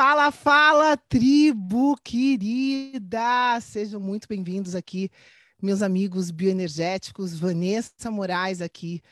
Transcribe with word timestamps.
Fala, 0.00 0.30
fala, 0.30 0.96
tribo 0.96 1.96
querida! 2.04 3.58
Sejam 3.60 3.98
muito 3.98 4.28
bem-vindos 4.28 4.76
aqui, 4.76 5.10
meus 5.60 5.82
amigos 5.82 6.30
bioenergéticos, 6.30 7.36
Vanessa 7.36 8.08
Moraes 8.08 8.60
aqui. 8.60 9.02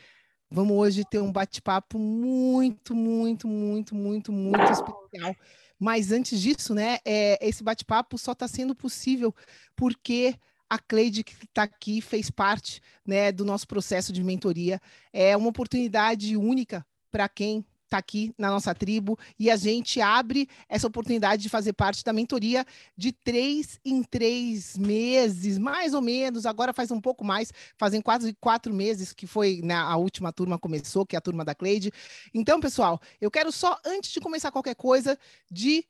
Vamos 0.48 0.76
hoje 0.76 1.02
ter 1.04 1.18
um 1.18 1.32
bate-papo 1.32 1.98
muito, 1.98 2.94
muito, 2.94 3.48
muito, 3.48 3.96
muito, 3.96 4.30
muito 4.30 4.72
especial. 4.72 5.34
Mas 5.76 6.12
antes 6.12 6.40
disso, 6.40 6.72
né, 6.72 6.98
é, 7.04 7.36
esse 7.44 7.64
bate-papo 7.64 8.16
só 8.16 8.30
está 8.30 8.46
sendo 8.46 8.72
possível 8.72 9.34
porque 9.74 10.36
a 10.70 10.78
Cleide, 10.78 11.24
que 11.24 11.34
está 11.46 11.64
aqui, 11.64 12.00
fez 12.00 12.30
parte 12.30 12.80
né, 13.04 13.32
do 13.32 13.44
nosso 13.44 13.66
processo 13.66 14.12
de 14.12 14.22
mentoria. 14.22 14.80
É 15.12 15.36
uma 15.36 15.48
oportunidade 15.48 16.36
única 16.36 16.86
para 17.10 17.28
quem 17.28 17.66
está 17.86 17.98
aqui 17.98 18.34
na 18.36 18.50
nossa 18.50 18.74
tribo 18.74 19.18
e 19.38 19.50
a 19.50 19.56
gente 19.56 20.00
abre 20.00 20.48
essa 20.68 20.86
oportunidade 20.86 21.42
de 21.42 21.48
fazer 21.48 21.72
parte 21.72 22.04
da 22.04 22.12
mentoria 22.12 22.64
de 22.96 23.12
três 23.12 23.80
em 23.84 24.02
três 24.02 24.76
meses, 24.76 25.58
mais 25.58 25.94
ou 25.94 26.02
menos. 26.02 26.44
Agora 26.44 26.72
faz 26.72 26.90
um 26.90 27.00
pouco 27.00 27.24
mais, 27.24 27.52
fazem 27.76 28.00
quase 28.00 28.34
quatro 28.40 28.74
meses 28.74 29.12
que 29.12 29.26
foi 29.26 29.60
né, 29.62 29.74
a 29.74 29.96
última 29.96 30.32
turma 30.32 30.58
começou, 30.58 31.06
que 31.06 31.16
é 31.16 31.18
a 31.18 31.22
turma 31.22 31.44
da 31.44 31.54
Cleide. 31.54 31.92
Então, 32.34 32.60
pessoal, 32.60 33.00
eu 33.20 33.30
quero 33.30 33.50
só, 33.50 33.78
antes 33.84 34.10
de 34.10 34.20
começar 34.20 34.50
qualquer 34.50 34.74
coisa, 34.74 35.18
de 35.50 35.84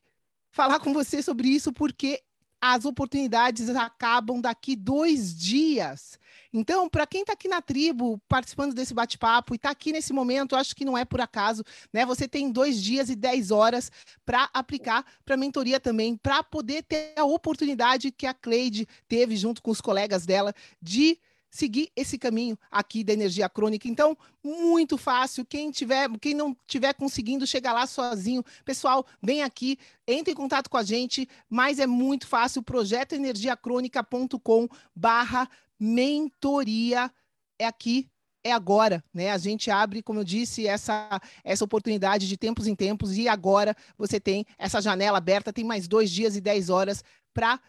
falar 0.50 0.78
com 0.80 0.92
você 0.92 1.22
sobre 1.22 1.48
isso, 1.48 1.72
porque 1.72 2.22
as 2.60 2.84
oportunidades 2.84 3.68
acabam 3.70 4.40
daqui 4.40 4.74
dois 4.74 5.36
dias. 5.36 6.18
Então, 6.52 6.88
para 6.88 7.06
quem 7.06 7.20
está 7.20 7.34
aqui 7.34 7.48
na 7.48 7.60
tribo, 7.60 8.20
participando 8.28 8.74
desse 8.74 8.94
bate-papo 8.94 9.54
e 9.54 9.56
está 9.56 9.70
aqui 9.70 9.92
nesse 9.92 10.12
momento, 10.12 10.56
acho 10.56 10.74
que 10.74 10.84
não 10.84 10.96
é 10.96 11.04
por 11.04 11.20
acaso, 11.20 11.62
né? 11.92 12.06
Você 12.06 12.26
tem 12.26 12.50
dois 12.50 12.82
dias 12.82 13.10
e 13.10 13.16
dez 13.16 13.50
horas 13.50 13.90
para 14.24 14.48
aplicar 14.54 15.04
para 15.24 15.34
a 15.34 15.38
mentoria 15.38 15.78
também, 15.78 16.16
para 16.16 16.42
poder 16.42 16.82
ter 16.82 17.12
a 17.16 17.24
oportunidade 17.24 18.10
que 18.10 18.26
a 18.26 18.32
Cleide 18.32 18.88
teve 19.06 19.36
junto 19.36 19.62
com 19.62 19.70
os 19.70 19.80
colegas 19.80 20.24
dela 20.24 20.54
de 20.80 21.18
seguir 21.50 21.90
esse 21.96 22.18
caminho 22.18 22.58
aqui 22.70 23.04
da 23.04 23.12
energia 23.12 23.48
crônica. 23.48 23.88
Então, 23.88 24.16
muito 24.44 24.98
fácil. 24.98 25.44
Quem 25.44 25.70
tiver, 25.70 26.08
quem 26.20 26.34
não 26.34 26.56
tiver 26.66 26.92
conseguindo 26.94 27.46
chegar 27.46 27.72
lá 27.72 27.86
sozinho, 27.86 28.44
pessoal, 28.64 29.06
vem 29.22 29.42
aqui, 29.42 29.78
entre 30.06 30.32
em 30.32 30.36
contato 30.36 30.68
com 30.68 30.76
a 30.76 30.82
gente, 30.82 31.28
mas 31.48 31.78
é 31.78 31.86
muito 31.86 32.26
fácil. 32.26 32.62
projetoenergiacronica.com 32.62 34.68
barra 34.94 35.48
mentoria 35.78 37.10
é 37.58 37.66
aqui 37.66 38.08
é 38.46 38.52
agora, 38.52 39.02
né? 39.12 39.32
A 39.32 39.38
gente 39.38 39.72
abre, 39.72 40.00
como 40.00 40.20
eu 40.20 40.24
disse, 40.24 40.68
essa, 40.68 41.20
essa 41.42 41.64
oportunidade 41.64 42.28
de 42.28 42.36
tempos 42.36 42.68
em 42.68 42.76
tempos, 42.76 43.16
e 43.16 43.28
agora 43.28 43.74
você 43.98 44.20
tem 44.20 44.46
essa 44.56 44.80
janela 44.80 45.18
aberta, 45.18 45.52
tem 45.52 45.64
mais 45.64 45.88
dois 45.88 46.10
dias 46.10 46.36
e 46.36 46.40
dez 46.40 46.70
horas 46.70 47.02
para 47.34 47.60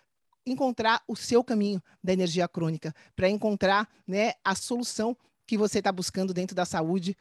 encontrar 0.49 1.03
o 1.07 1.15
seu 1.15 1.43
caminho 1.43 1.81
da 2.03 2.13
energia 2.13 2.47
crônica, 2.47 2.93
para 3.15 3.29
encontrar 3.29 3.87
né, 4.07 4.33
a 4.43 4.55
solução 4.55 5.15
que 5.45 5.57
você 5.57 5.79
está 5.79 5.91
buscando 5.91 6.33
dentro 6.33 6.55
da 6.55 6.65
saúde. 6.65 7.15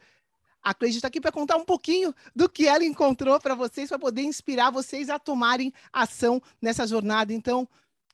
A 0.61 0.73
Cleide 0.73 0.97
está 0.97 1.07
aqui 1.07 1.21
para 1.21 1.31
contar 1.31 1.55
um 1.55 1.63
pouquinho 1.63 2.13
do 2.35 2.49
que 2.49 2.67
ela 2.67 2.83
encontrou 2.83 3.39
para 3.39 3.55
vocês, 3.55 3.89
para 3.89 3.99
poder 3.99 4.23
inspirar 4.23 4.69
vocês 4.69 5.09
a 5.09 5.19
tomarem 5.19 5.73
ação 5.93 6.41
nessa 6.61 6.85
jornada. 6.85 7.33
Então, 7.33 7.67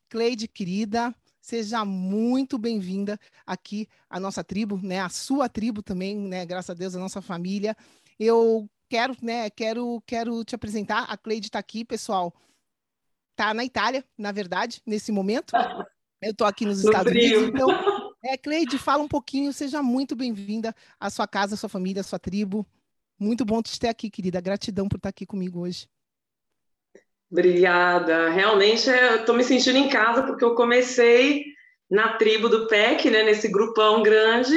Cleide, 0.09 0.47
querida, 0.47 1.13
seja 1.41 1.83
muito 1.83 2.57
bem-vinda 2.57 3.19
aqui 3.45 3.87
à 4.09 4.19
nossa 4.19 4.43
tribo, 4.43 4.79
né? 4.83 4.99
A 4.99 5.09
sua 5.09 5.49
tribo 5.49 5.81
também, 5.81 6.15
né? 6.15 6.45
Graças 6.45 6.69
a 6.69 6.73
Deus, 6.75 6.95
a 6.95 6.99
nossa 6.99 7.21
família. 7.21 7.75
Eu 8.19 8.69
quero, 8.87 9.17
né? 9.21 9.49
Quero, 9.49 10.03
quero 10.05 10.43
te 10.43 10.53
apresentar. 10.53 11.05
A 11.05 11.17
Cleide 11.17 11.47
está 11.47 11.57
aqui, 11.57 11.83
pessoal 11.83 12.31
tá 13.35 13.53
na 13.53 13.63
Itália, 13.63 14.03
na 14.17 14.31
verdade, 14.31 14.81
nesse 14.85 15.11
momento. 15.11 15.51
Eu 16.21 16.31
estou 16.31 16.47
aqui 16.47 16.65
nos 16.65 16.81
Estados 16.81 17.11
Unidos, 17.11 17.49
então, 17.49 17.67
é, 18.23 18.37
Cleide, 18.37 18.77
fala 18.77 19.03
um 19.03 19.09
pouquinho, 19.09 19.51
seja 19.51 19.83
muito 19.83 20.15
bem-vinda 20.15 20.73
à 20.97 21.09
sua 21.09 21.27
casa, 21.27 21.55
à 21.55 21.57
sua 21.57 21.67
família, 21.67 21.99
à 21.99 22.03
sua 22.03 22.17
tribo. 22.17 22.65
Muito 23.19 23.43
bom 23.43 23.61
te 23.61 23.77
ter 23.77 23.89
aqui, 23.89 24.09
querida. 24.09 24.39
Gratidão 24.39 24.87
por 24.87 24.95
estar 24.95 25.09
aqui 25.09 25.25
comigo 25.25 25.59
hoje. 25.59 25.85
Obrigada. 27.29 28.29
Realmente 28.29 28.89
eu 28.89 29.17
estou 29.17 29.35
me 29.35 29.43
sentindo 29.43 29.77
em 29.77 29.89
casa 29.89 30.23
porque 30.23 30.45
eu 30.45 30.55
comecei 30.55 31.43
na 31.89 32.13
tribo 32.17 32.47
do 32.47 32.67
PEC, 32.67 33.09
né, 33.09 33.23
nesse 33.23 33.49
grupão 33.49 34.01
grande, 34.01 34.55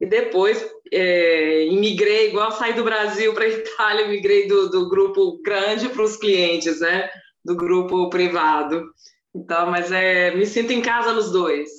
e 0.00 0.06
depois 0.06 0.62
é, 0.92 1.64
imigrei, 1.66 2.28
igual 2.28 2.52
saí 2.52 2.74
do 2.74 2.84
Brasil 2.84 3.32
para 3.32 3.44
a 3.44 3.48
Itália, 3.48 4.08
migrei 4.08 4.46
do, 4.46 4.68
do 4.70 4.88
grupo 4.88 5.40
grande 5.42 5.88
para 5.88 6.02
os 6.02 6.16
clientes, 6.16 6.80
né? 6.80 7.08
Do 7.46 7.56
grupo 7.56 8.10
privado. 8.10 8.92
Então, 9.34 9.70
mas 9.70 9.92
é, 9.92 10.34
me 10.34 10.44
sinto 10.44 10.72
em 10.72 10.82
casa 10.82 11.12
nos 11.12 11.30
dois. 11.30 11.70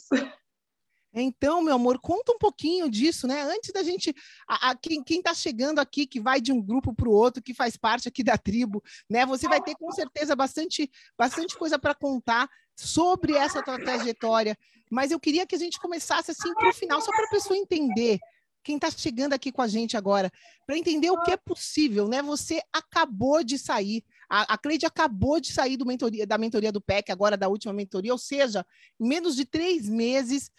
Então, 1.14 1.64
meu 1.64 1.74
amor, 1.74 2.00
conta 2.00 2.32
um 2.32 2.38
pouquinho 2.38 2.90
disso, 2.90 3.26
né? 3.26 3.42
Antes 3.42 3.72
da 3.72 3.82
gente. 3.82 4.14
A, 4.48 4.70
a 4.70 4.76
quem 4.76 5.02
está 5.10 5.34
chegando 5.34 5.80
aqui, 5.80 6.06
que 6.06 6.22
vai 6.22 6.40
de 6.40 6.52
um 6.52 6.62
grupo 6.62 6.94
para 6.94 7.10
o 7.10 7.12
outro, 7.12 7.42
que 7.42 7.56
faz 7.56 7.76
parte 7.76 8.08
aqui 8.08 8.24
da 8.24 8.38
tribo, 8.38 8.84
né? 9.10 9.26
Você 9.26 9.48
vai 9.48 9.60
ter 9.62 9.76
com 9.76 9.92
certeza 9.92 10.36
bastante, 10.36 10.90
bastante 11.18 11.58
coisa 11.58 11.80
para 11.80 11.96
contar 11.96 12.48
sobre 12.76 13.34
essa 13.34 13.64
tua 13.64 13.80
trajetória. 13.80 14.56
Mas 14.92 15.10
eu 15.10 15.20
queria 15.20 15.48
que 15.48 15.56
a 15.56 15.60
gente 15.60 15.80
começasse 15.80 16.32
assim 16.32 16.54
para 16.54 16.70
o 16.70 16.74
final, 16.74 17.02
só 17.02 17.12
para 17.12 17.26
a 17.26 17.32
pessoa 17.32 17.58
entender. 17.58 18.20
Quem 18.64 18.76
está 18.76 18.92
chegando 18.92 19.34
aqui 19.34 19.52
com 19.52 19.62
a 19.62 19.68
gente 19.68 19.98
agora, 19.98 20.30
para 20.66 20.78
entender 20.78 21.10
o 21.10 21.24
que 21.24 21.32
é 21.32 21.38
possível, 21.38 22.08
né? 22.08 22.22
Você 22.22 22.62
acabou 22.72 23.44
de 23.44 23.58
sair 23.58 24.04
a, 24.30 24.54
a 24.54 24.58
Cleide 24.58 24.86
acabou 24.86 25.40
de 25.40 25.52
sair 25.52 25.78
mentoria, 25.86 26.28
da 26.28 26.38
mentoria 26.38 26.72
do 26.72 26.82
PEC, 26.82 27.12
agora 27.12 27.38
da 27.38 27.48
última 27.48 27.74
mentoria, 27.74 28.12
ou 28.12 28.18
seja, 28.18 28.66
em 29.00 29.08
menos 29.08 29.36
de 29.36 29.46
três 29.46 29.88
meses, 29.88 30.52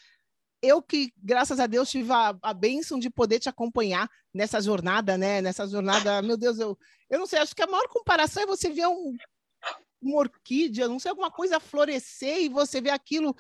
eu 0.63 0.83
que, 0.83 1.13
graças 1.17 1.61
a 1.61 1.67
Deus, 1.67 1.91
tive 1.91 2.13
a, 2.13 2.37
a 2.43 2.55
bênção 2.55 2.99
de 2.99 3.11
poder 3.11 3.39
te 3.39 3.49
acompanhar 3.49 4.11
nessa 4.33 4.61
jornada, 4.61 5.17
né? 5.17 5.41
Nessa 5.41 5.67
jornada, 5.67 6.21
meu 6.23 6.37
Deus, 6.37 6.59
eu, 6.59 6.77
eu 7.09 7.19
não 7.19 7.27
sei, 7.27 7.39
acho 7.39 7.55
que 7.55 7.63
a 7.63 7.67
maior 7.67 7.87
comparação 7.89 8.43
é 8.43 8.47
você 8.47 8.71
ver 8.71 8.87
um, 8.89 9.17
uma 10.01 10.19
orquídea, 10.19 10.89
não 10.89 10.99
sei, 10.99 11.11
alguma 11.11 11.31
coisa 11.31 11.61
florescer 11.61 12.39
e 12.39 12.49
você 12.49 12.81
vê 12.81 12.91
aquilo, 12.91 13.37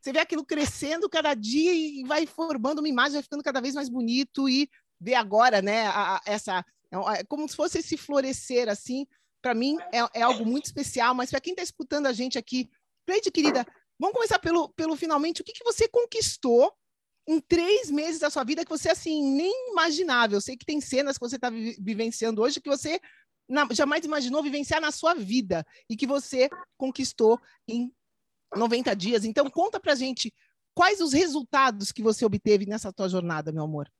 você 0.00 0.12
vê 0.12 0.20
aquilo 0.20 0.44
crescendo 0.44 1.08
cada 1.08 1.34
dia 1.34 1.72
e 1.72 2.04
vai 2.04 2.26
formando 2.26 2.78
uma 2.78 2.88
imagem, 2.88 3.14
vai 3.14 3.22
ficando 3.22 3.42
cada 3.42 3.60
vez 3.60 3.74
mais 3.74 3.88
bonito 3.88 4.48
e 4.48 4.68
ver 5.00 5.14
agora, 5.14 5.60
né, 5.60 5.86
a, 5.86 6.16
a, 6.16 6.20
essa, 6.26 6.64
é, 6.90 7.20
é 7.20 7.24
como 7.24 7.48
se 7.48 7.56
fosse 7.56 7.78
esse 7.78 7.96
florescer, 7.96 8.68
assim, 8.68 9.06
para 9.42 9.54
mim 9.54 9.76
é, 9.92 10.20
é, 10.20 10.22
algo 10.22 10.46
muito 10.46 10.66
especial, 10.66 11.14
mas 11.14 11.30
para 11.30 11.40
quem 11.40 11.52
está 11.52 11.62
escutando 11.62 12.06
a 12.06 12.12
gente 12.12 12.38
aqui, 12.38 12.70
Cleide, 13.04 13.30
querida, 13.30 13.66
vamos 13.98 14.14
começar 14.14 14.38
pelo, 14.38 14.68
pelo 14.70 14.96
finalmente. 14.96 15.42
O 15.42 15.44
que, 15.44 15.52
que 15.52 15.64
você 15.64 15.88
conquistou 15.88 16.72
em 17.28 17.40
três 17.40 17.90
meses 17.90 18.20
da 18.20 18.30
sua 18.30 18.44
vida 18.44 18.64
que 18.64 18.70
você, 18.70 18.90
assim, 18.90 19.22
nem 19.34 19.70
imaginava? 19.70 20.34
Eu 20.34 20.40
sei 20.40 20.56
que 20.56 20.64
tem 20.64 20.80
cenas 20.80 21.18
que 21.18 21.28
você 21.28 21.36
está 21.36 21.50
vivenciando 21.50 22.40
hoje 22.40 22.60
que 22.60 22.70
você 22.70 23.00
na, 23.48 23.66
jamais 23.72 24.04
imaginou 24.04 24.42
vivenciar 24.42 24.80
na 24.80 24.92
sua 24.92 25.14
vida 25.14 25.66
e 25.90 25.96
que 25.96 26.06
você 26.06 26.48
conquistou 26.78 27.40
em 27.68 27.92
90 28.54 28.94
dias. 28.94 29.24
Então, 29.24 29.50
conta 29.50 29.80
pra 29.80 29.96
gente 29.96 30.32
quais 30.74 31.00
os 31.00 31.12
resultados 31.12 31.90
que 31.90 32.02
você 32.02 32.24
obteve 32.24 32.66
nessa 32.66 32.92
tua 32.92 33.08
jornada, 33.08 33.52
meu 33.52 33.64
amor. 33.64 33.90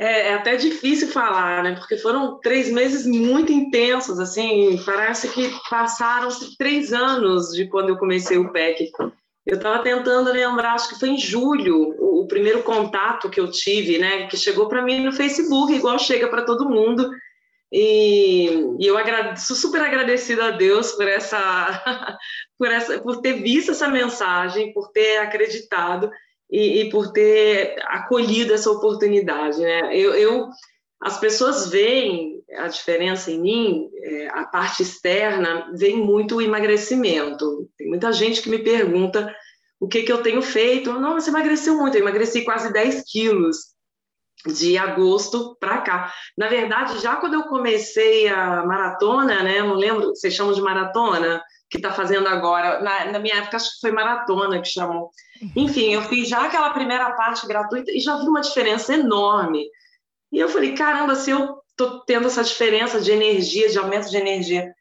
É, 0.00 0.28
é, 0.28 0.34
até 0.34 0.56
difícil 0.56 1.08
falar, 1.08 1.62
né? 1.62 1.74
Porque 1.74 1.98
foram 1.98 2.40
três 2.40 2.72
meses 2.72 3.04
muito 3.04 3.52
intensos, 3.52 4.18
assim, 4.18 4.82
parece 4.82 5.28
que 5.28 5.52
passaram-se 5.68 6.56
três 6.56 6.90
anos 6.90 7.52
de 7.52 7.68
quando 7.68 7.90
eu 7.90 7.98
comecei 7.98 8.38
o 8.38 8.50
PEC. 8.50 8.90
Eu 9.44 9.58
estava 9.58 9.82
tentando 9.82 10.32
lembrar, 10.32 10.72
acho 10.72 10.88
que 10.88 10.98
foi 10.98 11.10
em 11.10 11.18
julho, 11.18 11.94
o, 11.98 12.22
o 12.22 12.26
primeiro 12.26 12.62
contato 12.62 13.28
que 13.28 13.38
eu 13.38 13.50
tive, 13.50 13.98
né? 13.98 14.26
Que 14.26 14.38
chegou 14.38 14.68
para 14.68 14.80
mim 14.80 15.04
no 15.04 15.12
Facebook, 15.12 15.70
igual 15.70 15.98
chega 15.98 16.28
para 16.28 16.46
todo 16.46 16.70
mundo. 16.70 17.10
E, 17.70 18.48
e 18.78 18.86
eu 18.86 18.96
agradeço, 18.96 19.54
super 19.54 19.82
agradecida 19.82 20.46
a 20.46 20.50
Deus 20.50 20.92
por 20.92 21.06
essa, 21.06 22.16
por 22.58 22.68
essa, 22.68 22.98
por 23.02 23.20
ter 23.20 23.34
visto 23.34 23.72
essa 23.72 23.86
mensagem, 23.86 24.72
por 24.72 24.90
ter 24.92 25.18
acreditado 25.18 26.10
e, 26.50 26.80
e 26.80 26.90
por 26.90 27.12
ter 27.12 27.76
acolhido 27.86 28.52
essa 28.52 28.70
oportunidade, 28.70 29.60
né? 29.60 29.96
Eu, 29.96 30.14
eu, 30.14 30.48
as 31.00 31.18
pessoas 31.18 31.68
veem 31.68 32.42
a 32.58 32.66
diferença 32.66 33.30
em 33.30 33.40
mim, 33.40 33.90
é, 34.02 34.28
a 34.28 34.44
parte 34.44 34.82
externa 34.82 35.70
vem 35.74 35.96
muito 35.96 36.36
o 36.36 36.42
emagrecimento. 36.42 37.68
Tem 37.78 37.88
muita 37.88 38.12
gente 38.12 38.42
que 38.42 38.50
me 38.50 38.58
pergunta 38.58 39.34
o 39.78 39.88
que, 39.88 40.02
que 40.02 40.12
eu 40.12 40.22
tenho 40.22 40.42
feito. 40.42 40.92
Não, 40.92 41.14
você 41.14 41.30
emagreceu 41.30 41.76
muito, 41.76 41.96
eu 41.96 42.02
emagreci 42.02 42.44
quase 42.44 42.72
10 42.72 43.04
quilos 43.10 43.56
de 44.46 44.76
agosto 44.76 45.56
para 45.60 45.78
cá. 45.82 46.12
Na 46.36 46.48
verdade, 46.48 46.98
já 47.00 47.16
quando 47.16 47.34
eu 47.34 47.44
comecei 47.44 48.28
a 48.28 48.64
maratona, 48.64 49.42
né, 49.42 49.62
não 49.62 49.74
lembro, 49.74 50.08
vocês 50.08 50.34
chamam 50.34 50.54
de 50.54 50.62
maratona, 50.62 51.42
que 51.70 51.78
está 51.78 51.92
fazendo 51.92 52.26
agora, 52.26 52.80
na, 52.80 53.12
na, 53.12 53.18
minha 53.20 53.36
época 53.36 53.56
acho 53.56 53.74
que 53.74 53.80
foi 53.80 53.92
maratona 53.92 54.60
que 54.60 54.68
chamou. 54.68 55.10
Enfim, 55.54 55.94
eu 55.94 56.02
fiz 56.02 56.28
já 56.28 56.44
aquela 56.44 56.70
primeira 56.70 57.12
parte 57.12 57.46
gratuita 57.46 57.92
e 57.92 58.00
já 58.00 58.16
vi 58.16 58.26
uma 58.26 58.40
diferença 58.40 58.92
enorme. 58.92 59.64
E 60.32 60.38
eu 60.38 60.48
falei, 60.48 60.74
caramba, 60.74 61.14
se 61.14 61.30
eu 61.30 61.60
estou 61.70 62.00
tendo 62.00 62.26
essa 62.26 62.42
diferença 62.42 63.00
de 63.00 63.12
energia, 63.12 63.68
de 63.68 63.78
aumento 63.78 64.10
de 64.10 64.16
energia, 64.16 64.74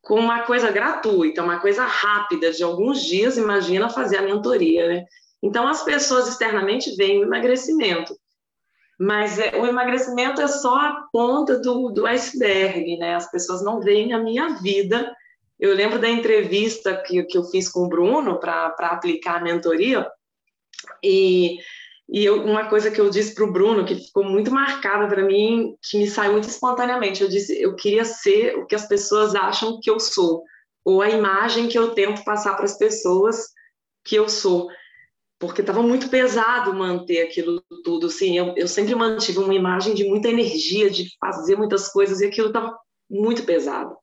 com 0.00 0.20
uma 0.20 0.42
coisa 0.42 0.70
gratuita, 0.70 1.42
uma 1.42 1.58
coisa 1.58 1.84
rápida, 1.84 2.52
de 2.52 2.62
alguns 2.62 3.02
dias, 3.02 3.36
imagina 3.36 3.88
fazer 3.88 4.18
a 4.18 4.22
mentoria, 4.22 4.86
né? 4.86 5.04
Então, 5.42 5.66
as 5.66 5.82
pessoas 5.82 6.28
externamente 6.28 6.94
veem 6.94 7.20
o 7.20 7.24
emagrecimento, 7.24 8.16
mas 8.98 9.38
é, 9.38 9.56
o 9.56 9.66
emagrecimento 9.66 10.40
é 10.40 10.46
só 10.46 10.76
a 10.76 11.06
ponta 11.12 11.58
do, 11.58 11.90
do 11.90 12.06
iceberg, 12.06 12.96
né? 12.98 13.16
As 13.16 13.28
pessoas 13.30 13.62
não 13.64 13.80
veem 13.80 14.12
a 14.12 14.18
minha 14.18 14.54
vida. 14.60 15.12
Eu 15.58 15.74
lembro 15.74 15.98
da 15.98 16.08
entrevista 16.08 16.96
que, 16.96 17.22
que 17.24 17.38
eu 17.38 17.44
fiz 17.44 17.68
com 17.68 17.80
o 17.80 17.88
Bruno 17.88 18.38
para 18.38 18.74
aplicar 18.78 19.36
a 19.36 19.42
mentoria, 19.42 20.06
e, 21.02 21.58
e 22.08 22.24
eu, 22.24 22.44
uma 22.44 22.68
coisa 22.68 22.90
que 22.90 23.00
eu 23.00 23.08
disse 23.08 23.34
para 23.34 23.44
o 23.44 23.52
Bruno, 23.52 23.84
que 23.84 23.94
ficou 23.94 24.24
muito 24.24 24.50
marcada 24.50 25.08
para 25.08 25.24
mim, 25.24 25.74
que 25.82 25.98
me 25.98 26.08
saiu 26.08 26.32
muito 26.32 26.48
espontaneamente, 26.48 27.22
eu 27.22 27.28
disse, 27.28 27.60
eu 27.60 27.74
queria 27.74 28.04
ser 28.04 28.56
o 28.58 28.66
que 28.66 28.74
as 28.74 28.86
pessoas 28.86 29.34
acham 29.34 29.80
que 29.80 29.90
eu 29.90 29.98
sou, 29.98 30.42
ou 30.84 31.00
a 31.00 31.08
imagem 31.08 31.68
que 31.68 31.78
eu 31.78 31.90
tento 31.90 32.24
passar 32.24 32.54
para 32.54 32.64
as 32.64 32.76
pessoas 32.76 33.48
que 34.04 34.14
eu 34.14 34.28
sou 34.28 34.68
porque 35.38 35.60
estava 35.60 35.82
muito 35.82 36.08
pesado 36.08 36.74
manter 36.74 37.22
aquilo 37.22 37.62
tudo. 37.84 38.06
Assim, 38.06 38.38
eu, 38.38 38.54
eu 38.56 38.66
sempre 38.66 38.94
mantive 38.94 39.38
uma 39.38 39.54
imagem 39.54 39.94
de 39.94 40.04
muita 40.04 40.28
energia, 40.28 40.90
de 40.90 41.08
fazer 41.20 41.56
muitas 41.56 41.88
coisas, 41.88 42.20
e 42.20 42.26
aquilo 42.26 42.48
estava 42.48 42.76
muito 43.08 43.44
pesado. 43.44 43.96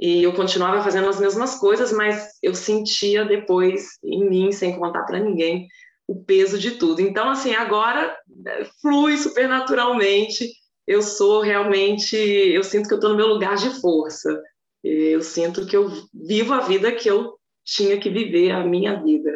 E 0.00 0.22
eu 0.22 0.32
continuava 0.32 0.82
fazendo 0.82 1.08
as 1.08 1.18
mesmas 1.18 1.56
coisas, 1.56 1.92
mas 1.92 2.28
eu 2.42 2.54
sentia 2.54 3.24
depois 3.24 3.98
em 4.04 4.28
mim, 4.28 4.52
sem 4.52 4.78
contar 4.78 5.02
para 5.04 5.18
ninguém, 5.18 5.66
o 6.06 6.22
peso 6.22 6.58
de 6.58 6.72
tudo. 6.72 7.00
Então, 7.00 7.28
assim, 7.28 7.52
agora 7.54 8.16
né, 8.28 8.66
flui 8.80 9.16
supernaturalmente. 9.16 10.48
Eu 10.86 11.02
sou 11.02 11.42
realmente, 11.42 12.16
eu 12.16 12.62
sinto 12.62 12.88
que 12.88 12.94
eu 12.94 12.98
estou 12.98 13.10
no 13.10 13.16
meu 13.16 13.26
lugar 13.26 13.56
de 13.56 13.68
força. 13.80 14.40
Eu 14.82 15.20
sinto 15.20 15.66
que 15.66 15.76
eu 15.76 15.90
vivo 16.14 16.54
a 16.54 16.60
vida 16.60 16.92
que 16.92 17.10
eu 17.10 17.34
tinha 17.64 17.98
que 17.98 18.08
viver, 18.08 18.52
a 18.52 18.64
minha 18.64 19.02
vida. 19.02 19.30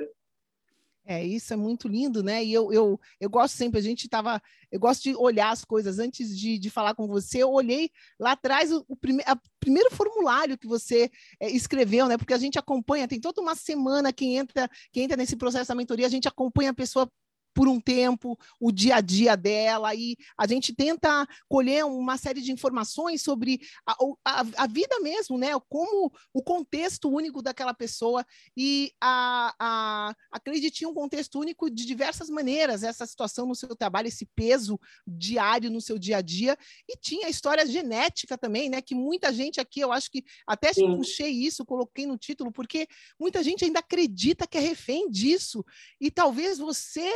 É, 1.04 1.24
isso 1.24 1.52
é 1.52 1.56
muito 1.56 1.88
lindo, 1.88 2.22
né? 2.22 2.44
E 2.44 2.52
eu, 2.52 2.72
eu, 2.72 3.00
eu 3.20 3.28
gosto 3.28 3.56
sempre, 3.56 3.78
a 3.78 3.82
gente 3.82 4.04
estava. 4.04 4.40
Eu 4.70 4.78
gosto 4.78 5.02
de 5.02 5.16
olhar 5.16 5.50
as 5.50 5.64
coisas 5.64 5.98
antes 5.98 6.38
de, 6.38 6.58
de 6.58 6.70
falar 6.70 6.94
com 6.94 7.08
você. 7.08 7.42
Eu 7.42 7.50
olhei 7.50 7.90
lá 8.18 8.32
atrás 8.32 8.70
o, 8.70 8.84
o 8.88 8.96
prime, 8.96 9.20
a, 9.26 9.36
primeiro 9.58 9.90
formulário 9.90 10.56
que 10.56 10.66
você 10.66 11.10
é, 11.40 11.50
escreveu, 11.50 12.06
né? 12.06 12.16
Porque 12.16 12.32
a 12.32 12.38
gente 12.38 12.58
acompanha, 12.58 13.08
tem 13.08 13.20
toda 13.20 13.40
uma 13.40 13.56
semana 13.56 14.12
que 14.12 14.26
entra, 14.26 14.70
que 14.92 15.00
entra 15.00 15.16
nesse 15.16 15.34
processo 15.34 15.68
da 15.68 15.74
mentoria, 15.74 16.06
a 16.06 16.10
gente 16.10 16.28
acompanha 16.28 16.70
a 16.70 16.74
pessoa 16.74 17.10
por 17.54 17.68
um 17.68 17.80
tempo 17.80 18.38
o 18.60 18.72
dia 18.72 18.96
a 18.96 19.00
dia 19.00 19.36
dela 19.36 19.94
e 19.94 20.16
a 20.36 20.46
gente 20.46 20.74
tenta 20.74 21.26
colher 21.48 21.84
uma 21.84 22.16
série 22.16 22.40
de 22.40 22.52
informações 22.52 23.22
sobre 23.22 23.60
a, 23.86 23.96
a, 24.24 24.40
a 24.58 24.66
vida 24.66 24.98
mesmo, 25.00 25.38
né? 25.38 25.50
Como 25.68 26.12
o 26.32 26.42
contexto 26.42 27.10
único 27.10 27.42
daquela 27.42 27.74
pessoa 27.74 28.24
e 28.56 28.92
a, 29.00 29.54
a, 29.58 30.14
acredite 30.30 30.86
um 30.86 30.94
contexto 30.94 31.38
único 31.38 31.70
de 31.70 31.84
diversas 31.84 32.28
maneiras, 32.28 32.82
essa 32.82 33.06
situação 33.06 33.46
no 33.46 33.54
seu 33.54 33.74
trabalho, 33.76 34.08
esse 34.08 34.26
peso 34.34 34.78
diário 35.06 35.70
no 35.70 35.80
seu 35.80 35.98
dia 35.98 36.18
a 36.18 36.22
dia 36.22 36.56
e 36.88 36.96
tinha 36.96 37.26
a 37.26 37.30
história 37.30 37.66
genética 37.66 38.38
também, 38.38 38.68
né? 38.68 38.80
Que 38.80 38.94
muita 38.94 39.32
gente 39.32 39.60
aqui, 39.60 39.80
eu 39.80 39.92
acho 39.92 40.10
que 40.10 40.24
até 40.46 40.72
Sim. 40.72 40.96
puxei 40.96 41.30
isso, 41.30 41.64
coloquei 41.64 42.06
no 42.06 42.16
título, 42.16 42.52
porque 42.52 42.86
muita 43.18 43.42
gente 43.42 43.64
ainda 43.64 43.80
acredita 43.80 44.46
que 44.46 44.58
é 44.58 44.60
refém 44.60 45.10
disso 45.10 45.64
e 46.00 46.10
talvez 46.10 46.58
você 46.58 47.12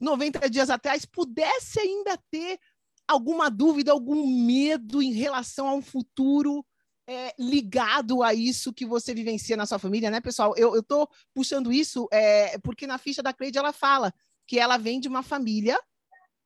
90 0.00 0.48
dias 0.50 0.70
atrás, 0.70 1.04
pudesse 1.04 1.78
ainda 1.80 2.18
ter 2.30 2.58
alguma 3.06 3.50
dúvida, 3.50 3.92
algum 3.92 4.26
medo 4.26 5.02
em 5.02 5.12
relação 5.12 5.68
a 5.68 5.74
um 5.74 5.82
futuro 5.82 6.64
é, 7.06 7.34
ligado 7.38 8.22
a 8.22 8.32
isso 8.32 8.72
que 8.72 8.86
você 8.86 9.14
vivencia 9.14 9.56
na 9.56 9.66
sua 9.66 9.78
família, 9.78 10.10
né, 10.10 10.20
pessoal? 10.20 10.54
Eu, 10.56 10.78
estou 10.78 11.08
puxando 11.34 11.72
isso 11.72 12.08
é, 12.10 12.58
porque 12.58 12.86
na 12.86 12.98
ficha 12.98 13.22
da 13.22 13.32
Cleide 13.32 13.58
ela 13.58 13.72
fala 13.72 14.12
que 14.46 14.58
ela 14.58 14.76
vem 14.76 15.00
de 15.00 15.08
uma 15.08 15.22
família 15.22 15.78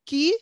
que 0.04 0.36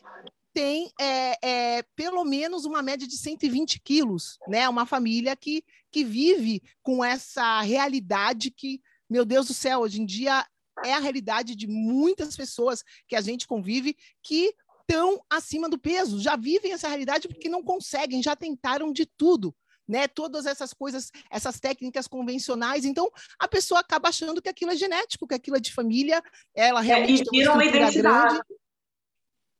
tem 0.53 0.91
é, 0.99 1.77
é, 1.77 1.83
pelo 1.95 2.23
menos 2.25 2.65
uma 2.65 2.81
média 2.81 3.07
de 3.07 3.15
120 3.15 3.79
quilos, 3.81 4.39
né? 4.47 4.67
Uma 4.67 4.87
família 4.87 5.35
que, 5.35 5.63
que 5.91 6.03
vive 6.03 6.63
com 6.81 7.05
essa 7.05 7.61
realidade 7.61 8.49
que, 8.49 8.81
meu 9.07 9.23
Deus 9.23 9.47
do 9.47 9.53
céu, 9.53 9.81
hoje 9.81 10.01
em 10.01 10.05
dia 10.05 10.43
é 10.85 10.93
a 10.93 10.99
realidade 10.99 11.55
de 11.55 11.67
muitas 11.67 12.35
pessoas 12.35 12.83
que 13.07 13.15
a 13.15 13.21
gente 13.21 13.47
convive 13.47 13.95
que 14.23 14.53
estão 14.81 15.21
acima 15.29 15.67
do 15.67 15.77
peso, 15.77 16.19
já 16.19 16.35
vivem 16.35 16.71
essa 16.71 16.87
realidade 16.87 17.27
porque 17.27 17.49
não 17.49 17.61
conseguem, 17.61 18.23
já 18.23 18.35
tentaram 18.35 18.91
de 18.91 19.05
tudo. 19.05 19.53
Né, 19.89 20.05
todas 20.05 20.45
essas 20.45 20.73
coisas, 20.73 21.09
essas 21.31 21.61
técnicas 21.61 22.09
convencionais, 22.09 22.83
então 22.83 23.09
a 23.39 23.47
pessoa 23.47 23.79
acaba 23.79 24.09
achando 24.09 24.41
que 24.41 24.49
aquilo 24.49 24.71
é 24.71 24.75
genético, 24.75 25.25
que 25.25 25.33
aquilo 25.33 25.55
é 25.55 25.61
de 25.61 25.73
família, 25.73 26.21
ela 26.53 26.81
realmente 26.81 27.21
é, 27.21 27.23
e 27.23 27.29
vira 27.31 27.51
uma, 27.51 27.55
uma 27.55 27.65
identidade. 27.65 28.33
Grande. 28.33 28.43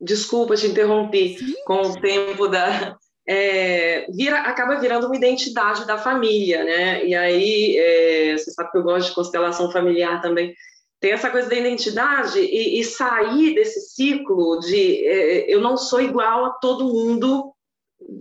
Desculpa 0.02 0.58
te 0.58 0.68
interromper 0.68 1.38
Sim. 1.38 1.56
com 1.66 1.82
o 1.82 2.02
tempo 2.02 2.50
da, 2.50 2.98
é, 3.28 4.06
vira, 4.12 4.40
acaba 4.42 4.80
virando 4.80 5.08
uma 5.08 5.16
identidade 5.16 5.86
da 5.86 5.98
família, 5.98 6.64
né? 6.64 7.06
E 7.06 7.16
aí, 7.16 7.78
é, 7.78 8.38
você 8.38 8.52
sabe 8.52 8.72
que 8.72 8.78
eu 8.78 8.84
gosto 8.84 9.08
de 9.08 9.16
constelação 9.16 9.72
familiar 9.72 10.22
também 10.22 10.54
tem 11.00 11.12
essa 11.12 11.30
coisa 11.30 11.50
da 11.50 11.56
identidade 11.56 12.40
e, 12.40 12.80
e 12.80 12.84
sair 12.84 13.54
desse 13.54 13.82
ciclo 13.94 14.60
de 14.60 15.06
é, 15.06 15.54
eu 15.54 15.62
não 15.62 15.78
sou 15.78 16.02
igual 16.02 16.46
a 16.46 16.50
todo 16.52 16.86
mundo, 16.86 17.54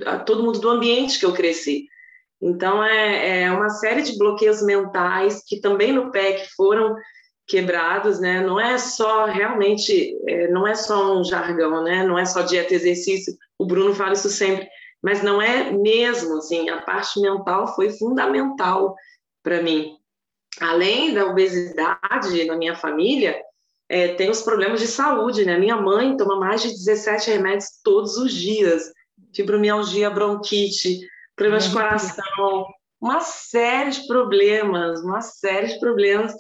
a 0.05 0.19
todo 0.19 0.43
mundo 0.43 0.59
do 0.59 0.69
ambiente 0.69 1.19
que 1.19 1.27
eu 1.27 1.33
cresci. 1.33 1.87
Então 2.41 2.85
é, 2.85 3.43
é 3.43 3.51
uma 3.51 3.71
série 3.71 4.03
de 4.03 4.19
bloqueios 4.19 4.63
mentais 4.63 5.43
que 5.47 5.61
também 5.61 5.93
no 5.93 6.11
PEC 6.11 6.49
foram 6.55 6.95
quebrados, 7.47 8.21
né? 8.21 8.43
Não 8.43 8.61
é 8.61 8.77
só 8.77 9.25
realmente, 9.25 10.15
é, 10.29 10.49
não 10.49 10.67
é 10.67 10.75
só 10.75 11.19
um 11.19 11.25
jargão, 11.25 11.83
né? 11.83 12.05
Não 12.05 12.19
é 12.19 12.27
só 12.27 12.43
dieta 12.43 12.75
e 12.75 12.77
exercício. 12.77 13.35
O 13.59 13.65
Bruno 13.65 13.95
fala 13.95 14.13
isso 14.13 14.29
sempre, 14.29 14.69
mas 15.03 15.23
não 15.23 15.41
é 15.41 15.71
mesmo 15.71 16.37
assim. 16.37 16.69
A 16.69 16.83
parte 16.83 17.21
mental 17.21 17.75
foi 17.75 17.91
fundamental 17.91 18.95
para 19.43 19.63
mim 19.63 19.97
além 20.61 21.15
da 21.15 21.27
obesidade 21.27 22.45
na 22.45 22.57
minha 22.57 22.75
família, 22.75 23.41
é, 23.89 24.15
tem 24.15 24.31
os 24.31 24.43
problemas 24.43 24.81
de 24.81 24.87
saúde, 24.87 25.45
né? 25.45 25.59
Minha 25.59 25.77
mãe 25.77 26.17
toma 26.17 26.39
mais 26.39 26.63
de 26.63 26.71
17 26.71 27.31
remédios 27.31 27.69
todos 27.85 28.17
os 28.17 28.33
dias, 28.33 28.91
fibromialgia, 29.35 30.11
bronquite, 30.11 31.01
problemas 31.37 31.65
de 31.65 31.73
coração, 31.73 32.67
uma 33.01 33.21
série 33.21 33.91
de 33.91 34.07
problemas, 34.07 35.03
uma 35.03 35.21
série 35.21 35.69
de 35.69 35.79
problemas. 35.79 36.33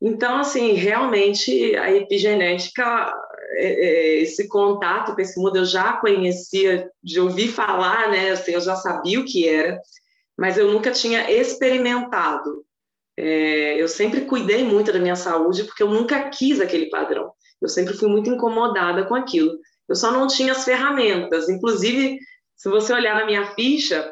Então, 0.00 0.38
assim, 0.38 0.72
realmente 0.72 1.76
a 1.76 1.92
epigenética 1.94 3.14
é, 3.52 3.66
é, 3.66 4.22
esse 4.22 4.48
contato 4.48 5.14
com 5.14 5.20
esse 5.20 5.38
mundo, 5.38 5.56
eu 5.56 5.64
já 5.64 5.92
conhecia 5.94 6.90
de 7.02 7.20
ouvir 7.20 7.48
falar, 7.48 8.10
né? 8.10 8.30
Assim, 8.30 8.52
eu 8.52 8.60
já 8.60 8.74
sabia 8.74 9.20
o 9.20 9.24
que 9.24 9.46
era, 9.48 9.78
mas 10.36 10.56
eu 10.56 10.72
nunca 10.72 10.90
tinha 10.90 11.30
experimentado. 11.30 12.64
É, 13.16 13.80
eu 13.80 13.88
sempre 13.88 14.22
cuidei 14.22 14.64
muito 14.64 14.92
da 14.92 14.98
minha 14.98 15.16
saúde 15.16 15.64
porque 15.64 15.82
eu 15.82 15.88
nunca 15.88 16.28
quis 16.30 16.60
aquele 16.60 16.88
padrão. 16.88 17.32
Eu 17.60 17.68
sempre 17.68 17.94
fui 17.94 18.08
muito 18.08 18.30
incomodada 18.30 19.04
com 19.04 19.14
aquilo. 19.14 19.58
Eu 19.88 19.94
só 19.94 20.10
não 20.10 20.26
tinha 20.26 20.52
as 20.52 20.64
ferramentas. 20.64 21.48
Inclusive, 21.48 22.18
se 22.56 22.68
você 22.68 22.92
olhar 22.92 23.14
na 23.16 23.26
minha 23.26 23.54
ficha, 23.54 24.10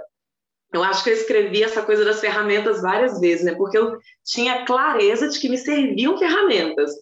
eu 0.73 0.83
acho 0.83 1.03
que 1.03 1.11
eu 1.11 1.15
escrevi 1.15 1.63
essa 1.63 1.83
coisa 1.83 2.05
das 2.05 2.21
ferramentas 2.21 2.83
várias 2.83 3.19
vezes, 3.21 3.45
né? 3.45 3.55
Porque 3.55 3.79
eu 3.79 3.97
tinha 4.25 4.67
clareza 4.67 5.29
de 5.29 5.39
que 5.39 5.49
me 5.49 5.57
serviam 5.57 6.19
ferramentas. 6.19 6.93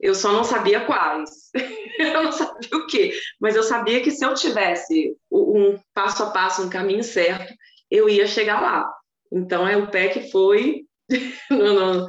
Eu 0.00 0.14
só 0.14 0.32
não 0.32 0.44
sabia 0.44 0.84
quais. 0.84 1.50
eu 1.98 2.24
não 2.24 2.32
sabia 2.32 2.76
o 2.76 2.86
quê. 2.86 3.12
Mas 3.40 3.56
eu 3.56 3.62
sabia 3.62 4.02
que 4.02 4.10
se 4.10 4.24
eu 4.24 4.34
tivesse 4.34 5.16
um 5.30 5.78
passo 5.92 6.22
a 6.22 6.30
passo, 6.30 6.62
um 6.62 6.70
caminho 6.70 7.04
certo, 7.04 7.52
eu 7.90 8.08
ia 8.08 8.26
chegar 8.26 8.60
lá. 8.60 8.90
Então, 9.30 9.66
é 9.66 9.76
o 9.76 9.90
pé 9.90 10.08
que 10.08 10.30
foi 10.30 10.84
não, 11.50 11.74
não, 11.74 12.06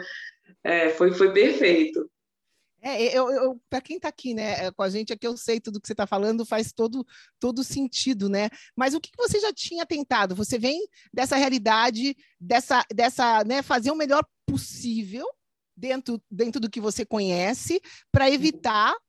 é, 0.64 0.90
foi, 0.90 1.14
foi 1.14 1.34
perfeito. 1.34 2.10
É, 2.82 3.18
eu, 3.18 3.32
eu 3.32 3.60
para 3.68 3.82
quem 3.82 3.96
está 3.96 4.10
aqui, 4.10 4.36
né, 4.36 4.70
com 4.72 4.84
a 4.84 4.90
gente 4.90 5.12
aqui, 5.12 5.26
eu 5.26 5.36
sei 5.36 5.60
tudo 5.60 5.82
que 5.82 5.88
você 5.88 5.94
está 5.94 6.06
falando, 6.06 6.46
faz 6.46 6.72
todo, 6.72 7.04
todo 7.40 7.64
sentido, 7.64 8.30
né? 8.30 8.48
Mas 8.76 8.94
o 8.94 9.02
que, 9.02 9.10
que 9.10 9.18
você 9.18 9.40
já 9.40 9.52
tinha 9.52 9.88
tentado? 9.88 10.36
Você 10.36 10.60
vem 10.60 10.88
dessa 11.12 11.36
realidade, 11.36 12.16
dessa, 12.40 12.86
dessa, 12.94 13.44
né, 13.44 13.64
fazer 13.64 13.90
o 13.90 13.96
melhor 13.96 14.24
possível 14.46 15.26
dentro, 15.76 16.22
dentro 16.30 16.62
do 16.62 16.70
que 16.70 16.80
você 16.80 17.04
conhece, 17.04 17.82
para 18.12 18.30
evitar 18.30 18.94
é, 18.94 19.00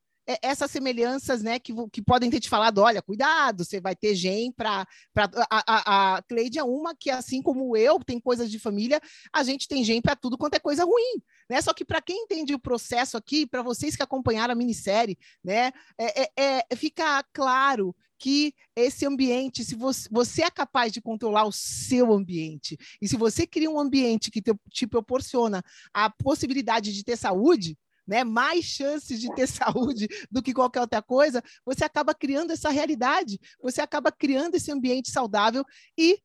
essas 0.42 0.70
semelhanças, 0.70 1.42
né, 1.42 1.58
que, 1.58 1.72
que 1.92 2.02
podem 2.02 2.28
ter 2.30 2.40
te 2.40 2.48
falado, 2.48 2.78
olha, 2.78 3.00
cuidado, 3.00 3.64
você 3.64 3.80
vai 3.80 3.94
ter 3.94 4.14
gen 4.14 4.52
para... 4.52 4.86
A, 5.16 5.36
a, 5.50 6.16
a 6.16 6.22
Cleide 6.22 6.58
é 6.58 6.64
uma 6.64 6.94
que, 6.94 7.10
assim 7.10 7.40
como 7.40 7.76
eu, 7.76 7.98
tem 8.00 8.20
coisas 8.20 8.50
de 8.50 8.58
família, 8.58 9.00
a 9.32 9.42
gente 9.42 9.68
tem 9.68 9.84
gen 9.84 10.02
para 10.02 10.16
tudo 10.16 10.36
quanto 10.36 10.54
é 10.54 10.58
coisa 10.58 10.84
ruim, 10.84 11.22
né? 11.48 11.60
Só 11.62 11.72
que 11.72 11.84
para 11.84 12.02
quem 12.02 12.24
entende 12.24 12.54
o 12.54 12.58
processo 12.58 13.16
aqui, 13.16 13.46
para 13.46 13.62
vocês 13.62 13.94
que 13.94 14.02
acompanharam 14.02 14.52
a 14.52 14.56
minissérie, 14.56 15.16
né, 15.44 15.70
é, 15.98 16.22
é, 16.22 16.64
é, 16.70 16.76
fica 16.76 17.24
claro 17.32 17.94
que 18.18 18.54
esse 18.74 19.06
ambiente, 19.06 19.64
se 19.64 19.74
você, 19.74 20.08
você, 20.10 20.42
é 20.42 20.50
capaz 20.50 20.92
de 20.92 21.02
controlar 21.02 21.44
o 21.44 21.52
seu 21.52 22.12
ambiente, 22.12 22.76
e 23.00 23.06
se 23.06 23.16
você 23.16 23.46
cria 23.46 23.70
um 23.70 23.78
ambiente 23.78 24.30
que 24.30 24.40
te, 24.40 24.54
te 24.70 24.86
proporciona 24.86 25.62
a 25.92 26.10
possibilidade 26.10 26.94
de 26.94 27.04
ter 27.04 27.16
saúde, 27.16 27.76
né, 28.06 28.24
mais 28.24 28.64
chances 28.64 29.20
de 29.20 29.34
ter 29.34 29.46
saúde 29.48 30.08
do 30.30 30.42
que 30.42 30.54
qualquer 30.54 30.80
outra 30.80 31.02
coisa, 31.02 31.42
você 31.64 31.84
acaba 31.84 32.14
criando 32.14 32.52
essa 32.52 32.70
realidade, 32.70 33.38
você 33.60 33.80
acaba 33.80 34.12
criando 34.12 34.54
esse 34.54 34.70
ambiente 34.70 35.10
saudável 35.10 35.64
e 35.96 36.20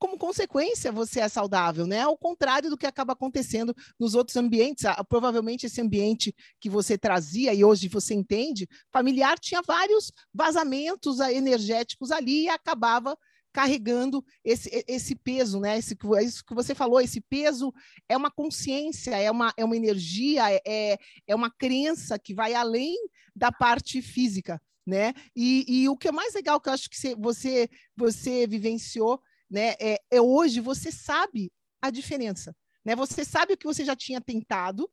como 0.00 0.16
consequência, 0.16 0.90
você 0.90 1.20
é 1.20 1.28
saudável, 1.28 1.86
né? 1.86 2.00
Ao 2.00 2.16
contrário 2.16 2.70
do 2.70 2.76
que 2.76 2.86
acaba 2.86 3.12
acontecendo 3.12 3.76
nos 3.98 4.14
outros 4.14 4.34
ambientes. 4.38 4.82
Provavelmente 5.06 5.66
esse 5.66 5.78
ambiente 5.78 6.34
que 6.58 6.70
você 6.70 6.96
trazia 6.96 7.52
e 7.52 7.62
hoje 7.62 7.86
você 7.86 8.14
entende, 8.14 8.66
familiar, 8.90 9.38
tinha 9.38 9.60
vários 9.60 10.10
vazamentos 10.32 11.20
energéticos 11.20 12.10
ali 12.10 12.44
e 12.44 12.48
acabava 12.48 13.14
carregando 13.52 14.24
esse, 14.44 14.84
esse 14.86 15.14
peso, 15.14 15.60
né? 15.60 15.78
Esse, 15.78 15.96
é 16.16 16.22
isso 16.22 16.44
que 16.44 16.54
você 16.54 16.74
falou, 16.74 17.00
esse 17.00 17.20
peso 17.20 17.72
é 18.08 18.16
uma 18.16 18.30
consciência, 18.30 19.10
é 19.16 19.30
uma, 19.30 19.52
é 19.56 19.64
uma 19.64 19.76
energia, 19.76 20.52
é, 20.52 20.60
é, 20.66 20.98
é 21.26 21.34
uma 21.34 21.50
crença 21.50 22.18
que 22.18 22.34
vai 22.34 22.54
além 22.54 22.96
da 23.34 23.50
parte 23.50 24.00
física, 24.00 24.60
né? 24.86 25.12
E, 25.34 25.64
e 25.68 25.88
o 25.88 25.96
que 25.96 26.08
é 26.08 26.12
mais 26.12 26.34
legal 26.34 26.60
que 26.60 26.68
eu 26.68 26.72
acho 26.72 26.88
que 26.88 26.96
você, 27.16 27.68
você 27.96 28.46
vivenciou, 28.46 29.20
né? 29.50 29.74
É, 29.80 29.98
é 30.10 30.20
hoje 30.20 30.60
você 30.60 30.92
sabe 30.92 31.52
a 31.82 31.90
diferença, 31.90 32.54
né? 32.84 32.94
Você 32.94 33.24
sabe 33.24 33.54
o 33.54 33.56
que 33.56 33.66
você 33.66 33.84
já 33.84 33.96
tinha 33.96 34.20
tentado 34.20 34.88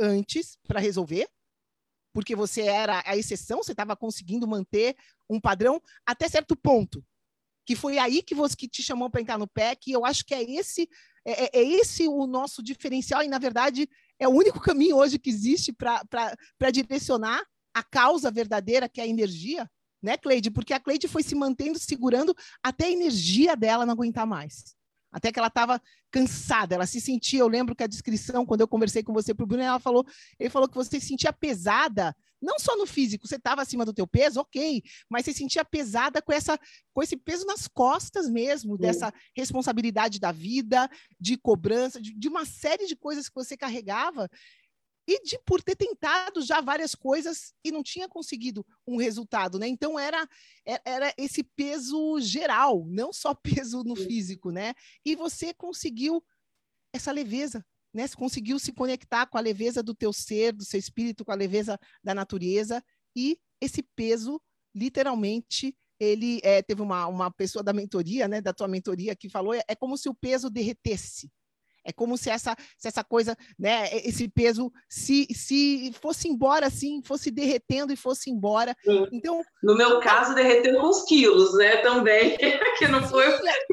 antes 0.00 0.56
para 0.66 0.80
resolver, 0.80 1.28
porque 2.12 2.34
você 2.34 2.62
era 2.62 3.02
a 3.04 3.16
exceção, 3.16 3.62
você 3.62 3.72
estava 3.72 3.96
conseguindo 3.96 4.46
manter 4.46 4.96
um 5.28 5.40
padrão 5.40 5.80
até 6.06 6.28
certo 6.28 6.56
ponto, 6.56 7.04
que 7.68 7.76
foi 7.76 7.98
aí 7.98 8.22
que 8.22 8.34
você 8.34 8.56
que 8.56 8.66
te 8.66 8.82
chamou 8.82 9.10
para 9.10 9.20
entrar 9.20 9.36
no 9.36 9.46
PEC, 9.46 9.90
e 9.90 9.92
eu 9.92 10.06
acho 10.06 10.24
que 10.24 10.32
é 10.34 10.42
esse 10.42 10.88
é, 11.22 11.44
é, 11.44 11.50
é, 11.52 11.62
esse 11.62 12.08
o 12.08 12.26
nosso 12.26 12.62
diferencial, 12.62 13.22
e 13.22 13.28
na 13.28 13.38
verdade 13.38 13.86
é 14.18 14.26
o 14.26 14.30
único 14.30 14.58
caminho 14.58 14.96
hoje 14.96 15.18
que 15.18 15.28
existe 15.28 15.70
para 15.70 16.70
direcionar 16.72 17.44
a 17.74 17.82
causa 17.82 18.30
verdadeira, 18.30 18.88
que 18.88 19.02
é 19.02 19.04
a 19.04 19.06
energia, 19.06 19.70
né, 20.02 20.16
Cleide? 20.16 20.50
Porque 20.50 20.72
a 20.72 20.80
Cleide 20.80 21.06
foi 21.08 21.22
se 21.22 21.34
mantendo, 21.34 21.78
segurando 21.78 22.34
até 22.62 22.86
a 22.86 22.90
energia 22.90 23.54
dela 23.54 23.84
não 23.84 23.92
aguentar 23.92 24.26
mais. 24.26 24.74
Até 25.12 25.30
que 25.30 25.38
ela 25.38 25.48
estava 25.48 25.78
cansada, 26.10 26.74
ela 26.74 26.86
se 26.86 27.02
sentia. 27.02 27.40
Eu 27.40 27.48
lembro 27.48 27.76
que 27.76 27.82
a 27.82 27.86
descrição, 27.86 28.46
quando 28.46 28.62
eu 28.62 28.68
conversei 28.68 29.02
com 29.02 29.12
você 29.12 29.34
para 29.34 29.44
o 29.44 29.46
Bruno, 29.46 29.62
ela 29.62 29.78
falou, 29.78 30.06
ele 30.40 30.48
falou 30.48 30.66
que 30.66 30.74
você 30.74 30.98
se 30.98 31.08
sentia 31.08 31.34
pesada 31.34 32.16
não 32.40 32.58
só 32.58 32.76
no 32.76 32.86
físico, 32.86 33.26
você 33.26 33.36
estava 33.36 33.62
acima 33.62 33.84
do 33.84 33.92
teu 33.92 34.06
peso, 34.06 34.40
ok, 34.40 34.82
mas 35.08 35.24
você 35.24 35.32
sentia 35.32 35.64
pesada 35.64 36.22
com 36.22 36.32
essa 36.32 36.58
com 36.92 37.02
esse 37.02 37.16
peso 37.16 37.44
nas 37.46 37.68
costas 37.68 38.28
mesmo, 38.28 38.76
Sim. 38.76 38.82
dessa 38.82 39.12
responsabilidade 39.36 40.18
da 40.18 40.32
vida, 40.32 40.88
de 41.20 41.36
cobrança, 41.36 42.00
de, 42.00 42.14
de 42.14 42.28
uma 42.28 42.44
série 42.44 42.86
de 42.86 42.96
coisas 42.96 43.28
que 43.28 43.34
você 43.34 43.56
carregava 43.56 44.28
e 45.08 45.22
de 45.22 45.38
por 45.46 45.62
ter 45.62 45.74
tentado 45.74 46.42
já 46.42 46.60
várias 46.60 46.94
coisas 46.94 47.54
e 47.64 47.72
não 47.72 47.82
tinha 47.82 48.06
conseguido 48.06 48.64
um 48.86 48.98
resultado, 48.98 49.58
né? 49.58 49.66
Então 49.66 49.98
era 49.98 50.28
é, 50.66 50.80
era 50.84 51.14
esse 51.16 51.42
peso 51.42 52.20
geral, 52.20 52.84
não 52.86 53.10
só 53.10 53.34
peso 53.66 53.82
no 53.82 53.96
físico, 53.96 54.50
né? 54.50 54.74
E 55.04 55.16
você 55.16 55.54
conseguiu 55.54 56.22
essa 56.92 57.10
leveza, 57.10 57.64
né? 57.92 58.06
Conseguiu 58.08 58.58
se 58.58 58.72
conectar 58.72 59.26
com 59.26 59.38
a 59.38 59.40
leveza 59.40 59.82
do 59.82 59.94
teu 59.94 60.12
ser, 60.12 60.52
do 60.52 60.64
seu 60.64 60.78
espírito, 60.78 61.24
com 61.24 61.32
a 61.32 61.36
leveza 61.36 61.78
da 62.02 62.14
natureza 62.14 62.82
e 63.16 63.38
esse 63.60 63.82
peso, 63.96 64.40
literalmente, 64.74 65.76
ele 65.98 66.40
é, 66.44 66.62
teve 66.62 66.80
uma, 66.80 67.06
uma 67.06 67.30
pessoa 67.30 67.62
da 67.62 67.72
mentoria, 67.72 68.28
né, 68.28 68.40
da 68.40 68.52
tua 68.52 68.68
mentoria, 68.68 69.16
que 69.16 69.28
falou, 69.28 69.52
é, 69.52 69.62
é 69.66 69.74
como 69.74 69.96
se 69.96 70.08
o 70.08 70.14
peso 70.14 70.48
derretesse. 70.48 71.28
É 71.88 71.92
como 71.92 72.18
se 72.18 72.28
essa, 72.28 72.54
se 72.76 72.86
essa 72.86 73.02
coisa, 73.02 73.34
né, 73.58 73.88
esse 74.04 74.28
peso 74.28 74.70
se, 74.86 75.26
se 75.32 75.90
fosse 76.02 76.28
embora 76.28 76.66
assim, 76.66 77.00
fosse 77.02 77.30
derretendo 77.30 77.94
e 77.94 77.96
fosse 77.96 78.30
embora. 78.30 78.76
Sim. 78.84 79.08
Então, 79.10 79.42
no 79.62 79.74
meu 79.74 79.98
caso, 80.00 80.34
derretendo 80.34 80.86
uns 80.86 81.04
quilos, 81.04 81.56
né, 81.56 81.78
também, 81.78 82.36
que 82.78 82.86
não 82.88 83.02
foi, 83.08 83.24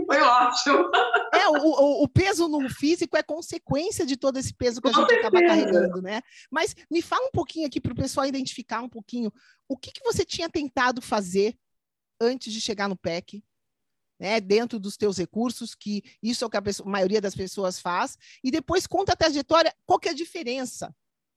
foi 0.06 0.22
ótimo. 0.22 0.90
É, 1.34 1.50
o, 1.50 2.04
o, 2.04 2.08
peso 2.08 2.48
no 2.48 2.70
físico 2.70 3.18
é 3.18 3.22
consequência 3.22 4.06
de 4.06 4.16
todo 4.16 4.38
esse 4.38 4.54
peso 4.54 4.82
que 4.82 4.88
a 4.88 4.94
gente 4.94 5.14
acaba 5.14 5.42
carregando, 5.42 6.02
né? 6.02 6.22
Mas 6.50 6.74
me 6.90 7.02
fala 7.02 7.28
um 7.28 7.32
pouquinho 7.32 7.68
aqui 7.68 7.82
para 7.82 7.92
o 7.92 7.96
pessoal 7.96 8.26
identificar 8.26 8.82
um 8.82 8.90
pouquinho 8.90 9.30
o 9.68 9.78
que, 9.78 9.92
que 9.92 10.04
você 10.04 10.24
tinha 10.24 10.50
tentado 10.50 11.02
fazer 11.02 11.54
antes 12.22 12.54
de 12.54 12.62
chegar 12.62 12.88
no 12.88 12.96
PEC, 12.96 13.44
né, 14.20 14.40
dentro 14.40 14.80
dos 14.80 14.98
teus 14.98 15.18
recursos, 15.18 15.76
que 15.76 16.04
isso 16.22 16.44
é 16.44 16.48
o 16.48 16.50
que 16.50 16.58
a, 16.58 16.62
pessoa, 16.62 16.90
maioria 16.90 17.22
das 17.22 17.36
pessoas 17.36 17.80
faz, 17.80 18.18
e 18.44 18.52
depois 18.52 18.88
conta 18.88 19.14
a 19.14 19.16
trajetória, 19.16 19.74
qual 19.86 20.00
que 20.00 20.08
é 20.08 20.12
a 20.12 20.16
diferença? 20.16 20.94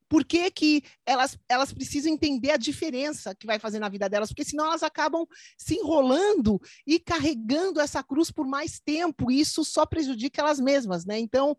Por 0.09 0.25
que, 0.25 0.51
que 0.51 0.83
elas, 1.05 1.39
elas 1.49 1.73
precisam 1.73 2.11
entender 2.11 2.51
a 2.51 2.57
diferença 2.57 3.35
que 3.35 3.47
vai 3.47 3.59
fazer 3.59 3.79
na 3.79 3.91
vida 3.91 4.09
delas? 4.09 4.31
Porque 4.31 4.45
senão 4.45 4.65
elas 4.65 4.83
acabam 4.83 5.27
se 5.59 5.75
enrolando 5.75 6.59
e 6.87 6.99
carregando 6.99 7.79
essa 7.79 8.03
cruz 8.03 8.31
por 8.31 8.47
mais 8.47 8.81
tempo, 8.81 9.31
e 9.31 9.41
isso 9.41 9.65
só 9.65 9.85
prejudica 9.85 10.41
elas 10.41 10.59
mesmas, 10.59 11.05
né? 11.05 11.19
Então, 11.19 11.55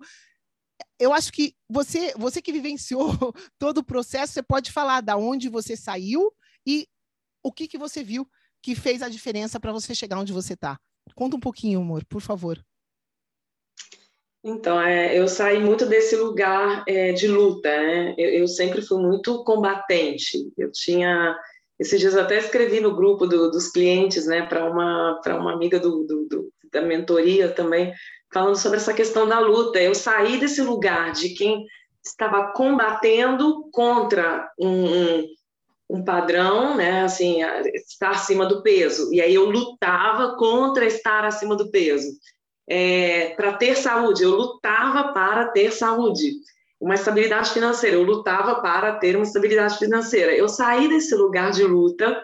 eu 0.97 1.13
acho 1.13 1.31
que 1.31 1.55
você, 1.69 2.13
você 2.17 2.41
que 2.41 2.51
vivenciou 2.51 3.11
todo 3.59 3.79
o 3.79 3.83
processo, 3.83 4.33
você 4.33 4.43
pode 4.43 4.71
falar 4.71 5.01
da 5.01 5.15
onde 5.15 5.47
você 5.47 5.77
saiu 5.77 6.33
e 6.65 6.87
o 7.43 7.51
que, 7.51 7.67
que 7.67 7.77
você 7.77 8.03
viu 8.03 8.27
que 8.61 8.75
fez 8.75 9.01
a 9.01 9.09
diferença 9.09 9.59
para 9.59 9.71
você 9.71 9.93
chegar 9.95 10.19
onde 10.19 10.33
você 10.33 10.53
está. 10.53 10.79
Conta 11.15 11.35
um 11.35 11.39
pouquinho, 11.39 11.81
amor, 11.81 12.05
por 12.05 12.21
favor. 12.21 12.59
Então, 14.43 14.81
é, 14.81 15.17
eu 15.17 15.27
saí 15.27 15.59
muito 15.59 15.85
desse 15.85 16.15
lugar 16.15 16.83
é, 16.87 17.11
de 17.11 17.27
luta, 17.27 17.69
né? 17.69 18.15
Eu, 18.17 18.29
eu, 18.29 18.47
sempre 18.47 18.81
fui 18.81 19.01
muito 19.01 19.43
combatente. 19.43 20.49
Eu 20.57 20.71
tinha, 20.71 21.37
esses 21.77 21.99
dias 21.99 22.15
até 22.15 22.37
escrevi 22.37 22.79
no 22.79 22.95
grupo 22.95 23.27
do, 23.27 23.51
dos 23.51 23.69
clientes, 23.69 24.25
né, 24.25 24.45
para 24.45 24.69
uma 24.69 25.19
uma 25.27 25.53
amiga 25.53 25.77
do, 25.77 26.05
do, 26.05 26.25
do, 26.25 26.53
da 26.71 26.81
mentoria 26.81 27.49
também, 27.49 27.93
falando 28.33 28.55
sobre 28.55 28.77
essa 28.77 28.93
questão 28.93 29.27
da 29.27 29.39
luta. 29.39 29.79
Eu 29.81 29.93
saí 29.93 30.39
desse 30.39 30.61
lugar 30.61 31.11
de 31.11 31.29
quem 31.29 31.65
estava 32.03 32.53
combatendo 32.53 33.69
contra 33.71 34.49
um, 34.57 35.19
um 35.19 35.27
um 35.89 36.03
padrão, 36.03 36.77
né, 36.77 37.01
assim, 37.01 37.41
estar 37.73 38.11
acima 38.11 38.45
do 38.45 38.61
peso. 38.61 39.11
E 39.11 39.19
aí 39.19 39.33
eu 39.33 39.49
lutava 39.49 40.35
contra 40.37 40.85
estar 40.85 41.25
acima 41.25 41.55
do 41.55 41.71
peso. 41.71 42.07
É, 42.69 43.33
para 43.35 43.53
ter 43.53 43.75
saúde, 43.75 44.23
eu 44.23 44.29
lutava 44.29 45.11
para 45.11 45.47
ter 45.47 45.71
saúde. 45.71 46.31
uma 46.79 46.95
estabilidade 46.95 47.49
financeira. 47.49 47.97
Eu 47.97 48.03
lutava 48.03 48.61
para 48.61 48.95
ter 48.95 49.15
uma 49.15 49.25
estabilidade 49.25 49.77
financeira. 49.77 50.31
Eu 50.33 50.47
saí 50.47 50.87
desse 50.87 51.15
lugar 51.15 51.51
de 51.51 51.63
luta 51.63 52.23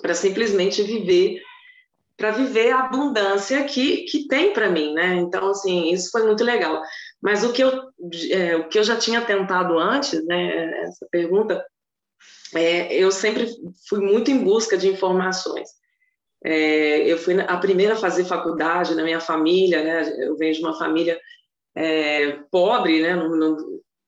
para 0.00 0.14
simplesmente 0.14 0.82
viver, 0.82 1.40
para 2.16 2.30
viver 2.32 2.72
a 2.72 2.80
abundância 2.80 3.62
que, 3.64 3.98
que 4.04 4.26
tem 4.26 4.52
para 4.52 4.70
mim, 4.70 4.94
né? 4.94 5.14
Então, 5.16 5.50
assim, 5.50 5.92
isso 5.92 6.10
foi 6.10 6.24
muito 6.24 6.42
legal. 6.42 6.82
Mas 7.22 7.44
o 7.44 7.52
que 7.52 7.62
eu, 7.62 7.70
é, 8.32 8.56
o 8.56 8.68
que 8.68 8.78
eu 8.78 8.82
já 8.82 8.96
tinha 8.96 9.20
tentado 9.20 9.78
antes, 9.78 10.24
né, 10.26 10.82
essa 10.82 11.06
pergunta, 11.10 11.64
é, 12.54 12.94
eu 12.94 13.10
sempre 13.10 13.48
fui 13.88 14.00
muito 14.00 14.30
em 14.30 14.38
busca 14.38 14.76
de 14.76 14.88
informações. 14.88 15.68
É, 16.44 17.00
eu 17.10 17.18
fui 17.18 17.38
a 17.40 17.56
primeira 17.56 17.94
a 17.94 17.98
fazer 17.98 18.24
faculdade 18.24 18.94
na 18.94 19.02
minha 19.02 19.20
família, 19.20 19.82
né? 19.82 20.14
Eu 20.18 20.36
venho 20.36 20.54
de 20.54 20.60
uma 20.60 20.78
família 20.78 21.18
é, 21.74 22.38
pobre, 22.50 23.02
né? 23.02 23.14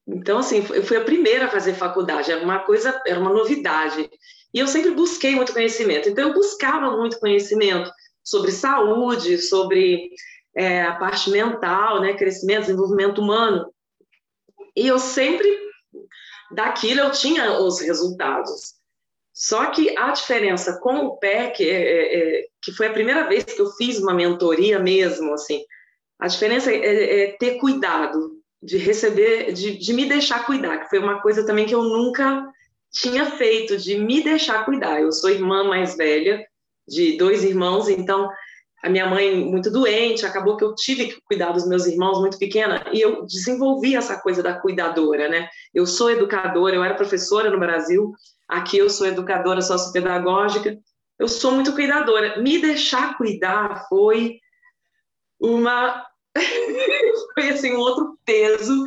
Então, 0.07 0.39
assim, 0.39 0.65
eu 0.73 0.83
fui 0.83 0.97
a 0.97 1.05
primeira 1.05 1.47
a 1.47 1.51
fazer 1.51 1.75
faculdade, 1.75 2.31
era 2.31 2.43
uma 2.43 2.61
coisa, 2.61 3.01
era 3.07 3.19
uma 3.19 3.33
novidade. 3.33 4.09
E 4.53 4.59
eu 4.59 4.67
sempre 4.67 4.91
busquei 4.93 5.35
muito 5.35 5.53
conhecimento, 5.53 6.09
então 6.09 6.29
eu 6.29 6.35
buscava 6.35 6.97
muito 6.97 7.21
conhecimento 7.21 7.91
sobre 8.23 8.51
saúde, 8.51 9.39
sobre 9.39 10.11
é, 10.55 10.83
a 10.83 10.95
parte 10.97 11.31
mental, 11.31 12.01
né? 12.01 12.15
Crescimento, 12.15 12.63
desenvolvimento 12.63 13.21
humano. 13.21 13.73
E 14.77 14.87
eu 14.87 14.99
sempre, 14.99 15.49
daquilo, 16.51 17.01
eu 17.01 17.11
tinha 17.11 17.59
os 17.61 17.81
resultados. 17.81 18.75
Só 19.33 19.67
que 19.67 19.97
a 19.97 20.11
diferença 20.13 20.79
com 20.81 21.07
o 21.07 21.17
PEC, 21.17 21.63
é, 21.63 21.75
é, 21.75 22.41
é, 22.41 22.47
que 22.61 22.73
foi 22.73 22.89
a 22.89 22.93
primeira 22.93 23.29
vez 23.29 23.45
que 23.45 23.61
eu 23.61 23.71
fiz 23.73 23.99
uma 23.99 24.13
mentoria 24.13 24.79
mesmo, 24.79 25.33
assim, 25.33 25.65
a 26.19 26.27
diferença 26.27 26.71
é, 26.71 27.23
é 27.23 27.33
ter 27.39 27.57
cuidado 27.59 28.39
de 28.63 28.77
receber, 28.77 29.53
de, 29.53 29.79
de, 29.79 29.93
me 29.95 30.07
deixar 30.07 30.45
cuidar, 30.45 30.79
que 30.79 30.91
foi 30.91 30.99
uma 30.99 31.23
coisa 31.23 31.47
também 31.47 31.65
que 31.65 31.75
eu 31.75 31.83
nunca 31.83 32.47
tinha 32.93 33.25
feito, 33.25 33.79
de 33.79 33.97
me 33.97 34.23
deixar 34.23 34.65
cuidar. 34.67 35.01
Eu 35.01 35.13
sou 35.13 35.31
irmã 35.31 35.65
mais 35.65 35.97
velha 35.97 36.45
de 36.87 37.17
dois 37.17 37.43
irmãos, 37.43 37.89
então 37.89 38.29
a 38.83 38.89
minha 38.89 39.07
mãe 39.07 39.37
muito 39.37 39.71
doente, 39.71 40.25
acabou 40.25 40.57
que 40.57 40.65
eu 40.65 40.75
tive 40.75 41.09
que 41.09 41.21
cuidar 41.23 41.53
dos 41.53 41.69
meus 41.69 41.87
irmãos 41.87 42.19
muito 42.19 42.39
pequena 42.39 42.85
e 42.93 43.01
eu 43.01 43.27
desenvolvi 43.27 43.95
essa 43.95 44.19
coisa 44.21 44.43
da 44.43 44.55
cuidadora, 44.55 45.29
né? 45.29 45.49
Eu 45.75 45.87
sou 45.87 46.11
educadora, 46.11 46.75
eu 46.75 46.83
era 46.83 46.95
professora 46.95 47.51
no 47.51 47.59
Brasil, 47.59 48.15
Aqui 48.51 48.79
eu 48.79 48.91
sou 48.91 49.07
educadora 49.07 49.63
sociopedagógica, 49.63 50.77
eu 51.17 51.29
sou 51.29 51.53
muito 51.53 51.73
cuidadora. 51.73 52.43
Me 52.43 52.59
deixar 52.59 53.17
cuidar 53.17 53.87
foi 53.89 54.41
uma 55.39 56.05
foi 57.35 57.51
assim 57.51 57.73
um 57.73 57.79
outro 57.79 58.19
peso 58.25 58.85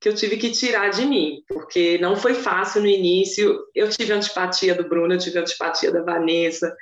que 0.00 0.08
eu 0.08 0.14
tive 0.14 0.36
que 0.36 0.52
tirar 0.52 0.90
de 0.90 1.04
mim, 1.04 1.42
porque 1.48 1.98
não 1.98 2.14
foi 2.14 2.34
fácil 2.34 2.82
no 2.82 2.86
início. 2.86 3.58
Eu 3.74 3.90
tive 3.90 4.12
antipatia 4.12 4.76
do 4.76 4.88
Bruno, 4.88 5.14
eu 5.14 5.18
tive 5.18 5.40
antipatia 5.40 5.90
da 5.90 6.04
Vanessa. 6.04 6.72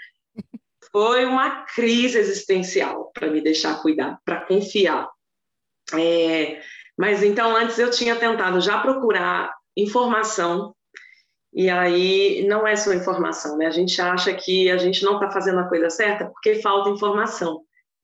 Foi 0.90 1.24
uma 1.24 1.62
crise 1.66 2.18
existencial 2.18 3.10
para 3.12 3.28
me 3.28 3.40
deixar 3.40 3.80
cuidar, 3.82 4.18
para 4.24 4.40
confiar. 4.46 5.08
É, 5.94 6.60
mas 6.96 7.22
então 7.22 7.56
antes 7.56 7.78
eu 7.78 7.90
tinha 7.90 8.16
tentado 8.16 8.60
já 8.60 8.78
procurar 8.78 9.54
informação 9.76 10.74
e 11.52 11.70
aí 11.70 12.46
não 12.46 12.66
é 12.66 12.76
só 12.76 12.92
informação, 12.92 13.56
né? 13.56 13.66
A 13.66 13.70
gente 13.70 14.00
acha 14.00 14.32
que 14.34 14.70
a 14.70 14.76
gente 14.76 15.02
não 15.02 15.14
está 15.14 15.30
fazendo 15.30 15.60
a 15.60 15.68
coisa 15.68 15.88
certa 15.90 16.26
porque 16.26 16.56
falta 16.56 16.90
informação. 16.90 17.62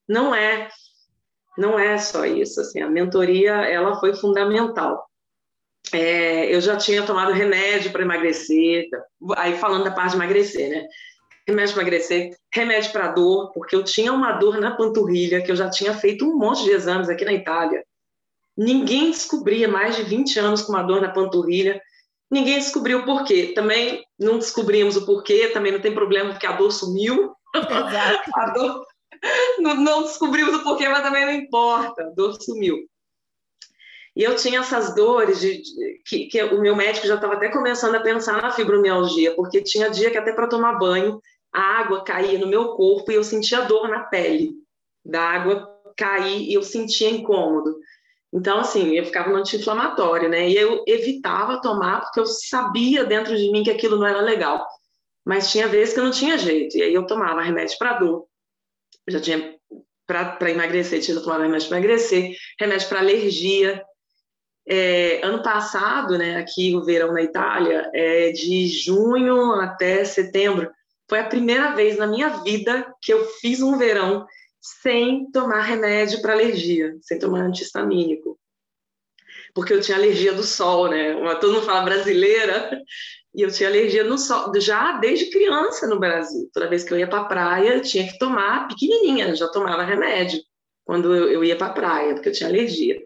Não 0.08 0.34
é, 0.34 0.68
não 1.56 1.78
é 1.78 1.98
só 1.98 2.24
isso. 2.24 2.60
Assim, 2.60 2.80
a 2.80 2.88
mentoria 2.88 3.52
ela 3.52 3.98
foi 4.00 4.14
fundamental. 4.14 5.08
É, 5.92 6.54
eu 6.54 6.60
já 6.60 6.76
tinha 6.76 7.04
tomado 7.04 7.32
remédio 7.32 7.92
para 7.92 8.02
emagrecer, 8.02 8.88
aí 9.36 9.56
falando 9.58 9.84
da 9.84 9.90
parte 9.90 10.10
de 10.10 10.16
emagrecer, 10.16 10.70
né? 10.70 10.86
Remédio 11.46 11.74
para 11.74 11.82
emagrecer, 11.82 12.36
remédio 12.52 12.92
para 12.92 13.08
dor, 13.08 13.52
porque 13.52 13.76
eu 13.76 13.84
tinha 13.84 14.12
uma 14.12 14.32
dor 14.32 14.58
na 14.58 14.74
panturrilha 14.74 15.42
que 15.42 15.50
eu 15.50 15.56
já 15.56 15.68
tinha 15.68 15.92
feito 15.94 16.26
um 16.26 16.38
monte 16.38 16.64
de 16.64 16.70
exames 16.70 17.08
aqui 17.08 17.24
na 17.24 17.34
Itália. 17.34 17.84
Ninguém 18.56 19.10
descobria 19.10 19.68
mais 19.68 19.96
de 19.96 20.04
20 20.04 20.38
anos 20.38 20.62
com 20.62 20.72
uma 20.72 20.82
dor 20.82 21.02
na 21.02 21.10
panturrilha 21.10 21.82
Ninguém 22.34 22.58
descobriu 22.58 22.98
o 22.98 23.04
porquê. 23.04 23.52
Também 23.54 24.04
não 24.18 24.38
descobrimos 24.38 24.96
o 24.96 25.06
porquê, 25.06 25.50
também 25.50 25.70
não 25.70 25.80
tem 25.80 25.94
problema, 25.94 26.30
porque 26.30 26.46
a 26.46 26.52
dor 26.52 26.72
sumiu. 26.72 27.32
Exato. 27.54 28.30
a 28.34 28.50
dor, 28.50 28.86
não, 29.60 29.74
não 29.76 30.02
descobrimos 30.02 30.54
o 30.56 30.64
porquê, 30.64 30.88
mas 30.88 31.02
também 31.02 31.24
não 31.24 31.32
importa, 31.32 32.02
a 32.02 32.10
dor 32.10 32.36
sumiu. 32.40 32.76
E 34.16 34.22
eu 34.24 34.34
tinha 34.34 34.60
essas 34.60 34.94
dores 34.96 35.40
de, 35.40 35.60
de 35.62 36.02
que, 36.04 36.26
que, 36.26 36.42
o 36.42 36.60
meu 36.60 36.74
médico 36.74 37.06
já 37.06 37.16
estava 37.16 37.34
até 37.34 37.48
começando 37.48 37.94
a 37.94 38.00
pensar 38.00 38.40
na 38.40 38.50
fibromialgia, 38.50 39.34
porque 39.36 39.62
tinha 39.62 39.90
dia 39.90 40.10
que 40.10 40.18
até 40.18 40.32
para 40.32 40.48
tomar 40.48 40.78
banho 40.78 41.20
a 41.54 41.60
água 41.60 42.02
caía 42.02 42.38
no 42.38 42.48
meu 42.48 42.70
corpo 42.74 43.12
e 43.12 43.14
eu 43.14 43.22
sentia 43.22 43.62
dor 43.62 43.88
na 43.88 44.00
pele 44.00 44.52
da 45.04 45.22
água 45.22 45.72
cair 45.96 46.42
e 46.42 46.54
eu 46.54 46.62
sentia 46.62 47.08
incômodo. 47.08 47.78
Então, 48.32 48.58
assim, 48.58 48.96
eu 48.96 49.04
ficava 49.04 49.30
no 49.30 49.36
anti-inflamatório, 49.36 50.28
né? 50.28 50.48
E 50.48 50.56
eu 50.56 50.82
evitava 50.88 51.60
tomar 51.60 52.00
porque 52.00 52.18
eu 52.18 52.26
sabia 52.26 53.04
dentro 53.04 53.36
de 53.36 53.52
mim 53.52 53.62
que 53.62 53.70
aquilo 53.70 53.96
não 53.96 54.06
era 54.06 54.20
legal. 54.20 54.66
Mas 55.24 55.52
tinha 55.52 55.68
vezes 55.68 55.94
que 55.94 56.00
eu 56.00 56.04
não 56.04 56.10
tinha 56.10 56.36
jeito. 56.36 56.76
E 56.76 56.82
aí 56.82 56.92
eu 56.92 57.06
tomava 57.06 57.40
remédio 57.40 57.78
para 57.78 57.98
dor. 57.98 58.26
Eu 59.06 59.12
já 59.12 59.20
tinha 59.20 59.54
para 60.06 60.50
emagrecer, 60.50 61.00
tinha 61.00 61.18
tomado 61.20 61.42
remédio 61.42 61.68
para 61.68 61.78
emagrecer, 61.78 62.36
remédio 62.58 62.88
para 62.88 62.98
alergia. 62.98 63.84
É, 64.66 65.20
ano 65.22 65.42
passado, 65.42 66.18
né, 66.18 66.36
aqui 66.36 66.74
o 66.74 66.82
verão 66.82 67.12
na 67.12 67.22
Itália, 67.22 67.90
é 67.94 68.32
de 68.32 68.66
junho 68.66 69.52
até 69.60 70.04
setembro, 70.04 70.70
foi 71.08 71.20
a 71.20 71.28
primeira 71.28 71.74
vez 71.74 71.96
na 71.96 72.06
minha 72.06 72.28
vida 72.42 72.86
que 73.00 73.12
eu 73.12 73.24
fiz 73.40 73.60
um 73.60 73.76
verão 73.76 74.26
sem 74.60 75.30
tomar 75.30 75.60
remédio 75.60 76.22
para 76.22 76.32
alergia, 76.32 76.96
sem 77.02 77.18
tomar 77.18 77.40
antihistamínico. 77.40 78.38
Porque 79.54 79.72
eu 79.72 79.80
tinha 79.80 79.96
alergia 79.96 80.32
do 80.32 80.42
sol, 80.42 80.88
né? 80.88 81.14
Todo 81.36 81.54
mundo 81.54 81.66
fala 81.66 81.82
brasileira, 81.82 82.70
e 83.34 83.42
eu 83.42 83.50
tinha 83.50 83.68
alergia 83.68 84.02
no 84.02 84.16
sol, 84.16 84.52
já 84.58 84.92
desde 84.98 85.30
criança 85.30 85.86
no 85.86 86.00
Brasil. 86.00 86.48
Toda 86.52 86.68
vez 86.68 86.82
que 86.82 86.92
eu 86.92 86.98
ia 86.98 87.06
para 87.06 87.20
a 87.20 87.24
praia, 87.24 87.74
eu 87.74 87.82
tinha 87.82 88.10
que 88.10 88.18
tomar 88.18 88.66
pequenininha, 88.66 89.34
já 89.34 89.48
tomava 89.48 89.82
remédio 89.82 90.40
quando 90.84 91.14
eu, 91.14 91.30
eu 91.30 91.44
ia 91.44 91.56
para 91.56 91.68
a 91.68 91.72
praia, 91.72 92.14
porque 92.14 92.30
eu 92.30 92.32
tinha 92.32 92.48
alergia. 92.48 93.02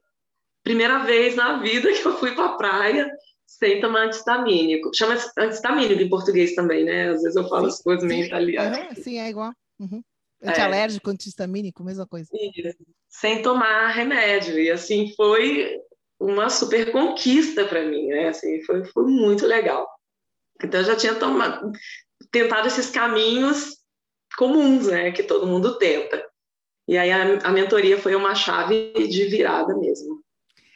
Primeira 0.63 0.99
vez 0.99 1.35
na 1.35 1.59
vida 1.59 1.93
que 1.93 2.07
eu 2.07 2.17
fui 2.19 2.35
para 2.35 2.47
a 2.47 2.57
praia 2.57 3.11
sem 3.49 3.81
tomar 3.81 4.05
antihistamínico. 4.05 4.91
Chama 4.95 5.17
antihistamínico 5.39 6.03
em 6.03 6.09
português 6.09 6.55
também, 6.55 6.85
né? 6.85 7.09
Às 7.09 7.23
vezes 7.23 7.35
eu 7.35 7.49
falo 7.49 7.65
sim, 7.65 7.77
as 7.77 7.83
coisas 7.83 8.05
meio 8.05 8.27
italianas. 8.27 8.99
sim, 8.99 9.19
é 9.19 9.31
igual. 9.31 9.53
Uhum. 9.81 10.03
Antialérgico, 10.43 11.09
é. 11.09 11.13
antihistamínico, 11.15 11.83
mesma 11.83 12.07
coisa. 12.07 12.29
Isso. 12.33 12.77
Sem 13.09 13.41
tomar 13.41 13.89
remédio. 13.89 14.61
E 14.61 14.71
assim, 14.71 15.15
foi 15.17 15.81
uma 16.21 16.51
super 16.51 16.93
conquista 16.93 17.65
para 17.65 17.87
mim, 17.87 18.09
né? 18.09 18.29
Assim, 18.29 18.63
foi, 18.65 18.85
foi 18.85 19.07
muito 19.07 19.47
legal. 19.47 19.89
Então, 20.63 20.81
eu 20.81 20.87
já 20.87 20.95
tinha 20.95 21.15
tomado, 21.15 21.73
tentado 22.31 22.69
esses 22.69 22.91
caminhos 22.91 23.79
comuns, 24.37 24.89
né? 24.89 25.11
Que 25.11 25.23
todo 25.23 25.47
mundo 25.47 25.79
tenta. 25.79 26.23
E 26.87 26.99
aí 26.99 27.11
a, 27.11 27.49
a 27.49 27.51
mentoria 27.51 27.99
foi 27.99 28.15
uma 28.15 28.35
chave 28.35 28.93
de 28.93 29.25
virada 29.25 29.75
mesmo. 29.75 30.23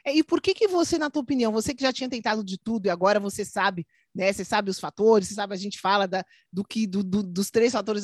É, 0.05 0.15
e 0.15 0.25
por 0.25 0.41
que 0.41 0.55
que 0.55 0.67
você, 0.67 0.99
na 0.99 1.11
tua 1.11 1.23
opinião, 1.23 1.53
você 1.53 1.75
que 1.75 1.83
já 1.83 1.93
tinha 1.93 2.09
tentado 2.09 2.43
de 2.45 2.59
tudo 2.59 2.87
e 2.87 2.91
agora 2.91 3.21
você 3.21 3.45
sabe 3.45 3.87
né? 4.15 4.33
Você 4.33 4.45
sabe 4.45 4.71
os 4.71 4.79
fatores, 4.79 5.29
você 5.29 5.35
sabe, 5.35 5.55
a 5.55 5.57
gente 5.57 5.81
fala 5.81 6.07
da, 6.07 6.25
do 6.53 6.63
que 6.63 6.87
do, 6.87 7.03
do, 7.03 7.23
dos 7.23 7.51
três 7.51 7.73
fatores 7.73 8.03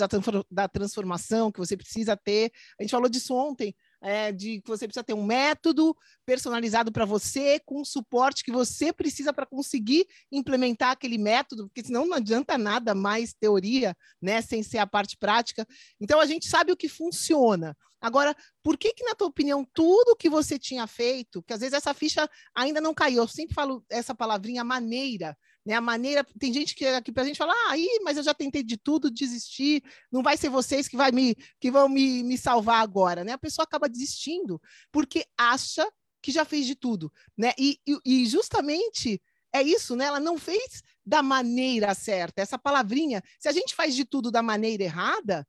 da, 0.50 0.68
transformação 0.68 1.52
que 1.52 1.58
você 1.58 1.76
precisa 1.76 2.16
ter. 2.16 2.50
A 2.78 2.82
gente 2.82 2.90
falou 2.90 3.08
disso 3.08 3.34
ontem, 3.34 3.74
é, 4.00 4.32
de 4.32 4.61
que 4.61 4.68
você 4.68 4.87
precisa 4.87 5.04
ter 5.04 5.12
um 5.12 5.24
método 5.24 5.94
personalizado 6.24 6.90
para 6.90 7.04
você, 7.04 7.61
com 7.61 7.82
o 7.82 7.84
suporte 7.84 8.42
que 8.42 8.52
você 8.52 8.92
precisa 8.92 9.32
para 9.32 9.44
conseguir 9.44 10.06
implementar 10.32 10.92
aquele 10.92 11.18
método, 11.18 11.68
porque 11.68 11.84
senão 11.84 12.06
não 12.06 12.16
adianta 12.16 12.56
nada 12.56 12.94
mais 12.94 13.34
teoria, 13.34 13.94
né, 14.22 14.40
sem 14.40 14.62
ser 14.62 14.78
a 14.78 14.87
parte 14.87 15.16
prática. 15.18 15.66
Então 16.00 16.20
a 16.20 16.26
gente 16.26 16.48
sabe 16.48 16.72
o 16.72 16.76
que 16.76 16.88
funciona. 16.88 17.76
Agora, 18.00 18.37
por 18.62 18.78
que 18.78 18.92
que 18.92 19.04
na 19.04 19.14
tua 19.14 19.26
opinião 19.26 19.66
tudo 19.74 20.16
que 20.16 20.28
você 20.28 20.58
tinha 20.58 20.87
feito, 20.87 21.42
que 21.42 21.52
às 21.52 21.61
vezes 21.61 21.74
essa 21.74 21.92
ficha 21.92 22.28
ainda 22.54 22.80
não 22.80 22.94
caiu, 22.94 23.22
eu 23.22 23.28
sempre 23.28 23.54
falo 23.54 23.84
essa 23.90 24.14
palavrinha 24.14 24.62
maneira, 24.62 25.37
né? 25.66 25.74
A 25.74 25.80
maneira, 25.80 26.24
tem 26.38 26.52
gente 26.52 26.74
que 26.74 26.87
aqui 26.87 27.12
para 27.12 27.24
a 27.24 27.26
gente 27.26 27.37
fala, 27.37 27.52
ah, 27.52 27.72
aí, 27.72 28.00
mas 28.02 28.16
eu 28.16 28.22
já 28.22 28.32
tentei 28.32 28.62
de 28.62 28.76
tudo, 28.76 29.11
desisti, 29.11 29.82
não 30.11 30.22
vai 30.22 30.37
ser 30.37 30.48
vocês 30.48 30.87
que, 30.87 30.96
vai 30.96 31.11
me, 31.11 31.34
que 31.61 31.70
vão 31.70 31.88
me, 31.88 32.22
me 32.22 32.38
salvar 32.38 32.82
agora, 32.82 33.24
né? 33.24 33.32
A 33.32 33.38
pessoa 33.38 33.64
acaba 33.64 33.88
desistindo 33.88 34.61
porque 34.92 35.24
acha 35.37 35.87
que 36.22 36.32
já 36.32 36.44
fez 36.44 36.66
de 36.66 36.74
tudo, 36.74 37.12
né? 37.37 37.52
E, 37.58 37.78
e, 37.87 37.98
e 38.04 38.26
justamente 38.26 39.20
é 39.52 39.62
isso, 39.62 39.96
né? 39.96 40.04
Ela 40.06 40.20
não 40.20 40.38
fez 40.38 40.82
da 41.04 41.22
maneira 41.22 41.94
certa. 41.94 42.42
Essa 42.42 42.58
palavrinha, 42.58 43.22
se 43.38 43.48
a 43.48 43.52
gente 43.52 43.74
faz 43.74 43.94
de 43.94 44.04
tudo 44.04 44.30
da 44.30 44.42
maneira 44.42 44.84
errada, 44.84 45.46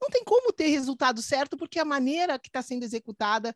não 0.00 0.08
tem 0.10 0.22
como 0.24 0.52
ter 0.52 0.68
resultado 0.68 1.22
certo, 1.22 1.56
porque 1.56 1.78
a 1.78 1.84
maneira 1.84 2.38
que 2.38 2.48
está 2.48 2.62
sendo 2.62 2.82
executada, 2.82 3.54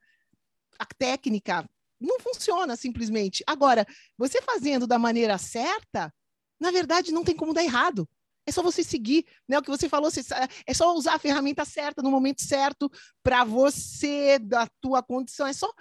a 0.78 0.86
técnica 0.86 1.68
não 2.00 2.18
funciona 2.18 2.76
simplesmente. 2.76 3.44
Agora, 3.46 3.86
você 4.16 4.40
fazendo 4.40 4.86
da 4.86 4.98
maneira 4.98 5.36
certa, 5.36 6.12
na 6.58 6.70
verdade, 6.70 7.12
não 7.12 7.24
tem 7.24 7.36
como 7.36 7.52
dar 7.52 7.62
errado. 7.62 8.08
É 8.46 8.52
só 8.52 8.62
você 8.62 8.82
seguir, 8.82 9.26
né? 9.46 9.58
O 9.58 9.62
que 9.62 9.70
você 9.70 9.88
falou, 9.88 10.10
você, 10.10 10.22
é 10.66 10.74
só 10.74 10.94
usar 10.94 11.14
a 11.14 11.18
ferramenta 11.18 11.64
certa 11.64 12.02
no 12.02 12.10
momento 12.10 12.42
certo 12.42 12.90
para 13.22 13.44
você, 13.44 14.38
da 14.38 14.66
tua 14.80 15.02
condição. 15.02 15.46
É 15.46 15.52
só 15.52 15.72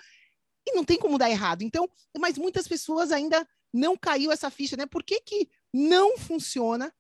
e 0.68 0.76
não 0.76 0.84
tem 0.84 0.98
como 0.98 1.18
dar 1.18 1.30
errado. 1.30 1.64
Então, 1.64 1.90
mas 2.18 2.38
muitas 2.38 2.68
pessoas 2.68 3.12
ainda 3.12 3.48
não 3.74 3.98
caiu 3.98 4.32
essa 4.32 4.50
ficha, 4.50 4.76
né? 4.76 4.86
Por 4.86 5.04
que, 5.04 5.22
que 5.22 5.50
não 5.74 6.18
funciona 6.18 6.94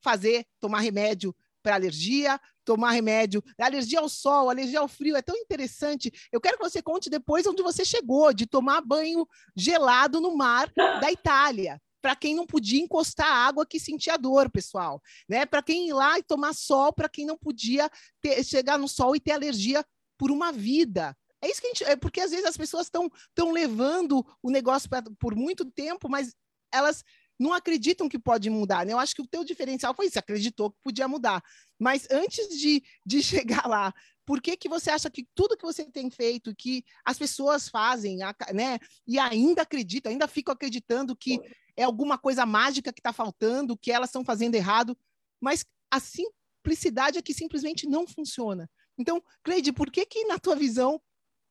fazer, 0.00 0.46
tomar 0.60 0.80
remédio 0.80 1.34
para 1.62 1.74
alergia, 1.74 2.40
tomar 2.64 2.90
remédio, 2.90 3.42
alergia 3.58 4.00
ao 4.00 4.08
sol, 4.08 4.50
alergia 4.50 4.80
ao 4.80 4.88
frio, 4.88 5.16
é 5.16 5.22
tão 5.22 5.36
interessante. 5.36 6.12
Eu 6.30 6.40
quero 6.40 6.58
que 6.58 6.64
você 6.64 6.82
conte 6.82 7.08
depois 7.08 7.46
onde 7.46 7.62
você 7.62 7.84
chegou, 7.84 8.32
de 8.32 8.46
tomar 8.46 8.80
banho 8.80 9.26
gelado 9.56 10.20
no 10.20 10.36
mar 10.36 10.70
da 11.02 11.10
Itália. 11.10 11.80
Para 12.00 12.14
quem 12.14 12.34
não 12.34 12.46
podia 12.46 12.80
encostar 12.80 13.26
água 13.26 13.66
que 13.66 13.80
sentia 13.80 14.16
dor, 14.16 14.50
pessoal, 14.50 15.02
né? 15.28 15.44
Para 15.44 15.62
quem 15.62 15.88
ir 15.88 15.92
lá 15.92 16.18
e 16.18 16.22
tomar 16.22 16.54
sol, 16.54 16.92
para 16.92 17.08
quem 17.08 17.26
não 17.26 17.36
podia 17.36 17.90
ter, 18.20 18.44
chegar 18.44 18.78
no 18.78 18.86
sol 18.86 19.16
e 19.16 19.20
ter 19.20 19.32
alergia 19.32 19.84
por 20.16 20.30
uma 20.30 20.52
vida. 20.52 21.16
É 21.42 21.50
isso 21.50 21.60
que 21.60 21.66
a 21.66 21.70
gente. 21.70 21.84
É 21.84 21.96
porque 21.96 22.20
às 22.20 22.30
vezes 22.30 22.46
as 22.46 22.56
pessoas 22.56 22.86
estão 22.86 23.10
estão 23.28 23.50
levando 23.50 24.24
o 24.42 24.50
negócio 24.50 24.88
pra, 24.88 25.02
por 25.18 25.34
muito 25.34 25.64
tempo, 25.64 26.08
mas 26.08 26.34
elas 26.72 27.02
não 27.38 27.52
acreditam 27.52 28.08
que 28.08 28.18
pode 28.18 28.50
mudar, 28.50 28.84
né? 28.84 28.92
Eu 28.92 28.98
acho 28.98 29.14
que 29.14 29.22
o 29.22 29.26
teu 29.26 29.44
diferencial 29.44 29.94
foi 29.94 30.06
isso, 30.06 30.18
acreditou 30.18 30.70
que 30.70 30.78
podia 30.82 31.06
mudar. 31.06 31.42
Mas 31.78 32.06
antes 32.10 32.48
de, 32.58 32.82
de 33.06 33.22
chegar 33.22 33.66
lá, 33.66 33.94
por 34.26 34.42
que, 34.42 34.56
que 34.56 34.68
você 34.68 34.90
acha 34.90 35.08
que 35.08 35.26
tudo 35.34 35.56
que 35.56 35.64
você 35.64 35.84
tem 35.90 36.10
feito, 36.10 36.54
que 36.54 36.84
as 37.04 37.16
pessoas 37.16 37.68
fazem, 37.68 38.18
né? 38.52 38.78
E 39.06 39.18
ainda 39.18 39.62
acreditam, 39.62 40.12
ainda 40.12 40.28
ficam 40.28 40.52
acreditando 40.52 41.16
que 41.16 41.40
é 41.76 41.84
alguma 41.84 42.18
coisa 42.18 42.44
mágica 42.44 42.92
que 42.92 43.00
está 43.00 43.12
faltando, 43.12 43.78
que 43.78 43.92
elas 43.92 44.10
estão 44.10 44.24
fazendo 44.24 44.54
errado, 44.54 44.98
mas 45.40 45.64
a 45.90 46.00
simplicidade 46.00 47.18
é 47.18 47.22
que 47.22 47.32
simplesmente 47.32 47.86
não 47.86 48.06
funciona. 48.06 48.68
Então, 48.98 49.22
Cleide, 49.44 49.72
por 49.72 49.90
que 49.90 50.04
que 50.04 50.24
na 50.24 50.38
tua 50.38 50.56
visão 50.56 51.00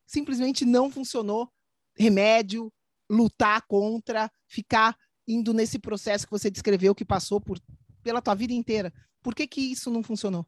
simplesmente 0.06 0.64
não 0.64 0.90
funcionou 0.90 1.50
remédio, 1.96 2.72
lutar 3.10 3.62
contra, 3.66 4.30
ficar 4.46 4.96
indo 5.28 5.52
nesse 5.52 5.78
processo 5.78 6.26
que 6.26 6.32
você 6.32 6.50
descreveu, 6.50 6.94
que 6.94 7.04
passou 7.04 7.38
por, 7.38 7.60
pela 8.02 8.22
tua 8.22 8.34
vida 8.34 8.54
inteira. 8.54 8.90
Por 9.22 9.34
que, 9.34 9.46
que 9.46 9.60
isso 9.60 9.90
não 9.90 10.02
funcionou? 10.02 10.46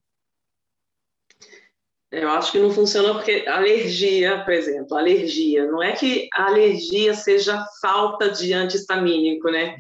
Eu 2.11 2.29
acho 2.31 2.51
que 2.51 2.59
não 2.59 2.73
funcionou 2.73 3.15
porque 3.15 3.45
alergia, 3.47 4.43
por 4.43 4.53
exemplo, 4.53 4.97
alergia, 4.97 5.71
não 5.71 5.81
é 5.81 5.93
que 5.93 6.29
a 6.35 6.47
alergia 6.47 7.15
seja 7.15 7.65
falta 7.81 8.31
de 8.31 8.53
antihistamínico, 8.53 9.49
né? 9.49 9.77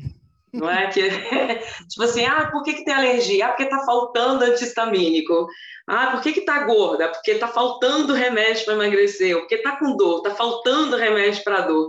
Não 0.53 0.71
é 0.71 0.87
que, 0.89 1.03
tipo 1.89 2.03
assim, 2.05 2.25
ah, 2.25 2.49
por 2.53 2.63
que, 2.63 2.75
que 2.75 2.85
tem 2.85 2.95
alergia? 2.95 3.47
Ah, 3.47 3.49
porque 3.49 3.67
tá 3.67 3.85
faltando 3.85 4.45
antihistamínico. 4.45 5.49
Ah, 5.89 6.13
por 6.13 6.23
que 6.23 6.33
que 6.33 6.43
tá 6.43 6.65
gorda? 6.65 7.09
Porque 7.09 7.35
tá 7.35 7.49
faltando 7.49 8.13
remédio 8.13 8.65
para 8.65 8.75
emagrecer. 8.75 9.37
Porque 9.37 9.59
tá 9.59 9.77
com 9.77 9.97
dor, 9.97 10.23
tá 10.23 10.33
faltando 10.33 10.97
remédio 10.97 11.43
para 11.43 11.63
dor 11.63 11.89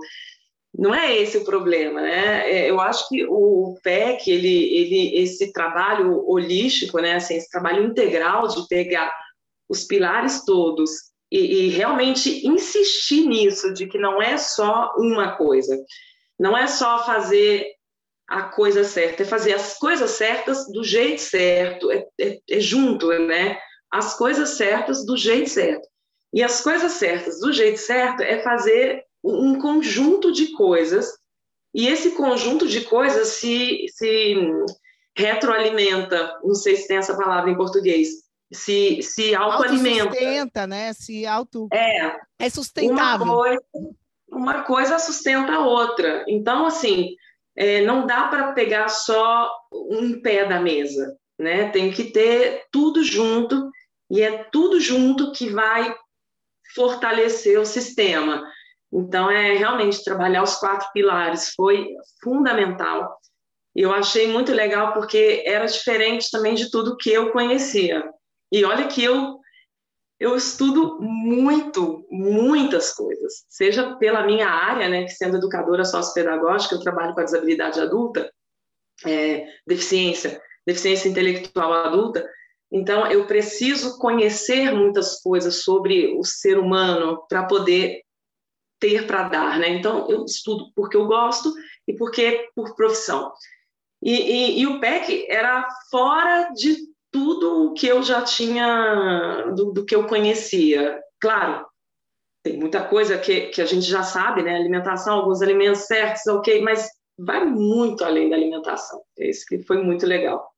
não 0.74 0.96
é 0.96 1.18
esse 1.18 1.38
o 1.38 1.44
problema, 1.44 2.02
né? 2.02 2.50
É, 2.50 2.70
eu 2.70 2.80
acho 2.80 3.08
que 3.10 3.26
o 3.28 3.78
PEC, 3.84 4.32
ele, 4.32 4.74
ele, 4.74 5.18
esse 5.18 5.52
trabalho 5.52 6.26
holístico, 6.28 7.00
né? 7.00 7.16
Assim, 7.16 7.36
esse 7.36 7.50
trabalho 7.50 7.84
integral 7.84 8.48
de 8.48 8.68
pegar 8.68 9.14
os 9.68 9.84
pilares 9.84 10.46
todos 10.46 10.92
e, 11.32 11.40
e 11.40 11.70
realmente 11.70 12.46
insistir 12.48 13.28
nisso, 13.28 13.74
de 13.74 13.88
que 13.88 13.98
não 13.98 14.22
é 14.22 14.38
só 14.38 14.94
uma 14.98 15.36
coisa, 15.36 15.78
não 16.40 16.58
é 16.58 16.68
só 16.68 17.06
fazer 17.06 17.66
a 18.28 18.44
coisa 18.44 18.86
certa, 18.86 19.24
é 19.24 19.26
fazer 19.26 19.54
as 19.54 19.78
coisas 19.78 20.12
certas 20.12 20.66
do 20.72 20.84
jeito 20.86 21.22
certo, 21.22 21.92
é, 21.92 22.06
é, 22.20 22.40
é 22.50 22.60
junto, 22.62 23.08
né? 23.08 23.60
As 23.92 24.18
coisas 24.18 24.52
certas 24.52 25.06
do 25.06 25.18
jeito 25.18 25.50
certo. 25.50 25.86
E 26.34 26.42
as 26.42 26.62
coisas 26.62 26.94
certas 26.94 27.42
do 27.42 27.52
jeito 27.52 27.78
certo 27.78 28.22
é 28.22 28.42
fazer 28.42 29.04
um 29.24 29.60
conjunto 29.60 30.32
de 30.32 30.52
coisas, 30.52 31.18
e 31.74 31.88
esse 31.88 32.12
conjunto 32.12 32.68
de 32.68 32.82
coisas 32.82 33.28
se, 33.30 33.86
se 33.90 34.36
retroalimenta, 35.16 36.40
não 36.44 36.56
sei 36.56 36.76
se 36.76 36.88
tem 36.88 36.98
essa 36.98 37.16
palavra 37.16 37.50
em 37.50 37.58
português, 37.58 38.10
se, 38.52 39.02
se 39.02 39.34
autoalimenta. 39.34 40.12
Sustenta, 40.12 40.68
né? 40.68 40.94
Se 40.94 41.26
auto... 41.26 41.68
É. 41.72 42.20
É 42.40 42.50
sustentável. 42.50 43.28
Uma 43.28 43.36
coisa, 43.36 43.62
uma 44.30 44.64
coisa 44.64 45.00
sustenta 45.00 45.54
a 45.54 45.66
outra. 45.66 46.26
Então, 46.28 46.66
assim, 46.66 47.16
é, 47.56 47.82
não 47.82 48.06
dá 48.06 48.28
para 48.28 48.52
pegar 48.54 48.90
só 48.90 49.50
um 49.72 50.22
pé 50.22 50.46
da 50.46 50.60
mesa, 50.60 51.16
né? 51.40 51.70
Tem 51.70 51.92
que 51.92 52.06
ter 52.06 52.66
tudo 52.72 53.04
junto, 53.04 53.70
e 54.10 54.22
é 54.22 54.44
tudo 54.52 54.80
junto 54.80 55.32
que 55.32 55.50
vai 55.50 55.96
fortalecer 56.76 57.60
o 57.60 57.66
sistema. 57.66 58.44
Então, 58.92 59.32
é 59.32 59.54
realmente 59.54 60.04
trabalhar 60.04 60.44
os 60.44 60.56
quatro 60.56 60.90
pilares 60.94 61.54
foi 61.56 61.88
fundamental. 62.22 63.18
Eu 63.76 63.94
achei 63.94 64.28
muito 64.28 64.52
legal 64.52 64.94
porque 64.94 65.44
era 65.46 65.66
diferente 65.66 66.30
também 66.30 66.56
de 66.56 66.70
tudo 66.70 66.98
que 66.98 67.10
eu 67.10 67.32
conhecia. 67.32 68.04
E 68.52 68.66
olha 68.66 68.88
que 68.88 69.04
eu 69.04 69.40
eu 70.20 70.36
estudo 70.36 71.00
muito, 71.02 72.06
muitas 72.12 72.94
coisas, 72.94 73.44
seja 73.50 73.96
pela 73.96 74.24
minha 74.24 74.48
área, 74.48 74.88
né, 74.88 75.06
que 75.06 75.14
sendo 75.14 75.38
educadora 75.38 75.84
sociopedagógica, 75.84 76.76
eu 76.76 76.80
trabalho 76.80 77.16
com 77.16 77.22
a 77.22 77.24
desabilidade 77.24 77.80
adulta, 77.80 78.32
é, 79.04 79.48
deficiência, 79.66 80.40
deficiência 80.64 81.10
intelectual 81.10 81.74
adulta, 81.74 82.24
então 82.72 83.08
eu 83.08 83.26
preciso 83.26 83.98
conhecer 83.98 84.72
muitas 84.72 85.20
coisas 85.24 85.64
sobre 85.64 86.16
o 86.16 86.24
ser 86.24 86.60
humano 86.60 87.26
para 87.28 87.48
poder 87.48 88.02
ter 88.82 89.06
para 89.08 89.30
dar, 89.30 89.60
né? 89.60 89.70
Então, 89.70 90.10
eu 90.10 90.26
estudo 90.26 90.72
porque 90.76 90.98
eu 90.98 91.06
gosto 91.06 91.54
e 91.88 91.94
porque 91.94 92.50
por 92.54 92.76
profissão. 92.76 93.32
E, 94.02 94.12
e, 94.12 94.62
e, 94.62 94.68
o 94.68 94.80
PEC 94.80 95.28
era 95.30 95.68
fora 95.92 96.50
de 96.54 96.76
tudo 97.12 97.68
o 97.68 97.74
que 97.74 97.88
eu 97.88 98.02
já 98.02 98.24
tinha, 98.24 99.54
do, 99.56 99.72
do, 99.72 99.86
que 99.86 99.96
eu 99.96 100.08
conhecia. 100.08 101.00
Claro, 101.20 101.66
tem 102.44 102.58
muita 102.58 102.84
coisa 102.84 103.18
que, 103.20 103.48
que 103.48 103.62
a 103.62 103.66
gente 103.66 103.86
já 103.86 104.02
sabe, 104.02 104.42
né? 104.42 104.56
Alimentação, 104.56 105.20
alguns 105.20 105.42
alimentos 105.42 105.82
certos, 105.82 106.26
ok, 106.26 106.62
mas 106.62 106.90
vai 107.18 107.46
muito 107.46 108.04
além 108.04 108.30
da 108.30 108.36
alimentação. 108.36 109.00
É 109.20 109.30
isso 109.30 109.46
que 109.48 109.60
foi 109.60 109.84
muito 109.84 110.08
legal. 110.08 110.52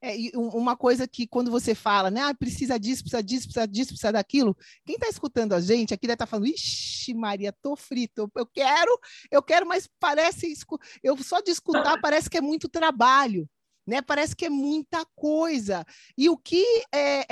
É, 0.00 0.14
uma 0.34 0.76
coisa 0.76 1.08
que 1.08 1.26
quando 1.26 1.50
você 1.50 1.74
fala, 1.74 2.10
né, 2.10 2.20
ah, 2.20 2.34
precisa 2.34 2.78
disso, 2.78 3.02
precisa 3.02 3.22
disso, 3.22 3.46
precisa 3.46 3.66
disso, 3.66 3.88
precisa 3.90 4.12
daquilo, 4.12 4.56
quem 4.86 4.94
está 4.94 5.08
escutando 5.08 5.54
a 5.54 5.60
gente 5.60 5.92
aqui 5.92 6.06
deve 6.06 6.14
estar 6.14 6.26
tá 6.26 6.30
falando, 6.30 6.46
ixi, 6.46 7.14
Maria, 7.14 7.52
tô 7.60 7.74
frito, 7.74 8.30
eu 8.36 8.46
quero, 8.46 8.96
eu 9.28 9.42
quero, 9.42 9.66
mas 9.66 9.88
parece, 9.98 10.52
eu 11.02 11.16
só 11.18 11.40
de 11.40 11.50
escutar 11.50 12.00
parece 12.00 12.30
que 12.30 12.38
é 12.38 12.40
muito 12.40 12.68
trabalho, 12.68 13.48
né? 13.88 14.02
Parece 14.02 14.36
que 14.36 14.44
é 14.44 14.50
muita 14.50 15.04
coisa. 15.16 15.84
E 16.16 16.28
o 16.28 16.36
que 16.36 16.62
é, 16.92 17.24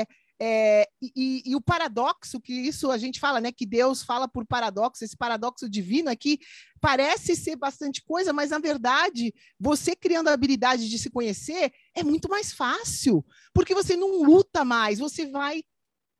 é 0.00 0.06
é, 0.38 0.86
e, 1.00 1.42
e, 1.46 1.56
o 1.56 1.60
paradoxo, 1.60 2.40
que 2.40 2.52
isso 2.52 2.90
a 2.90 2.98
gente 2.98 3.18
fala, 3.18 3.40
né? 3.40 3.50
Que 3.50 3.64
Deus 3.64 4.02
fala 4.02 4.28
por 4.28 4.46
paradoxo, 4.46 5.02
esse 5.02 5.16
paradoxo 5.16 5.68
divino 5.68 6.10
aqui 6.10 6.38
parece 6.80 7.34
ser 7.34 7.56
bastante 7.56 8.02
coisa, 8.02 8.32
mas 8.32 8.50
na 8.50 8.58
verdade, 8.58 9.34
você 9.58 9.96
criando 9.96 10.28
a 10.28 10.32
habilidade 10.32 10.90
de 10.90 10.98
se 10.98 11.08
conhecer 11.08 11.72
é 11.94 12.04
muito 12.04 12.28
mais 12.28 12.52
fácil, 12.52 13.24
porque 13.54 13.74
você 13.74 13.96
não 13.96 14.22
luta 14.22 14.64
mais, 14.64 14.98
você 14.98 15.26
vai 15.26 15.62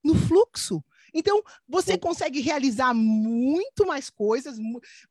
no 0.02 0.14
fluxo. 0.14 0.82
Então, 1.12 1.42
você 1.66 1.96
consegue 1.96 2.40
realizar 2.40 2.92
muito 2.92 3.86
mais 3.86 4.10
coisas, 4.10 4.58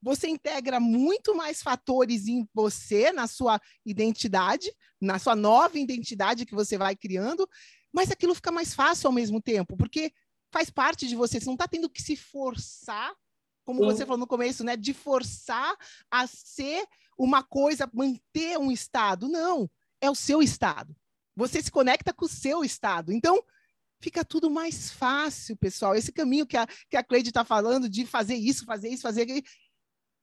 você 0.02 0.28
integra 0.28 0.80
muito 0.80 1.36
mais 1.36 1.64
fatores 1.64 2.28
em 2.28 2.48
você, 2.54 3.12
na 3.12 3.28
sua 3.28 3.60
identidade, 3.84 4.72
na 5.02 5.18
sua 5.18 5.36
nova 5.36 5.80
identidade 5.80 6.46
que 6.46 6.54
você 6.54 6.78
vai 6.78 6.96
criando, 6.96 7.50
mas 7.96 8.12
aquilo 8.12 8.36
fica 8.36 8.52
mais 8.52 8.74
fácil 8.74 9.08
ao 9.08 9.14
mesmo 9.14 9.42
tempo, 9.42 9.78
porque 9.78 10.12
faz 10.52 10.70
parte 10.70 11.08
de 11.08 11.16
você, 11.16 11.40
você 11.40 11.46
não 11.46 11.54
está 11.54 11.66
tendo 11.66 11.90
que 11.90 12.02
se 12.02 12.18
forçar, 12.18 13.16
como 13.64 13.80
Sim. 13.80 13.86
você 13.86 14.06
falou 14.06 14.20
no 14.20 14.28
começo, 14.28 14.66
né, 14.66 14.76
de 14.76 14.94
forçar 14.94 15.74
a 16.12 16.28
ser 16.28 16.86
uma 17.18 17.42
coisa, 17.42 17.90
manter 17.94 18.60
um 18.60 18.70
estado. 18.70 19.30
Não, 19.30 19.72
é 20.02 20.12
o 20.12 20.16
seu 20.16 20.42
estado. 20.42 20.94
Você 21.38 21.62
se 21.62 21.72
conecta 21.72 22.14
com 22.14 22.26
o 22.26 22.30
seu 22.30 22.66
estado. 22.66 23.14
Então, 23.14 23.42
fica 24.02 24.26
tudo 24.26 24.52
mais 24.52 24.92
fácil, 24.92 25.56
pessoal. 25.56 25.96
Esse 25.96 26.12
caminho 26.12 26.46
que 26.46 26.58
a, 26.58 26.68
que 26.90 26.98
a 26.98 27.04
Cleide 27.04 27.30
está 27.30 27.46
falando 27.46 27.90
de 27.90 28.06
fazer 28.06 28.36
isso, 28.36 28.66
fazer 28.66 28.90
isso, 28.90 29.04
fazer 29.04 29.22
aquilo, 29.22 29.42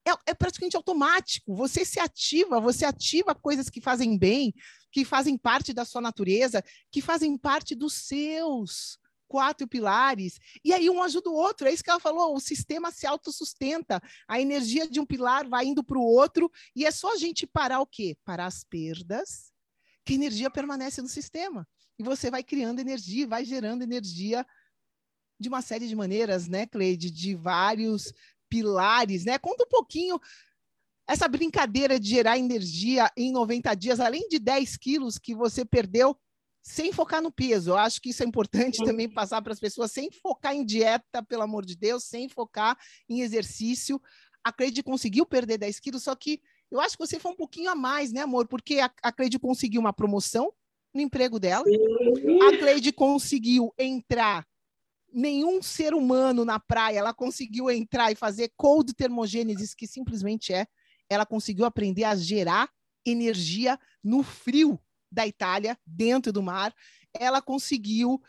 é, 0.06 0.30
é, 0.30 0.34
praticamente 0.34 0.76
automático. 0.76 1.54
Você 1.54 1.84
se 1.84 2.00
ativa, 2.00 2.60
você 2.60 2.84
ativa 2.84 3.34
coisas 3.34 3.70
que 3.70 3.80
fazem 3.80 4.18
bem, 4.18 4.52
que 4.90 5.04
fazem 5.04 5.36
parte 5.36 5.72
da 5.72 5.84
sua 5.84 6.00
natureza, 6.00 6.62
que 6.90 7.00
fazem 7.00 7.36
parte 7.36 7.74
dos 7.74 7.94
seus 7.94 8.98
quatro 9.32 9.66
pilares, 9.66 10.38
e 10.62 10.74
aí 10.74 10.90
um 10.90 11.02
ajuda 11.02 11.30
o 11.30 11.34
outro. 11.34 11.66
É 11.66 11.72
isso 11.72 11.82
que 11.82 11.88
ela 11.88 11.98
falou: 11.98 12.36
o 12.36 12.40
sistema 12.40 12.90
se 12.90 13.06
autossustenta. 13.06 13.98
A 14.28 14.38
energia 14.38 14.86
de 14.86 15.00
um 15.00 15.06
pilar 15.06 15.48
vai 15.48 15.64
indo 15.64 15.82
para 15.82 15.98
o 15.98 16.04
outro, 16.04 16.50
e 16.76 16.84
é 16.84 16.90
só 16.90 17.14
a 17.14 17.16
gente 17.16 17.46
parar 17.46 17.80
o 17.80 17.86
quê? 17.86 18.14
Parar 18.26 18.46
as 18.46 18.62
perdas, 18.62 19.50
que 20.04 20.12
a 20.12 20.16
energia 20.16 20.50
permanece 20.50 21.00
no 21.00 21.08
sistema. 21.08 21.66
E 21.98 22.02
você 22.02 22.30
vai 22.30 22.42
criando 22.42 22.80
energia, 22.80 23.26
vai 23.26 23.44
gerando 23.44 23.82
energia 23.82 24.44
de 25.40 25.48
uma 25.48 25.62
série 25.62 25.88
de 25.88 25.96
maneiras, 25.96 26.46
né, 26.46 26.66
Cleide? 26.66 27.10
De 27.10 27.34
vários 27.34 28.12
pilares, 28.52 29.24
né? 29.24 29.38
Conta 29.38 29.64
um 29.64 29.68
pouquinho 29.68 30.20
essa 31.08 31.26
brincadeira 31.26 31.98
de 31.98 32.10
gerar 32.10 32.38
energia 32.38 33.10
em 33.16 33.32
90 33.32 33.74
dias, 33.74 33.98
além 33.98 34.28
de 34.28 34.38
10 34.38 34.76
quilos 34.76 35.16
que 35.16 35.34
você 35.34 35.64
perdeu, 35.64 36.14
sem 36.62 36.92
focar 36.92 37.22
no 37.22 37.32
peso. 37.32 37.70
Eu 37.70 37.78
acho 37.78 37.98
que 37.98 38.10
isso 38.10 38.22
é 38.22 38.26
importante 38.26 38.76
Sim. 38.76 38.84
também 38.84 39.08
passar 39.08 39.40
para 39.40 39.54
as 39.54 39.58
pessoas, 39.58 39.90
sem 39.90 40.10
focar 40.10 40.54
em 40.54 40.66
dieta, 40.66 41.22
pelo 41.22 41.42
amor 41.42 41.64
de 41.64 41.74
Deus, 41.74 42.04
sem 42.04 42.28
focar 42.28 42.76
em 43.08 43.22
exercício. 43.22 44.00
A 44.44 44.52
Cleide 44.52 44.82
conseguiu 44.82 45.24
perder 45.24 45.56
10 45.56 45.80
quilos, 45.80 46.02
só 46.02 46.14
que 46.14 46.42
eu 46.70 46.78
acho 46.78 46.96
que 46.96 47.06
você 47.06 47.18
foi 47.18 47.32
um 47.32 47.36
pouquinho 47.36 47.70
a 47.70 47.74
mais, 47.74 48.12
né, 48.12 48.20
amor? 48.20 48.46
Porque 48.46 48.80
a, 48.80 48.90
a 49.02 49.10
Cleide 49.10 49.38
conseguiu 49.38 49.80
uma 49.80 49.94
promoção 49.94 50.52
no 50.92 51.00
emprego 51.00 51.40
dela. 51.40 51.64
Sim. 51.64 52.42
A 52.42 52.58
Cleide 52.58 52.92
conseguiu 52.92 53.72
entrar 53.78 54.46
nenhum 55.12 55.62
ser 55.62 55.94
humano 55.94 56.44
na 56.44 56.59
praia, 56.59 56.98
ela 56.98 57.14
conseguiu 57.14 57.70
entrar 57.70 58.11
e 58.11 58.16
fazer 58.16 58.53
cold 58.57 58.94
termogênesis, 58.94 59.75
que 59.75 59.87
simplesmente 59.87 60.53
é, 60.53 60.66
ela 61.09 61.27
conseguiu 61.27 61.64
aprender 61.64 62.05
a 62.05 62.16
gerar 62.16 62.70
energia 63.05 63.79
no 64.03 64.22
frio 64.22 64.79
da 65.11 65.27
Itália, 65.27 65.79
dentro 65.87 66.33
do 66.33 66.42
mar. 66.42 66.75
Ela 67.12 67.42
conseguiu, 67.42 68.20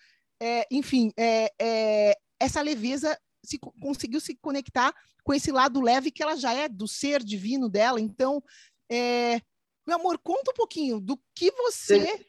é, 0.41 0.67
enfim, 0.69 1.11
é, 1.17 1.51
é, 1.59 2.17
essa 2.39 2.61
leveza 2.61 3.17
se, 3.43 3.57
conseguiu 3.57 4.19
se 4.19 4.35
conectar 4.35 4.93
com 5.23 5.33
esse 5.33 5.51
lado 5.51 5.79
leve 5.79 6.11
que 6.11 6.21
ela 6.21 6.35
já 6.35 6.53
é 6.53 6.67
do 6.67 6.87
ser 6.87 7.23
divino 7.23 7.69
dela. 7.69 8.01
Então, 8.01 8.43
é, 8.91 9.41
meu 9.87 9.97
amor, 9.97 10.19
conta 10.19 10.51
um 10.51 10.55
pouquinho 10.55 10.99
do 10.99 11.17
que 11.35 11.51
você 11.51 12.17
Sim. 12.17 12.25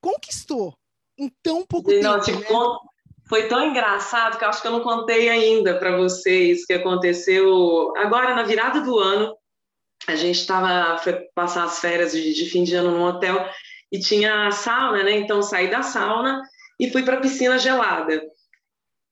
conquistou 0.00 0.76
em 1.18 1.28
tão 1.42 1.64
pouco 1.64 1.92
não, 1.92 2.20
tempo. 2.20 2.40
Né? 2.40 2.91
Foi 3.28 3.48
tão 3.48 3.64
engraçado 3.64 4.38
que 4.38 4.44
eu 4.44 4.48
acho 4.48 4.60
que 4.60 4.68
eu 4.68 4.72
não 4.72 4.80
contei 4.80 5.28
ainda 5.28 5.78
para 5.78 5.96
vocês 5.96 6.66
que 6.66 6.72
aconteceu 6.72 7.92
agora 7.96 8.34
na 8.34 8.42
virada 8.42 8.80
do 8.80 8.98
ano. 8.98 9.34
A 10.06 10.16
gente 10.16 10.40
estava 10.40 11.00
passar 11.34 11.64
as 11.64 11.78
férias 11.78 12.12
de, 12.12 12.34
de 12.34 12.50
fim 12.50 12.64
de 12.64 12.74
ano 12.74 12.90
no 12.90 13.04
hotel 13.04 13.48
e 13.90 13.98
tinha 14.00 14.50
sauna, 14.50 15.02
né? 15.02 15.12
Então 15.12 15.42
saí 15.42 15.70
da 15.70 15.82
sauna 15.82 16.42
e 16.78 16.90
fui 16.90 17.02
para 17.04 17.18
a 17.18 17.20
piscina 17.20 17.58
gelada. 17.58 18.22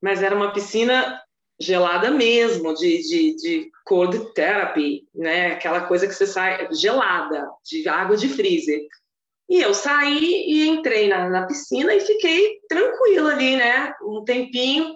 Mas 0.03 0.23
era 0.23 0.35
uma 0.35 0.53
piscina 0.53 1.21
gelada 1.61 2.11
mesmo, 2.11 2.75
de, 2.75 3.03
de, 3.03 3.37
de 3.37 3.71
cold 3.85 4.33
therapy, 4.33 5.07
né? 5.15 5.53
Aquela 5.53 5.83
coisa 5.83 6.07
que 6.07 6.15
você 6.15 6.27
sai 6.27 6.73
gelada, 6.73 7.47
de 7.65 7.87
água 7.87 8.17
de 8.17 8.29
freezer. 8.29 8.81
E 9.51 9.61
eu 9.61 9.75
saí 9.75 10.45
e 10.47 10.69
entrei 10.69 11.09
na, 11.09 11.29
na 11.29 11.45
piscina 11.45 11.93
e 11.93 11.99
fiquei 11.99 12.61
tranquila 12.69 13.33
ali, 13.33 13.57
né? 13.57 13.93
Um 14.01 14.23
tempinho. 14.25 14.95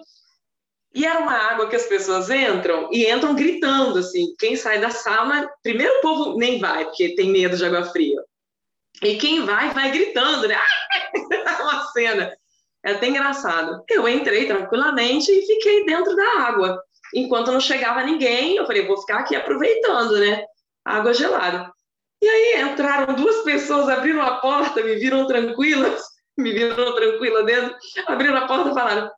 E 0.93 1.05
era 1.05 1.19
uma 1.19 1.33
água 1.33 1.67
que 1.67 1.75
as 1.75 1.85
pessoas 1.85 2.29
entram 2.29 2.87
e 2.89 3.05
entram 3.05 3.35
gritando, 3.35 3.99
assim. 3.99 4.33
Quem 4.39 4.55
sai 4.55 4.79
da 4.79 4.89
sauna, 4.89 5.51
primeiro 5.61 5.97
o 5.97 6.01
povo 6.01 6.37
nem 6.37 6.57
vai, 6.57 6.85
porque 6.85 7.15
tem 7.15 7.31
medo 7.31 7.57
de 7.57 7.65
água 7.65 7.83
fria. 7.83 8.23
E 9.03 9.17
quem 9.17 9.45
vai, 9.45 9.73
vai 9.73 9.91
gritando, 9.91 10.47
né? 10.47 10.57
uma 11.61 11.87
cena. 11.87 12.33
É 12.81 12.91
até 12.91 13.09
engraçado. 13.09 13.83
Eu 13.89 14.07
entrei 14.07 14.47
tranquilamente 14.47 15.29
e 15.31 15.45
fiquei 15.45 15.85
dentro 15.85 16.15
da 16.15 16.39
água. 16.39 16.81
Enquanto 17.13 17.51
não 17.51 17.59
chegava 17.59 18.03
ninguém, 18.03 18.55
eu 18.55 18.65
falei, 18.65 18.87
vou 18.87 19.01
ficar 19.01 19.19
aqui 19.19 19.35
aproveitando, 19.35 20.17
né? 20.17 20.45
Água 20.85 21.13
gelada. 21.13 21.69
E 22.25 22.27
aí 22.27 22.61
entraram 22.63 23.13
duas 23.13 23.43
pessoas, 23.43 23.87
abriram 23.87 24.23
a 24.23 24.37
porta, 24.37 24.81
me 24.81 24.95
viram 24.95 25.27
tranquilas, 25.27 26.03
me 26.35 26.51
viram 26.51 26.95
tranquila 26.95 27.43
dentro, 27.43 27.75
abriram 28.07 28.35
a 28.37 28.47
porta 28.47 28.71
e 28.71 28.73
falaram: 28.73 29.11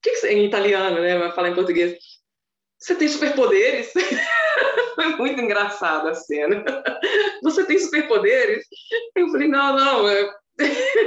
que, 0.00 0.10
que 0.10 0.16
você, 0.18 0.32
em 0.32 0.44
italiano, 0.44 1.00
né? 1.00 1.18
Vai 1.18 1.32
falar 1.32 1.48
em 1.48 1.54
português. 1.56 1.98
Você 2.78 2.94
tem 2.94 3.08
superpoderes? 3.08 3.92
Foi 4.94 5.16
muito 5.16 5.40
engraçada 5.40 6.10
a 6.10 6.14
cena. 6.14 6.64
Você 7.42 7.64
tem 7.64 7.78
superpoderes? 7.78 8.64
Eu 9.14 9.28
falei, 9.28 9.48
não, 9.48 9.76
não, 9.76 10.08
é... 10.08 10.24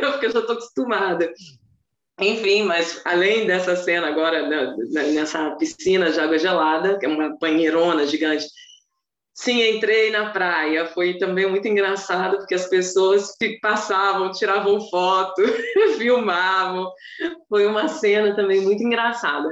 porque 0.02 0.26
eu 0.26 0.32
já 0.32 0.40
estou 0.40 0.56
acostumada. 0.56 1.32
Enfim, 2.20 2.64
mas 2.64 3.02
além 3.06 3.48
dessa 3.48 3.76
cena 3.76 4.08
agora, 4.08 4.48
nessa 4.90 5.52
piscina 5.52 6.12
de 6.12 6.20
água 6.20 6.38
gelada, 6.38 7.00
que 7.00 7.06
é 7.06 7.10
uma 7.10 7.38
banheirona 7.38 8.06
gigante, 8.06 8.46
sim, 9.40 9.76
entrei 9.76 10.12
na 10.12 10.32
praia. 10.32 10.86
Foi 10.88 11.18
também 11.18 11.50
muito 11.50 11.68
engraçado, 11.68 12.38
porque 12.38 12.56
as 12.56 12.68
pessoas 12.68 13.36
passavam, 13.62 14.32
tiravam 14.32 14.82
foto, 14.90 15.42
filmavam. 15.98 16.92
Foi 17.48 17.66
uma 17.66 17.88
cena 17.88 18.36
também 18.36 18.62
muito 18.62 18.84
engraçada. 18.84 19.50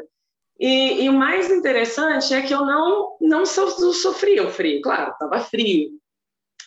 E, 0.60 1.04
e, 1.04 1.10
o 1.10 1.14
mais 1.14 1.52
interessante 1.52 2.34
é 2.34 2.42
que 2.42 2.54
eu 2.54 2.66
não, 2.66 3.16
não 3.22 3.46
so, 3.46 3.94
sofria 3.94 4.44
o 4.44 4.50
frio, 4.50 4.82
claro, 4.82 5.12
estava 5.12 5.40
frio, 5.40 5.90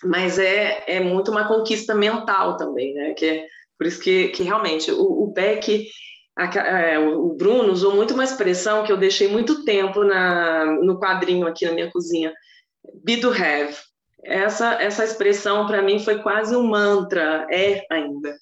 mas 0.04 0.38
é, 0.38 0.85
é 0.87 1.00
muito 1.00 1.33
uma 1.33 1.48
conquista 1.48 1.92
mental 1.92 2.56
também, 2.56 2.94
né? 2.94 3.14
Que 3.14 3.26
é, 3.26 3.46
por 3.76 3.87
isso 3.87 4.00
que, 4.00 4.28
que 4.28 4.44
realmente 4.44 4.92
o, 4.92 5.24
o 5.24 5.33
Beck, 5.33 5.88
a, 6.38 6.44
é, 6.68 6.98
o 7.00 7.35
Bruno 7.35 7.72
usou 7.72 7.94
muito 7.96 8.14
uma 8.14 8.22
expressão 8.22 8.85
que 8.85 8.92
eu 8.92 8.96
deixei 8.96 9.26
muito 9.26 9.64
tempo 9.64 10.04
na, 10.04 10.66
no 10.66 11.00
quadrinho 11.00 11.48
aqui 11.48 11.66
na 11.66 11.72
minha 11.72 11.90
cozinha, 11.90 12.33
be 13.05 13.16
do 13.16 13.31
have. 13.31 13.76
Essa, 14.22 14.74
essa 14.83 15.05
expressão 15.05 15.66
para 15.66 15.83
mim 15.83 15.98
foi 15.98 16.22
quase 16.22 16.55
um 16.55 16.62
mantra, 16.62 17.46
é 17.50 17.85
ainda 17.90 18.37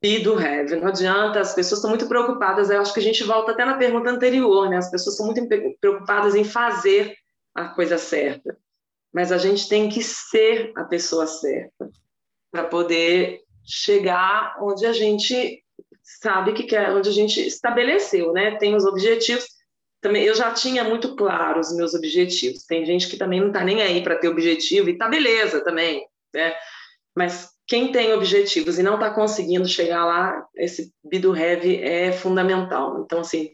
be 0.00 0.20
do 0.20 0.34
have. 0.34 0.76
Não 0.76 0.88
adianta, 0.88 1.40
as 1.40 1.54
pessoas 1.54 1.78
estão 1.78 1.90
muito 1.90 2.08
preocupadas. 2.08 2.70
Eu 2.70 2.80
acho 2.80 2.94
que 2.94 3.00
a 3.00 3.02
gente 3.02 3.24
volta 3.24 3.52
até 3.52 3.64
na 3.64 3.76
pergunta 3.76 4.10
anterior, 4.10 4.68
né? 4.68 4.76
As 4.76 4.90
pessoas 4.90 5.14
estão 5.14 5.26
muito 5.26 5.46
preocupadas 5.80 6.34
em 6.34 6.44
fazer 6.44 7.14
a 7.54 7.68
coisa 7.68 7.98
certa. 7.98 8.56
Mas 9.12 9.32
a 9.32 9.38
gente 9.38 9.68
tem 9.68 9.88
que 9.88 10.02
ser 10.02 10.72
a 10.76 10.84
pessoa 10.84 11.26
certa 11.26 11.90
para 12.50 12.64
poder 12.64 13.40
chegar 13.64 14.56
onde 14.62 14.86
a 14.86 14.92
gente 14.92 15.62
sabe 16.02 16.52
que 16.54 16.64
quer, 16.64 16.90
onde 16.90 17.08
a 17.08 17.12
gente 17.12 17.40
estabeleceu, 17.40 18.32
né? 18.32 18.56
Tem 18.56 18.74
os 18.74 18.84
objetivos. 18.84 19.46
Também 20.00 20.22
eu 20.22 20.34
já 20.34 20.52
tinha 20.52 20.84
muito 20.84 21.16
claro 21.16 21.60
os 21.60 21.74
meus 21.74 21.94
objetivos. 21.94 22.64
Tem 22.64 22.84
gente 22.84 23.08
que 23.08 23.16
também 23.16 23.40
não 23.40 23.48
está 23.48 23.64
nem 23.64 23.82
aí 23.82 24.02
para 24.02 24.16
ter 24.16 24.28
objetivo 24.28 24.88
e 24.88 24.96
tá 24.96 25.08
beleza 25.08 25.62
também, 25.62 26.06
né? 26.32 26.54
Mas 27.16 27.50
quem 27.66 27.90
tem 27.90 28.12
objetivos 28.12 28.78
e 28.78 28.82
não 28.82 28.94
está 28.94 29.10
conseguindo 29.10 29.68
chegar 29.68 30.04
lá, 30.04 30.46
esse 30.56 30.92
be 31.04 31.18
do 31.18 31.32
have 31.32 31.76
é 31.82 32.12
fundamental. 32.12 33.02
Então, 33.02 33.20
assim, 33.20 33.50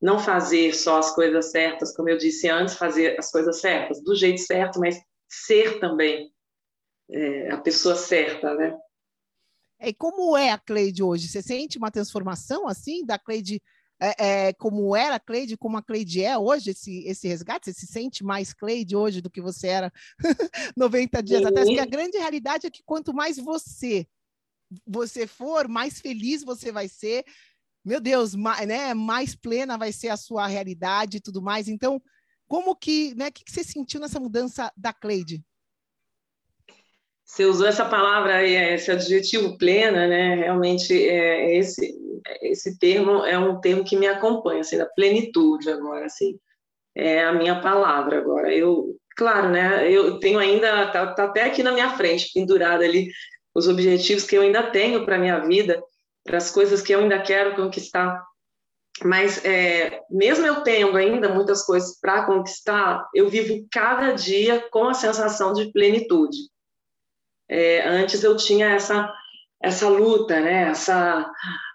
não 0.00 0.18
fazer 0.18 0.74
só 0.74 0.98
as 0.98 1.14
coisas 1.14 1.50
certas, 1.50 1.94
como 1.94 2.08
eu 2.08 2.16
disse 2.16 2.48
antes, 2.48 2.74
fazer 2.74 3.18
as 3.18 3.30
coisas 3.30 3.60
certas 3.60 4.02
do 4.02 4.14
jeito 4.14 4.40
certo, 4.40 4.80
mas 4.80 4.98
ser 5.28 5.78
também 5.78 6.32
é, 7.10 7.50
a 7.50 7.58
pessoa 7.58 7.94
certa, 7.94 8.54
né? 8.54 8.76
E 9.82 9.94
como 9.94 10.36
é 10.36 10.50
a 10.50 10.58
Cleide 10.58 11.02
hoje? 11.02 11.28
Você 11.28 11.42
sente 11.42 11.78
uma 11.78 11.90
transformação 11.90 12.68
assim 12.68 13.04
da 13.04 13.18
Cleide 13.18 13.62
é, 14.00 14.48
é, 14.48 14.52
como 14.54 14.96
era 14.96 15.16
a 15.16 15.20
Cleide, 15.20 15.58
como 15.58 15.76
a 15.76 15.82
Cleide 15.82 16.24
é 16.24 16.36
hoje, 16.38 16.70
esse, 16.70 17.04
esse 17.06 17.28
resgate? 17.28 17.66
Você 17.66 17.72
se 17.72 17.86
sente 17.86 18.24
mais 18.24 18.54
Cleide 18.54 18.96
hoje 18.96 19.20
do 19.20 19.30
que 19.30 19.40
você 19.40 19.68
era 19.68 19.92
90 20.76 21.22
dias 21.22 21.44
atrás? 21.44 21.68
Porque 21.68 21.80
a 21.80 21.86
grande 21.86 22.16
realidade 22.16 22.66
é 22.66 22.70
que 22.70 22.82
quanto 22.82 23.12
mais 23.12 23.36
você 23.36 24.06
você 24.86 25.26
for, 25.26 25.68
mais 25.68 26.00
feliz 26.00 26.44
você 26.44 26.70
vai 26.72 26.88
ser. 26.88 27.24
Meu 27.84 28.00
Deus, 28.00 28.34
mais, 28.34 28.66
né, 28.66 28.94
mais 28.94 29.34
plena 29.34 29.76
vai 29.76 29.92
ser 29.92 30.08
a 30.08 30.16
sua 30.16 30.46
realidade 30.46 31.16
e 31.16 31.20
tudo 31.20 31.42
mais. 31.42 31.66
Então, 31.68 32.00
como 32.46 32.74
que, 32.76 33.14
né, 33.14 33.30
que, 33.30 33.44
que 33.44 33.50
você 33.50 33.64
sentiu 33.64 34.00
nessa 34.00 34.20
mudança 34.20 34.72
da 34.76 34.92
Cleide? 34.92 35.42
Você 37.24 37.44
usou 37.44 37.66
essa 37.66 37.84
palavra, 37.84 38.46
esse 38.46 38.90
adjetivo 38.90 39.56
plena, 39.56 40.06
né? 40.08 40.34
Realmente, 40.34 40.92
é, 40.92 41.56
esse, 41.56 41.96
esse 42.42 42.78
termo 42.78 43.24
é 43.24 43.38
um 43.38 43.60
termo 43.60 43.84
que 43.84 43.96
me 43.96 44.06
acompanha, 44.06 44.60
assim, 44.60 44.78
da 44.78 44.86
plenitude 44.86 45.70
agora, 45.70 46.06
assim, 46.06 46.38
é 46.94 47.24
a 47.24 47.32
minha 47.32 47.60
palavra 47.60 48.18
agora. 48.18 48.52
Eu, 48.52 48.96
claro, 49.16 49.48
né, 49.48 49.90
eu 49.90 50.18
tenho 50.18 50.38
ainda, 50.38 50.90
tá, 50.90 51.14
tá 51.14 51.24
até 51.24 51.44
aqui 51.44 51.62
na 51.62 51.72
minha 51.72 51.90
frente, 51.90 52.30
pendurada 52.32 52.84
ali, 52.84 53.08
os 53.54 53.68
objetivos 53.68 54.24
que 54.24 54.36
eu 54.36 54.42
ainda 54.42 54.70
tenho 54.70 55.04
para 55.04 55.18
minha 55.18 55.38
vida, 55.40 55.82
para 56.24 56.38
as 56.38 56.50
coisas 56.50 56.82
que 56.82 56.94
eu 56.94 57.00
ainda 57.00 57.20
quero 57.20 57.56
conquistar. 57.56 58.22
Mas, 59.02 59.44
é, 59.44 60.00
mesmo 60.10 60.46
eu 60.46 60.62
tendo 60.62 60.96
ainda 60.96 61.28
muitas 61.28 61.64
coisas 61.64 61.98
para 61.98 62.26
conquistar, 62.26 63.08
eu 63.14 63.28
vivo 63.28 63.66
cada 63.72 64.12
dia 64.12 64.60
com 64.70 64.88
a 64.88 64.94
sensação 64.94 65.52
de 65.52 65.72
plenitude. 65.72 66.36
É, 67.48 67.86
antes 67.88 68.22
eu 68.22 68.36
tinha 68.36 68.68
essa 68.68 69.12
essa 69.62 69.88
luta, 69.88 70.40
né? 70.40 70.70
Essa 70.70 71.30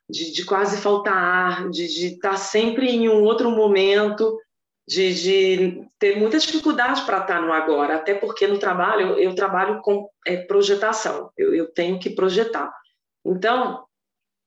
de, 0.09 0.31
de 0.31 0.45
quase 0.45 0.77
faltar 0.77 1.15
ar, 1.15 1.69
de, 1.69 1.85
estar 1.85 2.31
tá 2.31 2.37
sempre 2.37 2.89
em 2.89 3.09
um 3.09 3.23
outro 3.23 3.49
momento, 3.49 4.39
de, 4.87 5.13
de 5.15 5.87
ter 5.97 6.17
muita 6.17 6.37
dificuldade 6.37 7.01
para 7.05 7.19
estar 7.19 7.41
no 7.41 7.51
agora, 7.51 7.95
até 7.95 8.13
porque 8.13 8.45
no 8.45 8.59
trabalho 8.59 9.09
eu, 9.09 9.19
eu 9.19 9.35
trabalho 9.35 9.81
com 9.81 10.07
é, 10.25 10.37
projetação, 10.37 11.31
eu, 11.37 11.55
eu 11.55 11.71
tenho 11.71 11.99
que 11.99 12.11
projetar. 12.11 12.71
Então, 13.25 13.83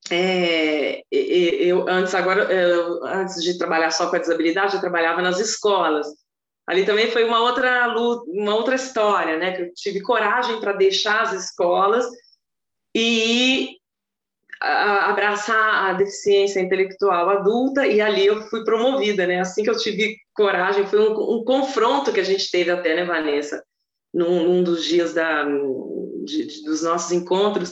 é, 0.09 1.03
eu 1.11 1.87
antes 1.87 2.15
agora 2.15 2.51
eu, 2.51 3.03
antes 3.05 3.43
de 3.43 3.57
trabalhar 3.57 3.91
só 3.91 4.09
com 4.09 4.15
a 4.15 4.19
desabilidade 4.19 4.75
eu 4.75 4.79
trabalhava 4.79 5.21
nas 5.21 5.39
escolas 5.39 6.07
ali 6.65 6.85
também 6.85 7.11
foi 7.11 7.25
uma 7.25 7.41
outra 7.41 7.85
luta, 7.87 8.23
uma 8.31 8.55
outra 8.55 8.75
história 8.75 9.37
né 9.37 9.51
que 9.51 9.61
eu 9.63 9.73
tive 9.75 10.01
coragem 10.01 10.59
para 10.59 10.73
deixar 10.73 11.21
as 11.21 11.33
escolas 11.33 12.05
e 12.95 13.75
abraçar 14.61 15.89
a 15.89 15.93
deficiência 15.93 16.59
intelectual 16.59 17.29
adulta 17.29 17.87
e 17.87 18.01
ali 18.01 18.25
eu 18.25 18.41
fui 18.49 18.63
promovida 18.65 19.25
né 19.25 19.39
assim 19.39 19.63
que 19.63 19.69
eu 19.69 19.77
tive 19.77 20.17
coragem 20.33 20.85
foi 20.85 20.99
um, 20.99 21.37
um 21.37 21.43
confronto 21.45 22.11
que 22.11 22.19
a 22.19 22.25
gente 22.25 22.51
teve 22.51 22.69
até 22.69 22.93
né 22.95 23.05
Vanessa 23.05 23.63
num, 24.13 24.43
num 24.43 24.63
dos 24.63 24.83
dias 24.83 25.13
da 25.13 25.45
de, 26.25 26.45
de, 26.45 26.63
dos 26.63 26.83
nossos 26.83 27.11
encontros 27.13 27.71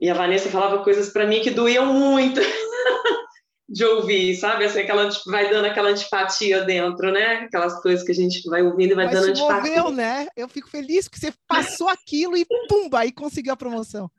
e 0.00 0.10
a 0.10 0.14
Vanessa 0.14 0.50
falava 0.50 0.82
coisas 0.82 1.10
para 1.10 1.26
mim 1.26 1.40
que 1.40 1.50
doíam 1.50 1.92
muito 1.92 2.40
de 3.68 3.84
ouvir, 3.84 4.34
sabe? 4.36 4.64
Assim, 4.64 4.80
aquela, 4.80 5.08
vai 5.26 5.48
dando 5.48 5.66
aquela 5.66 5.88
antipatia 5.88 6.62
dentro, 6.62 7.10
né? 7.10 7.36
Aquelas 7.36 7.80
coisas 7.80 8.04
que 8.04 8.12
a 8.12 8.14
gente 8.14 8.42
vai 8.48 8.62
ouvindo 8.62 8.92
e 8.92 8.94
vai 8.94 9.06
Mas 9.06 9.14
dando 9.14 9.30
antipatia. 9.30 9.82
Moveu, 9.82 9.90
né? 9.90 10.28
Eu 10.36 10.48
fico 10.48 10.68
feliz 10.68 11.08
que 11.08 11.18
você 11.18 11.32
passou 11.48 11.88
aquilo 11.88 12.36
e 12.36 12.46
pumba, 12.68 13.00
aí 13.00 13.12
conseguiu 13.12 13.52
a 13.52 13.56
promoção. 13.56 14.10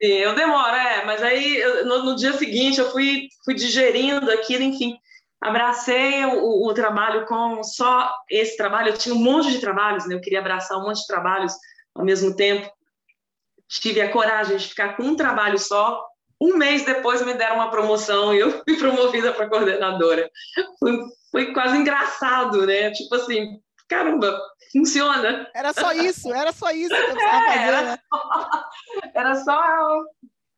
Eu 0.00 0.34
demoro, 0.34 0.74
é, 0.74 1.04
mas 1.04 1.22
aí 1.22 1.62
no, 1.84 2.04
no, 2.04 2.16
dia 2.16 2.32
seguinte 2.32 2.80
eu 2.80 2.90
fui, 2.90 3.28
fui 3.44 3.54
digerindo 3.54 4.30
aquilo, 4.30 4.62
enfim, 4.62 4.96
abracei 5.38 6.24
o, 6.24 6.66
o, 6.66 6.72
trabalho 6.72 7.26
com 7.26 7.62
só 7.62 8.10
esse 8.30 8.56
trabalho, 8.56 8.88
eu 8.88 8.96
tinha 8.96 9.14
um 9.14 9.18
monte 9.18 9.50
de 9.50 9.58
trabalhos, 9.58 10.06
né? 10.06 10.14
Eu 10.14 10.20
queria 10.20 10.40
abraçar 10.40 10.78
um 10.78 10.84
monte 10.84 11.00
de 11.00 11.06
trabalhos 11.06 11.52
ao 11.94 12.02
mesmo 12.02 12.34
tempo, 12.34 12.70
tive 13.68 14.00
a 14.00 14.10
coragem 14.10 14.56
de 14.56 14.68
ficar 14.68 14.96
com 14.96 15.02
um 15.02 15.16
trabalho 15.16 15.58
só. 15.58 16.04
Um 16.40 16.56
mês 16.56 16.84
depois 16.84 17.20
me 17.20 17.34
deram 17.34 17.56
uma 17.56 17.70
promoção 17.70 18.34
e 18.34 18.40
eu 18.40 18.50
fui 18.64 18.76
promovida 18.78 19.32
para 19.34 19.48
coordenadora. 19.48 20.30
Foi, 20.78 20.98
foi 21.30 21.52
quase 21.52 21.76
engraçado, 21.76 22.66
né? 22.66 22.90
Tipo 22.92 23.16
assim, 23.16 23.60
caramba, 23.90 24.40
funciona. 24.72 25.50
Era 25.54 25.72
só 25.72 25.92
isso, 25.92 26.32
era 26.32 26.52
só 26.52 26.70
isso 26.70 26.94
que 26.94 26.94
eu 26.94 27.16
estava 27.16 27.52
é, 27.52 27.58
Era, 27.58 27.82
né? 27.82 27.98
só, 28.08 28.62
era 29.14 29.34
só 29.34 30.04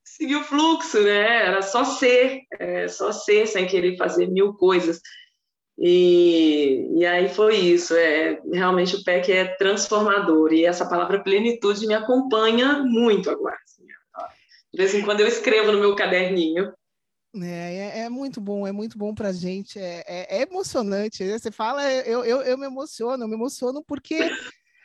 seguir 0.04 0.36
o 0.36 0.44
fluxo, 0.44 1.02
né? 1.02 1.46
Era 1.46 1.62
só 1.62 1.82
ser, 1.84 2.42
é, 2.60 2.86
só 2.86 3.10
ser 3.10 3.46
sem 3.46 3.66
querer 3.66 3.96
fazer 3.96 4.28
mil 4.28 4.52
coisas. 4.54 5.00
E, 5.78 6.86
e 6.98 7.06
aí 7.06 7.30
foi 7.30 7.56
isso, 7.56 7.96
é, 7.96 8.38
realmente 8.52 8.94
o 8.94 9.02
PEC 9.02 9.32
é 9.32 9.56
transformador, 9.56 10.52
e 10.52 10.66
essa 10.66 10.86
palavra 10.86 11.22
plenitude 11.22 11.86
me 11.86 11.94
acompanha 11.94 12.82
muito 12.84 13.30
agora. 13.30 13.56
Assim, 13.64 13.86
de 14.72 14.78
vez 14.78 14.94
em 14.94 15.02
quando 15.02 15.20
eu 15.20 15.26
escrevo 15.26 15.72
no 15.72 15.80
meu 15.80 15.96
caderninho. 15.96 16.72
É, 17.34 17.46
é, 17.46 17.98
é 18.00 18.08
muito 18.10 18.40
bom, 18.40 18.66
é 18.66 18.72
muito 18.72 18.98
bom 18.98 19.14
para 19.14 19.28
a 19.28 19.32
gente, 19.32 19.78
é, 19.78 20.04
é, 20.06 20.38
é, 20.38 20.42
emocionante. 20.42 21.26
Você 21.30 21.50
fala, 21.50 21.90
eu, 21.90 22.24
eu, 22.24 22.42
eu 22.42 22.58
me 22.58 22.66
emociono, 22.66 23.24
eu 23.24 23.28
me 23.28 23.34
emociono 23.34 23.82
porque 23.82 24.14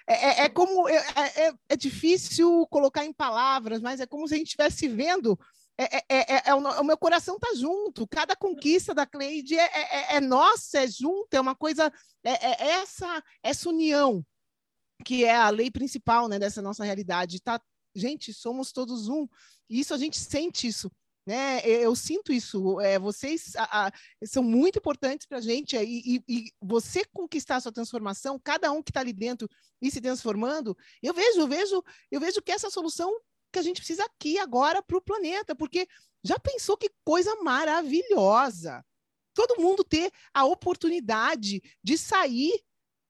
é, 0.07 0.13
é, 0.13 0.41
é 0.43 0.49
como 0.49 0.87
é, 0.87 0.95
é, 0.95 1.53
é, 1.69 1.75
difícil 1.75 2.65
colocar 2.67 3.03
em 3.03 3.11
palavras, 3.11 3.81
mas 3.81 3.99
é 3.99 4.05
como 4.05 4.27
se 4.27 4.35
a 4.35 4.37
gente 4.37 4.47
estivesse 4.47 4.87
vendo 4.87 5.37
é, 5.77 5.97
é, 5.97 6.03
é, 6.09 6.35
é, 6.35 6.41
é 6.45 6.55
o, 6.55 6.59
o, 6.59 6.83
meu 6.83 6.97
coração 6.97 7.37
tá 7.37 7.53
junto. 7.55 8.07
Cada 8.07 8.35
conquista 8.35 8.95
da 8.95 9.05
Cleide 9.05 9.55
é, 9.55 9.65
é, 9.65 10.15
é 10.15 10.21
nossa, 10.21 10.79
é 10.79 10.87
junto, 10.87 11.33
é 11.33 11.39
uma 11.39 11.55
coisa, 11.55 11.91
é, 12.23 12.69
essa, 12.69 13.23
essa 13.43 13.69
união 13.69 14.25
que 15.05 15.23
é 15.23 15.35
a 15.35 15.49
lei 15.49 15.69
principal 15.69 16.27
né, 16.27 16.39
dessa 16.39 16.61
nossa 16.61 16.83
realidade. 16.83 17.39
Tá, 17.41 17.61
gente, 17.93 18.33
somos 18.33 18.71
todos 18.71 19.07
um. 19.07 19.27
E 19.69 19.79
isso 19.79 19.93
a 19.93 19.97
gente 19.97 20.17
sente 20.17 20.67
isso. 20.67 20.91
Né? 21.27 21.59
Eu, 21.65 21.93
sinto 21.93 22.31
isso. 22.31 22.79
É, 22.79 22.97
vocês 22.97 23.53
a, 23.57 23.87
a, 23.87 23.91
são 24.23 24.41
muito 24.41 24.79
importantes 24.79 25.27
para 25.27 25.39
a 25.39 25.41
gente. 25.41 25.75
E, 25.75 26.15
e, 26.15 26.23
e, 26.25 26.51
você 26.61 27.03
conquistar 27.03 27.57
a 27.57 27.59
sua 27.59 27.71
transformação, 27.71 28.39
cada 28.41 28.71
um 28.71 28.81
que 28.81 28.91
está 28.91 29.01
ali 29.01 29.11
dentro 29.11 29.49
e 29.81 29.91
se 29.91 29.99
transformando, 29.99 30.75
eu 31.03 31.13
vejo, 31.13 31.41
eu 31.41 31.47
vejo, 31.47 31.83
eu 32.09 32.21
vejo 32.21 32.41
que 32.41 32.53
essa 32.53 32.69
solução 32.69 33.13
que 33.51 33.59
a 33.59 33.61
gente 33.61 33.81
precisa 33.81 34.05
aqui 34.05 34.39
agora 34.39 34.81
para 34.81 34.97
o 34.97 35.01
planeta, 35.01 35.53
porque 35.53 35.85
já 36.23 36.39
pensou 36.39 36.77
que 36.77 36.89
coisa 37.03 37.35
maravilhosa 37.43 38.85
todo 39.33 39.61
mundo 39.61 39.83
ter 39.83 40.09
a 40.33 40.45
oportunidade 40.45 41.61
de 41.83 41.97
sair 41.97 42.59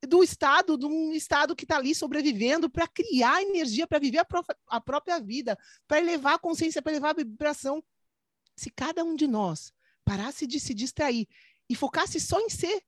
do 0.06 0.24
estado, 0.24 0.78
de 0.78 0.86
um 0.86 1.14
estado 1.14 1.56
que 1.56 1.66
está 1.66 1.78
ali 1.78 1.94
sobrevivendo, 1.94 2.70
para 2.70 2.88
criar 2.88 3.42
energia, 3.44 3.88
para 3.88 4.00
viver 4.00 4.20
a, 4.20 4.28
a, 4.68 4.82
própria 4.82 5.20
vida, 5.20 5.58
para 5.88 6.00
elevar 6.00 6.34
a 6.34 6.40
consciência, 6.40 6.82
para 6.82 6.92
elevar 6.92 7.12
a 7.12 7.24
vibração. 7.24 7.84
Se 8.58 8.72
cada 8.72 9.04
um 9.04 9.16
de 9.16 9.28
nós 9.28 9.72
parasse 10.04 10.48
de 10.48 10.60
se 10.60 10.74
distrair 10.74 11.28
e 11.70 11.76
focasse 11.76 12.20
só 12.20 12.40
em 12.40 12.50
ser 12.50 12.82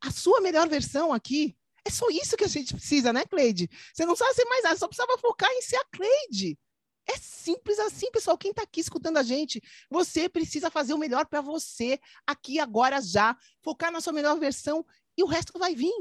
a 0.00 0.10
sua 0.10 0.40
melhor 0.40 0.68
versão 0.68 1.12
aqui, 1.12 1.56
é 1.84 1.90
só 1.90 2.08
isso 2.08 2.36
que 2.36 2.44
a 2.44 2.48
gente 2.48 2.72
precisa, 2.74 3.12
né, 3.12 3.24
Cleide? 3.26 3.68
Você 3.92 4.06
não 4.06 4.14
precisa 4.14 4.34
ser 4.34 4.44
mais 4.46 4.64
nada, 4.64 4.76
só 4.76 4.88
precisava 4.88 5.18
focar 5.18 5.50
em 5.52 5.60
ser 5.60 5.76
a 5.76 5.84
Cleide. 5.84 6.58
É 7.06 7.16
simples 7.18 7.78
assim, 7.78 8.10
pessoal. 8.10 8.38
Quem 8.38 8.50
está 8.50 8.62
aqui 8.62 8.80
escutando 8.80 9.18
a 9.18 9.22
gente, 9.22 9.62
você 9.90 10.26
precisa 10.26 10.70
fazer 10.70 10.94
o 10.94 10.98
melhor 10.98 11.26
para 11.26 11.42
você, 11.42 12.00
aqui, 12.26 12.58
agora, 12.58 13.02
já. 13.02 13.36
Focar 13.62 13.92
na 13.92 14.00
sua 14.00 14.14
melhor 14.14 14.38
versão 14.38 14.84
e 15.16 15.22
o 15.22 15.26
resto 15.26 15.58
vai 15.58 15.74
vir. 15.74 15.92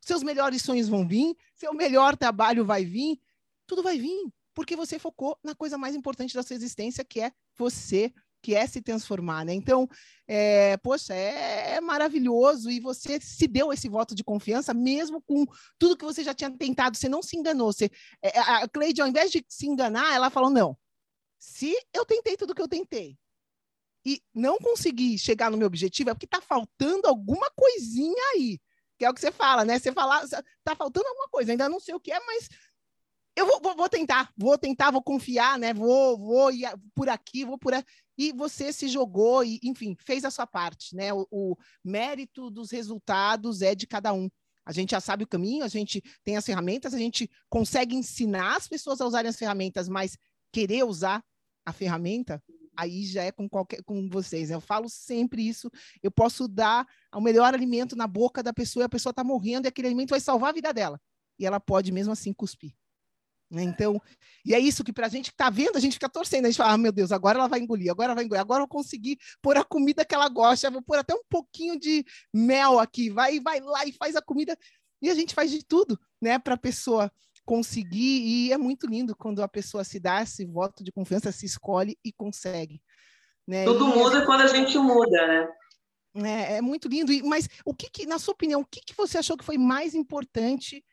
Seus 0.00 0.22
melhores 0.22 0.62
sonhos 0.62 0.88
vão 0.88 1.06
vir, 1.06 1.36
seu 1.54 1.72
melhor 1.72 2.16
trabalho 2.16 2.64
vai 2.64 2.84
vir, 2.84 3.20
tudo 3.66 3.82
vai 3.82 3.98
vir, 3.98 4.32
porque 4.58 4.74
você 4.74 4.98
focou 4.98 5.38
na 5.40 5.54
coisa 5.54 5.78
mais 5.78 5.94
importante 5.94 6.34
da 6.34 6.42
sua 6.42 6.56
existência, 6.56 7.04
que 7.04 7.20
é 7.20 7.30
você 7.56 8.12
que 8.42 8.56
é 8.56 8.66
se 8.66 8.82
transformar, 8.82 9.44
né? 9.44 9.54
Então, 9.54 9.88
é, 10.26 10.76
poxa, 10.78 11.14
é, 11.14 11.76
é, 11.76 11.80
maravilhoso 11.80 12.68
e 12.68 12.80
você 12.80 13.20
se 13.20 13.46
deu 13.46 13.72
esse 13.72 13.88
voto 13.88 14.16
de 14.16 14.24
confiança, 14.24 14.74
mesmo 14.74 15.22
com 15.22 15.46
tudo 15.78 15.96
que 15.96 16.04
você 16.04 16.24
já 16.24 16.34
tinha 16.34 16.50
tentado, 16.50 16.96
você 16.96 17.08
não 17.08 17.22
se 17.22 17.36
enganou. 17.36 17.72
Você, 17.72 17.88
é, 18.20 18.36
a 18.36 18.66
Cleide, 18.66 19.00
ao 19.00 19.06
invés 19.06 19.30
de 19.30 19.46
se 19.48 19.68
enganar, 19.68 20.12
ela 20.12 20.28
falou: 20.28 20.50
não, 20.50 20.76
se 21.38 21.72
eu 21.94 22.04
tentei 22.04 22.36
tudo 22.36 22.52
que 22.52 22.62
eu 22.62 22.66
tentei 22.66 23.16
e 24.04 24.20
não 24.34 24.58
consegui 24.58 25.16
chegar 25.20 25.52
no 25.52 25.56
meu 25.56 25.68
objetivo, 25.68 26.10
é 26.10 26.14
porque 26.14 26.26
está 26.26 26.40
faltando 26.40 27.06
alguma 27.06 27.48
coisinha 27.54 28.24
aí. 28.34 28.58
Que 28.98 29.04
é 29.04 29.10
o 29.10 29.14
que 29.14 29.20
você 29.20 29.30
fala, 29.30 29.64
né? 29.64 29.78
Você 29.78 29.92
fala, 29.92 30.26
tá 30.64 30.74
faltando 30.74 31.06
alguma 31.06 31.28
coisa, 31.28 31.52
ainda 31.52 31.68
não 31.68 31.78
sei 31.78 31.94
o 31.94 32.00
que 32.00 32.10
é, 32.10 32.18
mas 32.26 32.48
eu 33.38 33.46
vou, 33.46 33.76
vou, 33.76 33.88
tentar, 33.88 34.32
vou 34.36 34.58
tentar, 34.58 34.90
vou 34.90 35.00
confiar, 35.00 35.58
né? 35.58 35.72
Vou, 35.72 36.18
vou 36.18 36.50
ir 36.50 36.66
por 36.92 37.08
aqui, 37.08 37.44
vou 37.44 37.56
por 37.56 37.72
aqui. 37.72 37.88
E 38.18 38.32
você 38.32 38.72
se 38.72 38.88
jogou 38.88 39.44
e, 39.44 39.60
enfim, 39.62 39.96
fez 40.00 40.24
a 40.24 40.30
sua 40.30 40.44
parte, 40.44 40.96
né? 40.96 41.12
O, 41.12 41.24
o, 41.30 41.56
mérito 41.84 42.50
dos 42.50 42.72
resultados 42.72 43.62
é 43.62 43.76
de 43.76 43.86
cada 43.86 44.12
um. 44.12 44.28
A 44.66 44.72
gente 44.72 44.90
já 44.90 45.00
sabe 45.00 45.22
o 45.22 45.26
caminho, 45.26 45.64
a 45.64 45.68
gente 45.68 46.02
tem 46.24 46.36
as 46.36 46.44
ferramentas, 46.44 46.92
a 46.92 46.98
gente 46.98 47.30
consegue 47.48 47.94
ensinar 47.94 48.56
as 48.56 48.66
pessoas 48.66 49.00
a 49.00 49.06
usarem 49.06 49.28
as 49.28 49.36
ferramentas, 49.36 49.88
mas 49.88 50.18
querer 50.52 50.84
usar 50.84 51.24
a 51.64 51.72
ferramenta, 51.72 52.42
aí 52.76 53.06
já 53.06 53.22
é 53.22 53.30
com 53.30 53.48
qualquer 53.48 53.84
com 53.84 54.08
vocês. 54.08 54.50
Eu 54.50 54.60
falo 54.60 54.88
sempre 54.88 55.46
isso. 55.46 55.70
Eu 56.02 56.10
posso 56.10 56.48
dar 56.48 56.84
o 57.14 57.20
melhor 57.20 57.54
alimento 57.54 57.94
na 57.94 58.08
boca 58.08 58.42
da 58.42 58.52
pessoa, 58.52 58.82
e 58.82 58.86
a 58.86 58.88
pessoa 58.88 59.12
está 59.12 59.22
morrendo 59.22 59.66
e 59.66 59.68
aquele 59.68 59.86
alimento 59.86 60.10
vai 60.10 60.20
salvar 60.20 60.50
a 60.50 60.54
vida 60.54 60.72
dela. 60.72 61.00
E 61.38 61.46
ela 61.46 61.60
pode 61.60 61.92
mesmo 61.92 62.12
assim 62.12 62.32
cuspir. 62.32 62.74
Né? 63.50 63.62
Então, 63.62 64.00
e 64.44 64.54
é 64.54 64.58
isso 64.58 64.84
que 64.84 64.92
para 64.92 65.06
a 65.06 65.08
gente 65.08 65.30
que 65.30 65.34
está 65.34 65.48
vendo, 65.48 65.76
a 65.76 65.80
gente 65.80 65.94
fica 65.94 66.08
torcendo, 66.08 66.44
a 66.44 66.48
gente 66.48 66.58
fala, 66.58 66.74
ah, 66.74 66.78
meu 66.78 66.92
Deus, 66.92 67.12
agora 67.12 67.38
ela 67.38 67.48
vai 67.48 67.60
engolir, 67.60 67.90
agora 67.90 68.14
vai 68.14 68.24
engolir, 68.24 68.40
agora 68.40 68.62
eu 68.62 68.68
consegui 68.68 69.18
pôr 69.40 69.56
a 69.56 69.64
comida 69.64 70.04
que 70.04 70.14
ela 70.14 70.28
gosta, 70.28 70.70
vou 70.70 70.82
pôr 70.82 70.98
até 70.98 71.14
um 71.14 71.22
pouquinho 71.28 71.78
de 71.78 72.04
mel 72.32 72.78
aqui, 72.78 73.08
vai, 73.08 73.40
vai 73.40 73.60
lá 73.60 73.86
e 73.86 73.92
faz 73.92 74.16
a 74.16 74.22
comida, 74.22 74.56
e 75.00 75.08
a 75.08 75.14
gente 75.14 75.34
faz 75.34 75.50
de 75.50 75.64
tudo, 75.64 75.98
né, 76.20 76.38
para 76.38 76.54
a 76.54 76.58
pessoa 76.58 77.10
conseguir, 77.44 78.20
e 78.26 78.52
é 78.52 78.58
muito 78.58 78.86
lindo 78.86 79.16
quando 79.16 79.42
a 79.42 79.48
pessoa 79.48 79.82
se 79.82 79.98
dá 79.98 80.22
esse 80.22 80.44
voto 80.44 80.84
de 80.84 80.92
confiança, 80.92 81.32
se 81.32 81.46
escolhe 81.46 81.98
e 82.04 82.12
consegue. 82.12 82.82
Né? 83.46 83.64
Tudo 83.64 83.88
e 83.88 83.96
muda 83.96 84.26
quando 84.26 84.42
a 84.42 84.46
gente 84.46 84.76
muda, 84.76 85.26
né? 85.26 85.48
É, 86.26 86.56
é 86.56 86.60
muito 86.60 86.88
lindo, 86.88 87.12
mas 87.26 87.48
o 87.64 87.72
que, 87.72 87.88
que 87.90 88.04
na 88.04 88.18
sua 88.18 88.34
opinião, 88.34 88.60
o 88.60 88.66
que, 88.66 88.80
que 88.80 88.94
você 88.94 89.16
achou 89.16 89.36
que 89.36 89.44
foi 89.44 89.56
mais 89.56 89.94
importante 89.94 90.84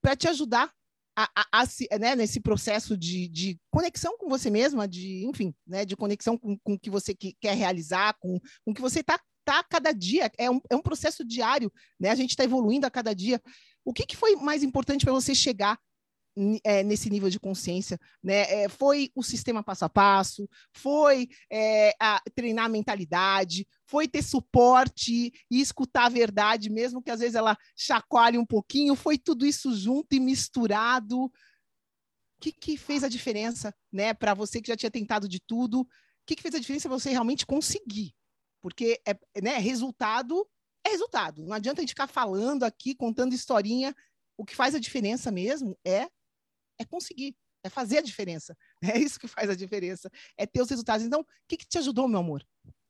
para 0.00 0.14
te 0.14 0.28
ajudar 0.28 0.72
a, 1.18 1.28
a, 1.34 1.62
a, 1.62 1.98
né, 1.98 2.14
nesse 2.14 2.38
processo 2.38 2.96
de, 2.96 3.28
de, 3.28 3.58
conexão 3.72 4.16
com 4.16 4.28
você 4.28 4.48
mesma, 4.50 4.86
de, 4.86 5.26
enfim, 5.26 5.52
né, 5.66 5.84
de 5.84 5.96
conexão 5.96 6.38
com, 6.38 6.56
com 6.62 6.74
o 6.74 6.78
que 6.78 6.88
você 6.88 7.12
que, 7.12 7.34
quer 7.40 7.56
realizar, 7.56 8.14
com, 8.20 8.38
o 8.64 8.72
que 8.72 8.80
você 8.80 9.00
está 9.00 9.18
tá 9.44 9.64
cada 9.64 9.90
dia, 9.90 10.30
é 10.38 10.48
um, 10.48 10.60
é 10.70 10.76
um 10.76 10.82
processo 10.82 11.24
diário, 11.24 11.72
né? 11.98 12.10
A 12.10 12.14
gente 12.14 12.30
está 12.30 12.44
evoluindo 12.44 12.86
a 12.86 12.90
cada 12.90 13.14
dia. 13.14 13.40
O 13.84 13.92
que, 13.92 14.06
que 14.06 14.16
foi 14.16 14.36
mais 14.36 14.62
importante 14.62 15.04
para 15.04 15.12
você 15.14 15.34
chegar 15.34 15.76
é, 16.64 16.82
nesse 16.82 17.10
nível 17.10 17.28
de 17.28 17.40
consciência, 17.40 17.98
né? 18.22 18.64
É, 18.64 18.68
foi 18.68 19.10
o 19.14 19.22
sistema 19.22 19.62
passo 19.62 19.84
a 19.84 19.88
passo, 19.88 20.48
foi 20.72 21.28
é, 21.50 21.94
a, 22.00 22.20
treinar 22.34 22.66
a 22.66 22.68
mentalidade, 22.68 23.66
foi 23.86 24.06
ter 24.06 24.22
suporte 24.22 25.32
e 25.50 25.60
escutar 25.60 26.06
a 26.06 26.10
verdade, 26.10 26.70
mesmo 26.70 27.02
que 27.02 27.10
às 27.10 27.20
vezes 27.20 27.34
ela 27.34 27.56
chacoalhe 27.76 28.38
um 28.38 28.46
pouquinho, 28.46 28.94
foi 28.94 29.18
tudo 29.18 29.44
isso 29.46 29.74
junto 29.74 30.14
e 30.14 30.20
misturado. 30.20 31.24
O 31.24 31.30
que, 32.40 32.52
que 32.52 32.76
fez 32.76 33.02
a 33.02 33.08
diferença, 33.08 33.74
né? 33.92 34.14
Para 34.14 34.34
você 34.34 34.60
que 34.60 34.68
já 34.68 34.76
tinha 34.76 34.90
tentado 34.90 35.28
de 35.28 35.40
tudo, 35.40 35.80
o 35.80 35.86
que, 36.26 36.36
que 36.36 36.42
fez 36.42 36.54
a 36.54 36.60
diferença 36.60 36.88
você 36.88 37.10
realmente 37.10 37.44
conseguir? 37.44 38.14
Porque 38.60 39.00
é, 39.06 39.18
né, 39.40 39.58
resultado 39.58 40.46
é 40.86 40.90
resultado. 40.90 41.44
Não 41.44 41.54
adianta 41.54 41.80
a 41.80 41.82
gente 41.82 41.90
ficar 41.90 42.06
falando 42.06 42.64
aqui, 42.64 42.94
contando 42.94 43.34
historinha. 43.34 43.94
O 44.36 44.44
que 44.44 44.54
faz 44.54 44.74
a 44.74 44.78
diferença 44.78 45.30
mesmo 45.30 45.76
é 45.84 46.08
é 46.78 46.84
conseguir, 46.84 47.34
é 47.64 47.68
fazer 47.68 47.98
a 47.98 48.02
diferença. 48.02 48.56
É 48.94 48.98
isso 48.98 49.18
que 49.18 49.26
faz 49.26 49.50
a 49.50 49.56
diferença, 49.56 50.10
é 50.36 50.46
ter 50.46 50.62
os 50.62 50.70
resultados. 50.70 51.04
Então, 51.04 51.20
o 51.20 51.26
que, 51.48 51.56
que 51.56 51.66
te 51.66 51.78
ajudou, 51.78 52.08
meu 52.08 52.20
amor, 52.20 52.42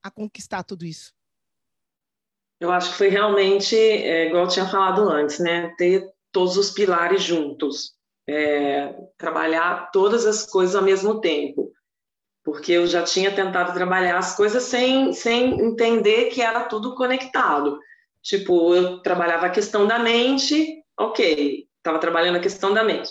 a 0.02 0.10
conquistar 0.10 0.62
tudo 0.62 0.84
isso? 0.84 1.12
Eu 2.60 2.70
acho 2.72 2.90
que 2.90 2.98
foi 2.98 3.08
realmente, 3.08 3.76
é, 3.76 4.26
igual 4.26 4.44
eu 4.44 4.50
tinha 4.50 4.68
falado 4.68 5.08
antes, 5.08 5.38
né? 5.38 5.74
Ter 5.78 6.12
todos 6.32 6.56
os 6.56 6.70
pilares 6.70 7.22
juntos. 7.22 7.96
É, 8.28 8.94
trabalhar 9.16 9.90
todas 9.90 10.26
as 10.26 10.44
coisas 10.44 10.76
ao 10.76 10.82
mesmo 10.82 11.20
tempo. 11.20 11.72
Porque 12.44 12.72
eu 12.72 12.86
já 12.86 13.02
tinha 13.02 13.34
tentado 13.34 13.72
trabalhar 13.72 14.18
as 14.18 14.36
coisas 14.36 14.64
sem, 14.64 15.12
sem 15.12 15.58
entender 15.60 16.26
que 16.26 16.42
era 16.42 16.64
tudo 16.64 16.94
conectado. 16.94 17.78
Tipo, 18.22 18.74
eu 18.74 19.00
trabalhava 19.00 19.46
a 19.46 19.50
questão 19.50 19.86
da 19.86 19.98
mente, 19.98 20.82
ok, 20.98 21.66
estava 21.78 21.98
trabalhando 21.98 22.36
a 22.36 22.40
questão 22.40 22.74
da 22.74 22.84
mente 22.84 23.10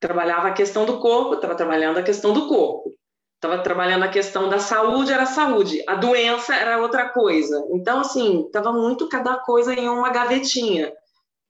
trabalhava 0.00 0.48
a 0.48 0.52
questão 0.52 0.84
do 0.84 0.98
corpo, 0.98 1.34
estava 1.34 1.54
trabalhando 1.54 1.98
a 1.98 2.02
questão 2.02 2.32
do 2.32 2.48
corpo. 2.48 2.94
Estava 3.36 3.62
trabalhando 3.62 4.04
a 4.04 4.08
questão 4.08 4.48
da 4.48 4.58
saúde, 4.58 5.12
era 5.12 5.26
saúde. 5.26 5.82
A 5.86 5.94
doença 5.94 6.54
era 6.54 6.80
outra 6.80 7.08
coisa. 7.08 7.66
Então, 7.70 8.00
assim, 8.00 8.46
estava 8.46 8.72
muito 8.72 9.08
cada 9.08 9.36
coisa 9.38 9.74
em 9.74 9.88
uma 9.88 10.10
gavetinha. 10.10 10.92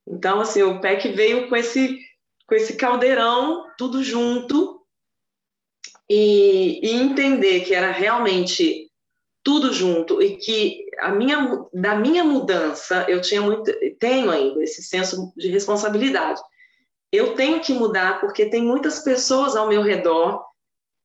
Então, 0.06 0.40
assim, 0.40 0.62
o 0.62 0.80
PEC 0.80 1.12
veio 1.12 1.48
com 1.48 1.56
esse, 1.56 1.98
com 2.46 2.54
esse 2.54 2.74
caldeirão, 2.74 3.64
tudo 3.78 4.02
junto, 4.02 4.80
e, 6.08 6.80
e 6.82 6.96
entender 6.96 7.60
que 7.60 7.74
era 7.74 7.90
realmente 7.90 8.90
tudo 9.42 9.72
junto 9.72 10.20
e 10.20 10.36
que 10.36 10.84
a 10.98 11.10
minha, 11.10 11.66
da 11.72 11.94
minha 11.94 12.24
mudança 12.24 13.06
eu 13.08 13.20
tinha 13.20 13.40
muito, 13.40 13.72
tenho 13.98 14.30
ainda 14.30 14.62
esse 14.62 14.82
senso 14.82 15.32
de 15.36 15.48
responsabilidade 15.48 16.40
eu 17.12 17.34
tenho 17.34 17.60
que 17.60 17.72
mudar 17.72 18.20
porque 18.20 18.46
tem 18.46 18.62
muitas 18.62 19.00
pessoas 19.00 19.56
ao 19.56 19.68
meu 19.68 19.82
redor 19.82 20.44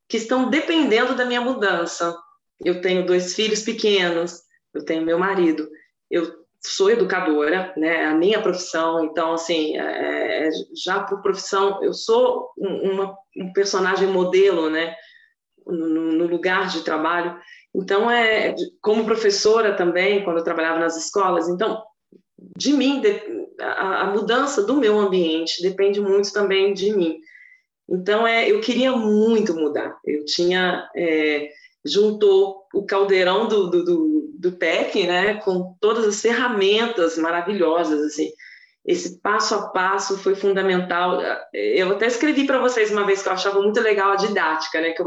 que 0.08 0.16
estão 0.16 0.50
dependendo 0.50 1.14
da 1.14 1.24
minha 1.24 1.40
mudança. 1.40 2.16
Eu 2.64 2.80
tenho 2.80 3.06
dois 3.06 3.34
filhos 3.34 3.62
pequenos, 3.62 4.42
eu 4.74 4.84
tenho 4.84 5.04
meu 5.04 5.18
marido, 5.18 5.68
eu 6.10 6.42
sou 6.64 6.90
educadora, 6.90 7.72
né? 7.76 8.06
A 8.06 8.14
minha 8.14 8.40
profissão, 8.40 9.04
então 9.04 9.32
assim, 9.32 9.76
é, 9.76 10.46
é 10.46 10.50
já 10.84 11.00
por 11.00 11.20
profissão, 11.22 11.82
eu 11.82 11.92
sou 11.92 12.50
uma, 12.56 13.16
um 13.36 13.52
personagem 13.52 14.08
modelo, 14.08 14.70
né? 14.70 14.94
No, 15.66 16.12
no, 16.12 16.26
lugar 16.26 16.68
de 16.68 16.82
trabalho. 16.82 17.38
Então 17.74 18.10
é 18.10 18.54
como 18.80 19.04
professora 19.04 19.74
também, 19.76 20.24
quando 20.24 20.38
eu 20.38 20.44
trabalhava 20.44 20.78
nas 20.78 20.96
escolas. 20.96 21.48
Então 21.48 21.82
de 22.56 22.72
mim 22.72 23.00
a, 23.60 24.02
a, 24.02 24.06
mudança 24.06 24.62
do 24.62 24.76
meu 24.76 24.98
ambiente 24.98 25.62
depende 25.62 26.00
muito 26.00 26.32
também 26.32 26.72
de 26.72 26.94
mim. 26.94 27.18
Então, 27.88 28.26
é, 28.26 28.50
eu 28.50 28.60
queria 28.60 28.92
muito 28.92 29.54
mudar. 29.54 29.96
Eu 30.04 30.24
tinha 30.24 30.88
é, 30.96 31.50
juntou 31.84 32.66
o 32.72 32.84
caldeirão 32.84 33.48
do, 33.48 33.68
do, 33.68 33.84
do, 33.84 34.30
do 34.38 34.52
PEC, 34.52 35.06
né, 35.06 35.34
com 35.34 35.76
todas 35.80 36.06
as 36.06 36.20
ferramentas 36.20 37.18
maravilhosas, 37.18 38.00
assim. 38.02 38.30
Esse 38.84 39.20
passo 39.20 39.54
a 39.54 39.68
passo 39.68 40.18
foi 40.18 40.34
fundamental. 40.34 41.20
Eu 41.52 41.92
até 41.92 42.06
escrevi 42.06 42.46
para 42.46 42.60
vocês 42.60 42.90
uma 42.90 43.06
vez 43.06 43.22
que 43.22 43.28
eu 43.28 43.32
achava 43.32 43.62
muito 43.62 43.80
legal 43.80 44.12
a 44.12 44.16
didática, 44.16 44.80
né, 44.80 44.90
que 44.90 45.02
eu, 45.02 45.06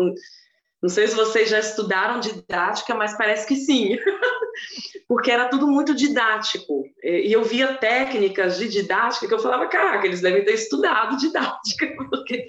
não 0.85 0.89
sei 0.89 1.07
se 1.07 1.15
vocês 1.15 1.49
já 1.49 1.57
estudaram 1.57 2.19
didática, 2.19 2.93
mas 2.93 3.17
parece 3.17 3.47
que 3.47 3.55
sim. 3.55 3.97
porque 5.09 5.31
era 5.31 5.49
tudo 5.49 5.65
muito 5.65 5.95
didático. 5.95 6.83
E 7.03 7.33
eu 7.33 7.43
via 7.43 7.73
técnicas 7.73 8.59
de 8.59 8.69
didática 8.69 9.27
que 9.27 9.33
eu 9.33 9.39
falava, 9.39 9.65
caraca, 9.65 10.05
eles 10.05 10.21
devem 10.21 10.45
ter 10.45 10.53
estudado 10.53 11.17
didática, 11.17 11.87
porque 12.07 12.47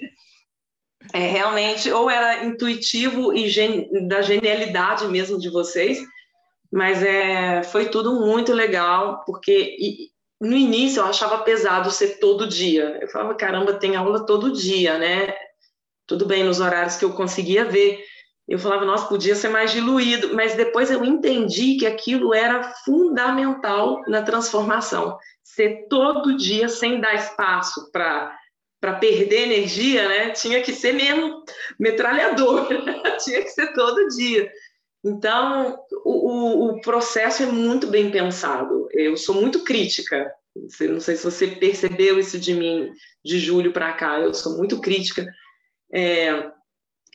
é 1.11 1.25
realmente, 1.31 1.91
ou 1.91 2.11
era 2.11 2.45
intuitivo 2.45 3.33
e 3.33 3.49
gen, 3.49 4.07
da 4.07 4.21
genialidade 4.21 5.07
mesmo 5.07 5.39
de 5.39 5.49
vocês, 5.49 5.99
mas 6.71 7.01
é, 7.01 7.63
foi 7.63 7.89
tudo 7.89 8.19
muito 8.19 8.53
legal, 8.53 9.23
porque 9.25 9.75
e, 9.79 10.11
no 10.39 10.55
início 10.55 10.99
eu 10.99 11.05
achava 11.05 11.39
pesado 11.39 11.89
ser 11.89 12.19
todo 12.19 12.45
dia. 12.45 12.99
Eu 13.01 13.07
falava, 13.07 13.33
caramba, 13.33 13.73
tem 13.73 13.95
aula 13.95 14.27
todo 14.27 14.53
dia, 14.53 14.99
né? 14.99 15.33
Tudo 16.05 16.27
bem 16.27 16.43
nos 16.43 16.59
horários 16.59 16.97
que 16.97 17.03
eu 17.03 17.13
conseguia 17.13 17.65
ver, 17.65 18.05
eu 18.47 18.57
falava, 18.57 18.85
nossa, 18.85 19.07
podia 19.07 19.35
ser 19.35 19.49
mais 19.49 19.71
diluído, 19.71 20.33
mas 20.33 20.55
depois 20.55 20.89
eu 20.89 21.03
entendi 21.03 21.75
que 21.75 21.85
aquilo 21.85 22.33
era 22.33 22.63
fundamental 22.85 24.01
na 24.07 24.21
transformação. 24.21 25.17
Ser 25.43 25.87
todo 25.89 26.37
dia 26.37 26.69
sem 26.69 27.01
dar 27.01 27.15
espaço 27.15 27.91
para 27.91 28.35
para 28.79 28.93
perder 28.93 29.45
energia, 29.45 30.07
né? 30.07 30.29
Tinha 30.29 30.61
que 30.61 30.71
ser 30.71 30.93
mesmo 30.93 31.43
metralhador, 31.79 32.67
tinha 33.25 33.41
que 33.41 33.49
ser 33.49 33.73
todo 33.73 34.07
dia. 34.09 34.51
Então, 35.03 35.79
o, 36.05 36.67
o, 36.67 36.81
processo 36.81 37.41
é 37.41 37.47
muito 37.47 37.87
bem 37.87 38.11
pensado. 38.11 38.87
Eu 38.91 39.17
sou 39.17 39.33
muito 39.33 39.63
crítica. 39.63 40.31
Não 40.81 40.99
sei 40.99 41.15
se 41.15 41.23
você 41.23 41.47
percebeu 41.47 42.19
isso 42.19 42.39
de 42.39 42.53
mim 42.53 42.91
de 43.25 43.39
julho 43.39 43.71
para 43.71 43.93
cá. 43.93 44.19
Eu 44.19 44.33
sou 44.33 44.57
muito 44.57 44.79
crítica. 44.79 45.25
É, 45.91 46.51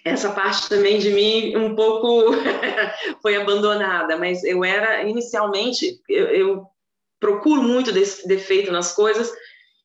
essa 0.04 0.32
parte 0.32 0.68
também 0.68 0.98
de 0.98 1.10
mim 1.10 1.56
um 1.56 1.74
pouco 1.74 2.32
foi 3.22 3.36
abandonada, 3.36 4.16
mas 4.18 4.42
eu 4.42 4.64
era 4.64 5.02
inicialmente 5.04 6.00
eu, 6.08 6.26
eu, 6.26 6.66
procuro 7.20 7.62
muito 7.62 7.92
desse 7.92 8.26
defeito 8.26 8.72
nas 8.72 8.92
coisas 8.92 9.32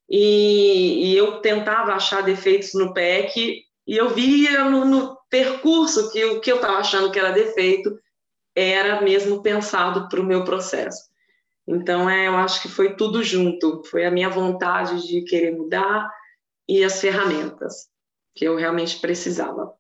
e, 0.10 1.12
e, 1.12 1.18
eu 1.18 1.40
tentava 1.40 1.94
achar 1.94 2.24
defeitos 2.24 2.74
no 2.74 2.96
PEC 2.96 3.64
e 3.86 3.96
eu 3.96 4.10
via 4.10 4.64
no, 4.64 4.84
no 4.86 5.16
percurso 5.30 6.12
que 6.12 6.26
o 6.26 6.42
que 6.42 6.52
eu 6.52 6.56
estava 6.56 6.80
achando 6.80 7.12
que 7.12 7.20
era 7.20 7.32
defeito 7.32 7.96
era 8.56 9.02
mesmo 9.02 9.44
pensado 9.44 10.10
para 10.10 10.20
o 10.20 10.26
meu 10.26 10.44
processo. 10.44 11.04
Então 11.68 12.10
é, 12.10 12.28
eu 12.28 12.36
acho 12.38 12.60
que 12.62 12.70
foi 12.70 12.96
tudo 12.96 13.22
junto, 13.24 13.84
foi 13.84 14.04
a 14.04 14.12
minha 14.12 14.30
vontade 14.30 15.06
de 15.06 15.22
querer 15.22 15.52
mudar 15.52 16.10
e 16.68 16.84
as 16.84 17.00
ferramentas 17.00 17.88
que 18.34 18.46
eu 18.46 18.56
realmente 18.56 19.00
precisava. 19.00 19.77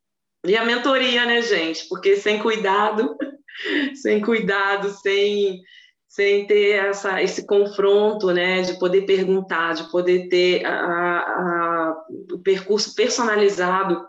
E 0.49 0.55
a 0.55 0.65
mentoria, 0.65 1.25
né, 1.25 1.41
gente? 1.41 1.87
Porque 1.87 2.15
sem 2.17 2.39
cuidado, 2.39 3.15
sem 4.01 4.21
cuidado, 4.21 4.89
sem, 4.89 5.61
sem 6.07 6.47
ter 6.47 6.85
essa, 6.85 7.21
esse 7.21 7.45
confronto, 7.45 8.31
né, 8.31 8.61
de 8.61 8.79
poder 8.79 9.05
perguntar, 9.05 9.75
de 9.75 9.89
poder 9.91 10.27
ter 10.29 10.65
a, 10.65 11.19
a, 11.19 11.95
o 12.33 12.39
percurso 12.39 12.95
personalizado 12.95 14.05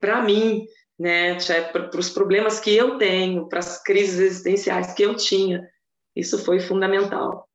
para 0.00 0.22
mim, 0.22 0.66
né, 0.98 1.38
para 1.72 1.98
os 1.98 2.10
problemas 2.10 2.60
que 2.60 2.74
eu 2.74 2.98
tenho, 2.98 3.48
para 3.48 3.60
as 3.60 3.82
crises 3.82 4.18
existenciais 4.18 4.92
que 4.94 5.02
eu 5.02 5.14
tinha. 5.14 5.66
Isso 6.14 6.44
foi 6.44 6.60
fundamental. 6.60 7.47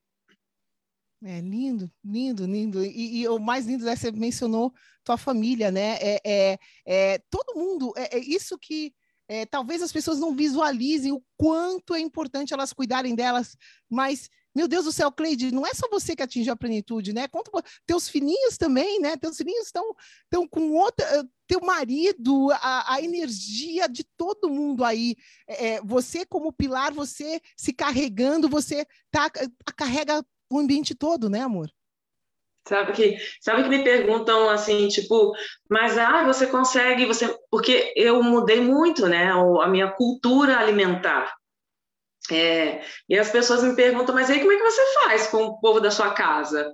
É 1.25 1.39
lindo, 1.39 1.89
lindo, 2.03 2.45
lindo. 2.45 2.83
E, 2.83 3.21
e, 3.21 3.27
o 3.29 3.39
mais 3.39 3.65
lindo 3.65 3.87
é 3.87 3.93
que 3.93 4.01
você 4.01 4.11
mencionou 4.11 4.73
tua 5.03 5.17
família, 5.17 5.71
né? 5.71 5.97
É, 6.01 6.21
é, 6.25 6.59
é 6.85 7.17
todo 7.29 7.57
mundo. 7.57 7.93
É, 7.95 8.17
é 8.17 8.19
isso 8.19 8.57
que 8.57 8.93
é, 9.27 9.45
talvez 9.45 9.81
as 9.81 9.91
pessoas 9.91 10.19
não 10.19 10.35
visualizem 10.35 11.13
o 11.13 11.23
quanto 11.37 11.95
é 11.95 11.99
importante 11.99 12.53
elas 12.53 12.73
cuidarem 12.73 13.15
delas, 13.15 13.55
mas 13.89 14.29
meu 14.55 14.67
Deus 14.67 14.85
do 14.85 14.91
céu, 14.91 15.11
Cleide, 15.11 15.51
não 15.51 15.65
é 15.65 15.73
só 15.73 15.87
você 15.89 16.15
que 16.15 16.21
atingiu 16.21 16.53
a 16.53 16.57
plenitude, 16.57 17.11
né? 17.11 17.27
Conta 17.27 17.49
teus 17.87 18.07
filhinhos 18.07 18.57
também, 18.57 18.99
né? 18.99 19.17
Teus 19.17 19.37
filhinhos 19.37 19.65
estão 19.65 19.95
estão 20.25 20.47
com 20.47 20.73
outra, 20.73 21.05
eh, 21.05 21.23
teu 21.47 21.59
marido, 21.61 22.51
a, 22.51 22.93
a 22.95 23.01
energia 23.01 23.87
de 23.87 24.03
todo 24.15 24.49
mundo 24.49 24.83
aí. 24.83 25.15
É, 25.47 25.81
você 25.81 26.23
como 26.23 26.53
pilar, 26.53 26.93
você 26.93 27.41
se 27.57 27.73
carregando, 27.73 28.47
você 28.47 28.85
tá 29.09 29.31
carrega 29.75 30.23
o 30.55 30.59
ambiente 30.59 30.95
todo, 30.95 31.29
né, 31.29 31.41
amor? 31.41 31.69
Sabe 32.67 32.93
que, 32.93 33.17
sabe 33.41 33.63
que 33.63 33.69
me 33.69 33.83
perguntam 33.83 34.49
assim, 34.49 34.87
tipo, 34.87 35.33
mas 35.69 35.97
ah, 35.97 36.23
você 36.23 36.47
consegue, 36.47 37.05
você, 37.05 37.37
porque 37.51 37.93
eu 37.95 38.23
mudei 38.23 38.61
muito, 38.61 39.07
né, 39.07 39.31
a 39.31 39.67
minha 39.67 39.91
cultura 39.91 40.57
alimentar. 40.57 41.33
É, 42.31 42.81
e 43.09 43.19
as 43.19 43.29
pessoas 43.29 43.63
me 43.63 43.75
perguntam, 43.75 44.15
mas 44.15 44.29
aí 44.29 44.39
como 44.39 44.53
é 44.53 44.55
que 44.55 44.63
você 44.63 44.81
faz 45.01 45.27
com 45.27 45.43
o 45.43 45.59
povo 45.59 45.81
da 45.81 45.91
sua 45.91 46.13
casa? 46.13 46.73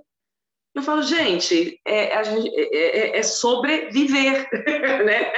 Eu 0.72 0.82
falo, 0.82 1.02
gente, 1.02 1.80
é, 1.84 2.22
gente, 2.22 2.48
é, 2.54 3.16
é, 3.16 3.18
é 3.18 3.22
sobreviver, 3.24 4.48
né? 5.04 5.32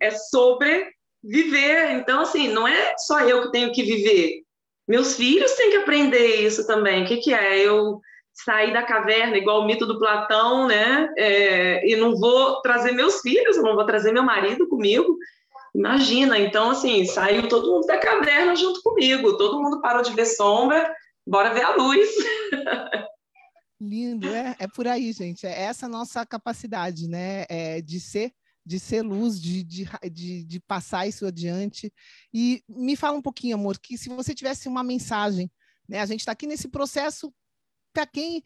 É 0.00 0.10
sobreviver. 0.10 1.92
Então, 1.92 2.20
assim, 2.20 2.48
não 2.48 2.68
é 2.68 2.94
só 2.98 3.20
eu 3.20 3.44
que 3.44 3.52
tenho 3.52 3.72
que 3.72 3.82
viver. 3.82 4.42
Meus 4.88 5.16
filhos 5.16 5.52
têm 5.52 5.70
que 5.70 5.76
aprender 5.76 6.36
isso 6.36 6.66
também. 6.66 7.04
O 7.04 7.06
que, 7.06 7.18
que 7.18 7.34
é? 7.34 7.58
Eu 7.58 8.00
sair 8.32 8.72
da 8.72 8.82
caverna, 8.82 9.36
igual 9.36 9.60
o 9.60 9.66
mito 9.66 9.84
do 9.84 9.98
Platão, 9.98 10.66
né? 10.66 11.12
É, 11.16 11.86
e 11.86 11.96
não 11.96 12.16
vou 12.16 12.62
trazer 12.62 12.92
meus 12.92 13.20
filhos, 13.20 13.56
não 13.58 13.74
vou 13.74 13.84
trazer 13.84 14.12
meu 14.12 14.22
marido 14.22 14.68
comigo. 14.68 15.18
Imagina, 15.74 16.38
então, 16.38 16.70
assim, 16.70 17.04
saiu 17.04 17.48
todo 17.48 17.70
mundo 17.70 17.86
da 17.86 17.98
caverna 17.98 18.56
junto 18.56 18.80
comigo, 18.82 19.36
todo 19.36 19.60
mundo 19.60 19.80
parou 19.80 20.02
de 20.02 20.14
ver 20.14 20.26
sombra, 20.26 20.90
bora 21.26 21.52
ver 21.52 21.62
a 21.62 21.74
luz. 21.76 22.08
Lindo, 23.80 24.28
é, 24.28 24.56
é 24.58 24.66
por 24.66 24.88
aí, 24.88 25.12
gente. 25.12 25.46
É 25.46 25.62
essa 25.62 25.86
nossa 25.86 26.24
capacidade, 26.26 27.06
né? 27.06 27.44
É, 27.48 27.80
de 27.80 28.00
ser 28.00 28.32
de 28.68 28.78
ser 28.78 29.00
luz, 29.00 29.40
de, 29.40 29.64
de, 29.64 29.88
de, 30.12 30.44
de, 30.44 30.60
passar 30.60 31.08
isso 31.08 31.24
adiante. 31.24 31.90
E 32.32 32.62
me 32.68 32.96
fala 32.96 33.16
um 33.16 33.22
pouquinho, 33.22 33.54
amor, 33.54 33.78
que 33.78 33.96
se 33.96 34.10
você 34.10 34.34
tivesse 34.34 34.68
uma 34.68 34.82
mensagem, 34.82 35.50
né? 35.88 36.00
A 36.00 36.06
gente 36.06 36.20
está 36.20 36.32
aqui 36.32 36.46
nesse 36.46 36.68
processo 36.68 37.32
para 37.94 38.06
quem 38.06 38.42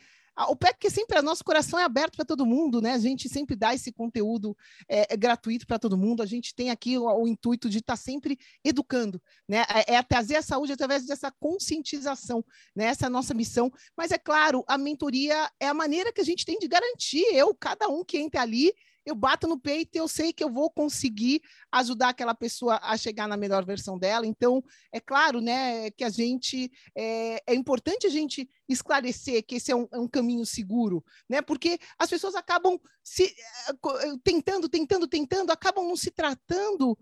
o 0.48 0.56
PEC 0.56 0.86
é 0.86 0.90
sempre, 0.90 1.20
nosso 1.20 1.44
coração 1.44 1.78
é 1.78 1.84
aberto 1.84 2.16
para 2.16 2.24
todo 2.24 2.46
mundo, 2.46 2.80
né? 2.80 2.92
A 2.92 2.98
gente 2.98 3.28
sempre 3.28 3.54
dá 3.54 3.74
esse 3.74 3.92
conteúdo 3.92 4.56
é, 4.88 5.12
é 5.12 5.16
gratuito 5.16 5.66
para 5.66 5.78
todo 5.78 5.98
mundo. 5.98 6.22
A 6.22 6.26
gente 6.26 6.54
tem 6.54 6.70
aqui 6.70 6.96
o, 6.96 7.04
o 7.04 7.28
intuito 7.28 7.68
de 7.68 7.78
estar 7.78 7.94
tá 7.94 8.02
sempre 8.02 8.38
educando, 8.64 9.20
né? 9.46 9.64
É, 9.68 9.94
é, 9.94 10.02
trazer 10.02 10.36
a 10.36 10.42
saúde 10.42 10.72
através 10.72 11.04
dessa 11.04 11.30
conscientização, 11.32 12.42
né? 12.74 12.86
Essa 12.86 13.06
é 13.06 13.08
a 13.08 13.10
nossa 13.10 13.34
missão. 13.34 13.70
Mas 13.96 14.10
é 14.10 14.18
claro, 14.18 14.64
a 14.66 14.78
mentoria 14.78 15.50
é 15.60 15.66
a 15.66 15.74
maneira 15.74 16.12
que 16.12 16.20
a 16.20 16.24
gente 16.24 16.46
tem 16.46 16.58
de 16.58 16.68
garantir 16.68 17.24
eu, 17.34 17.54
cada 17.54 17.88
um 17.88 18.02
que 18.02 18.16
entra 18.16 18.40
ali, 18.40 18.72
eu 19.04 19.14
bato 19.14 19.46
no 19.46 19.58
peito 19.58 19.96
e 19.96 19.98
eu 19.98 20.08
sei 20.08 20.32
que 20.32 20.42
eu 20.42 20.50
vou 20.50 20.70
conseguir 20.70 21.42
ajudar 21.70 22.10
aquela 22.10 22.34
pessoa 22.34 22.78
a 22.82 22.96
chegar 22.96 23.26
na 23.28 23.36
melhor 23.36 23.64
versão 23.64 23.98
dela. 23.98 24.26
Então, 24.26 24.62
é 24.92 25.00
claro, 25.00 25.40
né, 25.40 25.90
que 25.90 26.04
a 26.04 26.10
gente 26.10 26.70
é, 26.96 27.42
é 27.46 27.54
importante 27.54 28.06
a 28.06 28.10
gente 28.10 28.48
esclarecer 28.68 29.44
que 29.44 29.56
esse 29.56 29.72
é 29.72 29.76
um, 29.76 29.88
é 29.92 29.98
um, 29.98 30.08
caminho 30.08 30.46
seguro, 30.46 31.04
né? 31.28 31.42
Porque 31.42 31.78
as 31.98 32.08
pessoas 32.08 32.34
acabam 32.34 32.78
se 33.02 33.24
eh, 33.24 33.72
eh, 33.72 34.14
tentando, 34.22 34.68
tentando, 34.68 35.08
tentando, 35.08 35.50
acabam 35.50 35.86
não 35.86 35.96
se 35.96 36.10
tratando 36.10 36.96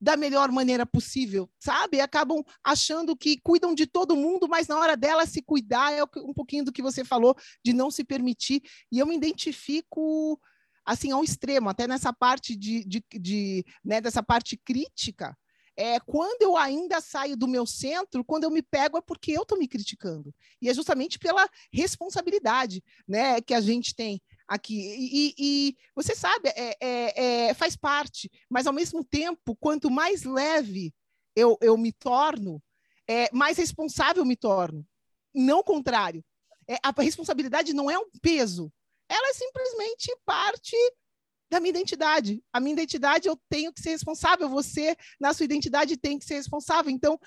da 0.00 0.16
melhor 0.16 0.50
maneira 0.50 0.84
possível, 0.84 1.50
sabe? 1.58 2.00
Acabam 2.00 2.42
achando 2.62 3.16
que 3.16 3.40
cuidam 3.40 3.74
de 3.74 3.86
todo 3.86 4.16
mundo, 4.16 4.46
mas 4.48 4.68
na 4.68 4.78
hora 4.78 4.96
dela 4.96 5.26
se 5.26 5.42
cuidar 5.42 5.92
é 5.92 6.02
um 6.04 6.34
pouquinho 6.34 6.64
do 6.64 6.72
que 6.72 6.82
você 6.82 7.04
falou 7.04 7.34
de 7.64 7.72
não 7.72 7.90
se 7.90 8.04
permitir. 8.04 8.62
E 8.92 8.98
eu 8.98 9.06
me 9.06 9.16
identifico 9.16 10.38
assim 10.86 11.10
ao 11.10 11.24
extremo, 11.24 11.68
até 11.68 11.88
nessa 11.88 12.12
parte 12.12 12.56
de, 12.56 12.84
de, 12.84 13.04
de 13.12 13.64
né, 13.84 14.00
dessa 14.00 14.22
parte 14.22 14.56
crítica. 14.56 15.36
É, 15.78 16.00
quando 16.00 16.40
eu 16.40 16.56
ainda 16.56 17.02
saio 17.02 17.36
do 17.36 17.46
meu 17.46 17.66
centro, 17.66 18.24
quando 18.24 18.44
eu 18.44 18.50
me 18.50 18.62
pego 18.62 18.96
é 18.96 19.02
porque 19.02 19.32
eu 19.32 19.42
estou 19.42 19.58
me 19.58 19.68
criticando. 19.68 20.34
E 20.62 20.70
é 20.70 20.74
justamente 20.74 21.18
pela 21.18 21.46
responsabilidade 21.70 22.82
né, 23.06 23.42
que 23.42 23.52
a 23.52 23.60
gente 23.60 23.94
tem 23.94 24.22
aqui. 24.48 24.74
E, 24.74 25.34
e 25.38 25.76
você 25.94 26.14
sabe, 26.14 26.48
é, 26.48 26.76
é, 26.80 27.48
é, 27.48 27.54
faz 27.54 27.76
parte, 27.76 28.30
mas 28.48 28.66
ao 28.66 28.72
mesmo 28.72 29.04
tempo, 29.04 29.54
quanto 29.56 29.90
mais 29.90 30.22
leve 30.22 30.94
eu, 31.34 31.58
eu 31.60 31.76
me 31.76 31.92
torno, 31.92 32.62
é, 33.06 33.28
mais 33.32 33.58
responsável 33.58 34.24
me 34.24 34.36
torno. 34.36 34.86
Não 35.34 35.58
o 35.58 35.64
contrário. 35.64 36.24
É, 36.66 36.78
a 36.82 36.90
responsabilidade 37.02 37.74
não 37.74 37.90
é 37.90 37.98
um 37.98 38.08
peso, 38.22 38.72
ela 39.08 39.28
é 39.28 39.34
simplesmente 39.34 40.16
parte 40.24 40.76
da 41.50 41.60
minha 41.60 41.70
identidade. 41.70 42.42
A 42.52 42.60
minha 42.60 42.72
identidade 42.72 43.28
eu 43.28 43.38
tenho 43.48 43.72
que 43.72 43.80
ser 43.80 43.90
responsável, 43.90 44.48
você, 44.48 44.96
na 45.20 45.32
sua 45.32 45.44
identidade, 45.44 45.96
tem 45.96 46.18
que 46.18 46.24
ser 46.24 46.34
responsável. 46.34 46.90
Então, 46.90 47.18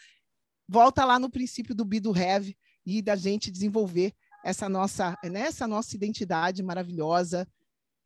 volta 0.67 1.05
lá 1.05 1.17
no 1.17 1.29
princípio 1.29 1.73
do 1.73 1.85
be 1.85 1.99
do 1.99 2.11
have 2.11 2.55
e 2.85 3.01
da 3.01 3.15
gente 3.15 3.51
desenvolver 3.51 4.13
essa 4.43 4.69
nossa, 4.69 5.17
né, 5.23 5.41
essa 5.41 5.67
nossa 5.67 5.95
identidade 5.95 6.63
maravilhosa, 6.63 7.47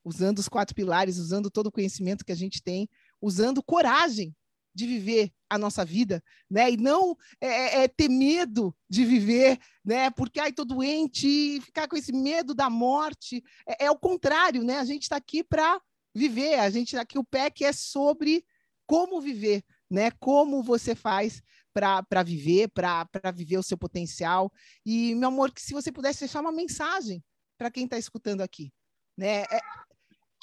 usando 0.04 0.40
os 0.40 0.50
quatro 0.50 0.76
pilares, 0.76 1.18
usando 1.18 1.50
todo 1.50 1.68
o 1.68 1.72
conhecimento 1.72 2.26
que 2.26 2.32
a 2.32 2.36
gente 2.36 2.62
tem, 2.62 2.90
usando 3.22 3.64
coragem 3.64 4.36
de 4.74 4.88
viver 4.88 5.32
a 5.50 5.58
nossa 5.58 5.86
vida, 5.86 6.24
né? 6.50 6.72
E 6.72 6.78
não 6.78 7.16
é, 7.40 7.48
é, 7.48 7.84
é, 7.84 7.88
ter 7.88 8.10
medo 8.10 8.76
de 8.90 9.06
viver, 9.06 9.60
né? 9.86 10.10
Porque 10.10 10.40
ai, 10.40 10.52
tô 10.52 10.66
doente 10.66 11.28
e 11.28 11.62
ficar 11.62 11.88
com 11.88 11.96
esse 11.96 12.12
medo 12.12 12.54
da 12.54 12.70
morte. 12.70 13.44
É, 13.68 13.86
é 13.86 13.92
o 13.92 13.98
contrário, 13.98 14.64
né? 14.64 14.80
A 14.80 14.86
gente 14.86 15.04
está 15.04 15.18
aqui 15.18 15.44
para 15.44 15.80
viver. 16.16 16.60
A 16.60 16.70
gente 16.70 16.96
tá 16.96 17.02
aqui 17.02 17.18
o 17.18 17.24
PEC 17.24 17.66
é 17.66 17.74
sobre 17.74 18.44
como 18.86 19.22
viver, 19.22 19.64
né? 19.90 20.12
Como 20.20 20.64
você 20.64 20.96
faz 20.96 21.42
para 21.74 22.24
viver, 22.24 22.70
para 22.70 23.32
viver 23.34 23.58
o 23.58 23.64
seu 23.64 23.78
potencial. 23.78 24.52
E 24.86 25.16
meu 25.16 25.30
amor, 25.30 25.52
que 25.52 25.62
se 25.62 25.74
você 25.74 25.92
pudesse 25.92 26.22
deixar 26.22 26.42
uma 26.42 26.52
mensagem 26.52 27.24
para 27.58 27.72
quem 27.72 27.86
está 27.86 27.98
escutando 27.98 28.42
aqui, 28.42 28.72
né? 29.18 29.44
É, 29.44 29.60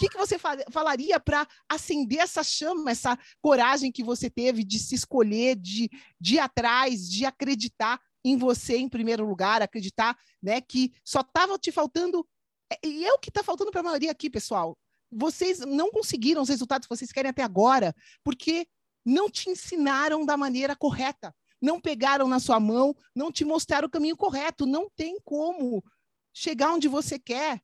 que, 0.01 0.09
que 0.09 0.16
você 0.16 0.38
falaria 0.70 1.20
para 1.20 1.46
acender 1.68 2.20
essa 2.20 2.42
chama, 2.42 2.90
essa 2.90 3.18
coragem 3.42 3.92
que 3.92 4.03
você 4.03 4.30
teve 4.30 4.64
de 4.64 4.78
se 4.78 4.94
escolher, 4.94 5.57
de, 5.57 5.90
de 6.18 6.36
ir 6.36 6.38
atrás, 6.38 7.07
de 7.07 7.26
acreditar 7.26 8.01
em 8.24 8.34
você 8.36 8.78
em 8.78 8.88
primeiro 8.88 9.26
lugar, 9.26 9.61
acreditar 9.61 10.18
né, 10.42 10.62
que 10.62 10.92
só 11.05 11.20
estava 11.20 11.59
te 11.59 11.70
faltando. 11.70 12.26
É, 12.72 12.88
e 12.88 13.05
é 13.05 13.12
o 13.12 13.18
que 13.18 13.28
está 13.28 13.42
faltando 13.42 13.70
para 13.70 13.80
a 13.80 13.84
maioria 13.84 14.11
aqui, 14.11 14.30
pessoal. 14.30 14.74
Vocês 15.12 15.59
não 15.59 15.90
conseguiram 15.90 16.40
os 16.40 16.48
resultados 16.48 16.86
que 16.86 16.96
vocês 16.96 17.12
querem 17.12 17.30
até 17.30 17.42
agora, 17.42 17.94
porque 18.24 18.66
não 19.05 19.28
te 19.28 19.51
ensinaram 19.51 20.24
da 20.24 20.36
maneira 20.36 20.74
correta, 20.74 21.34
não 21.61 21.78
pegaram 21.78 22.26
na 22.26 22.40
sua 22.40 22.59
mão, 22.59 22.94
não 23.14 23.30
te 23.30 23.44
mostraram 23.44 23.86
o 23.86 23.90
caminho 23.90 24.16
correto. 24.16 24.64
Não 24.64 24.88
tem 24.88 25.20
como 25.22 25.84
chegar 26.32 26.72
onde 26.72 26.88
você 26.88 27.18
quer 27.18 27.61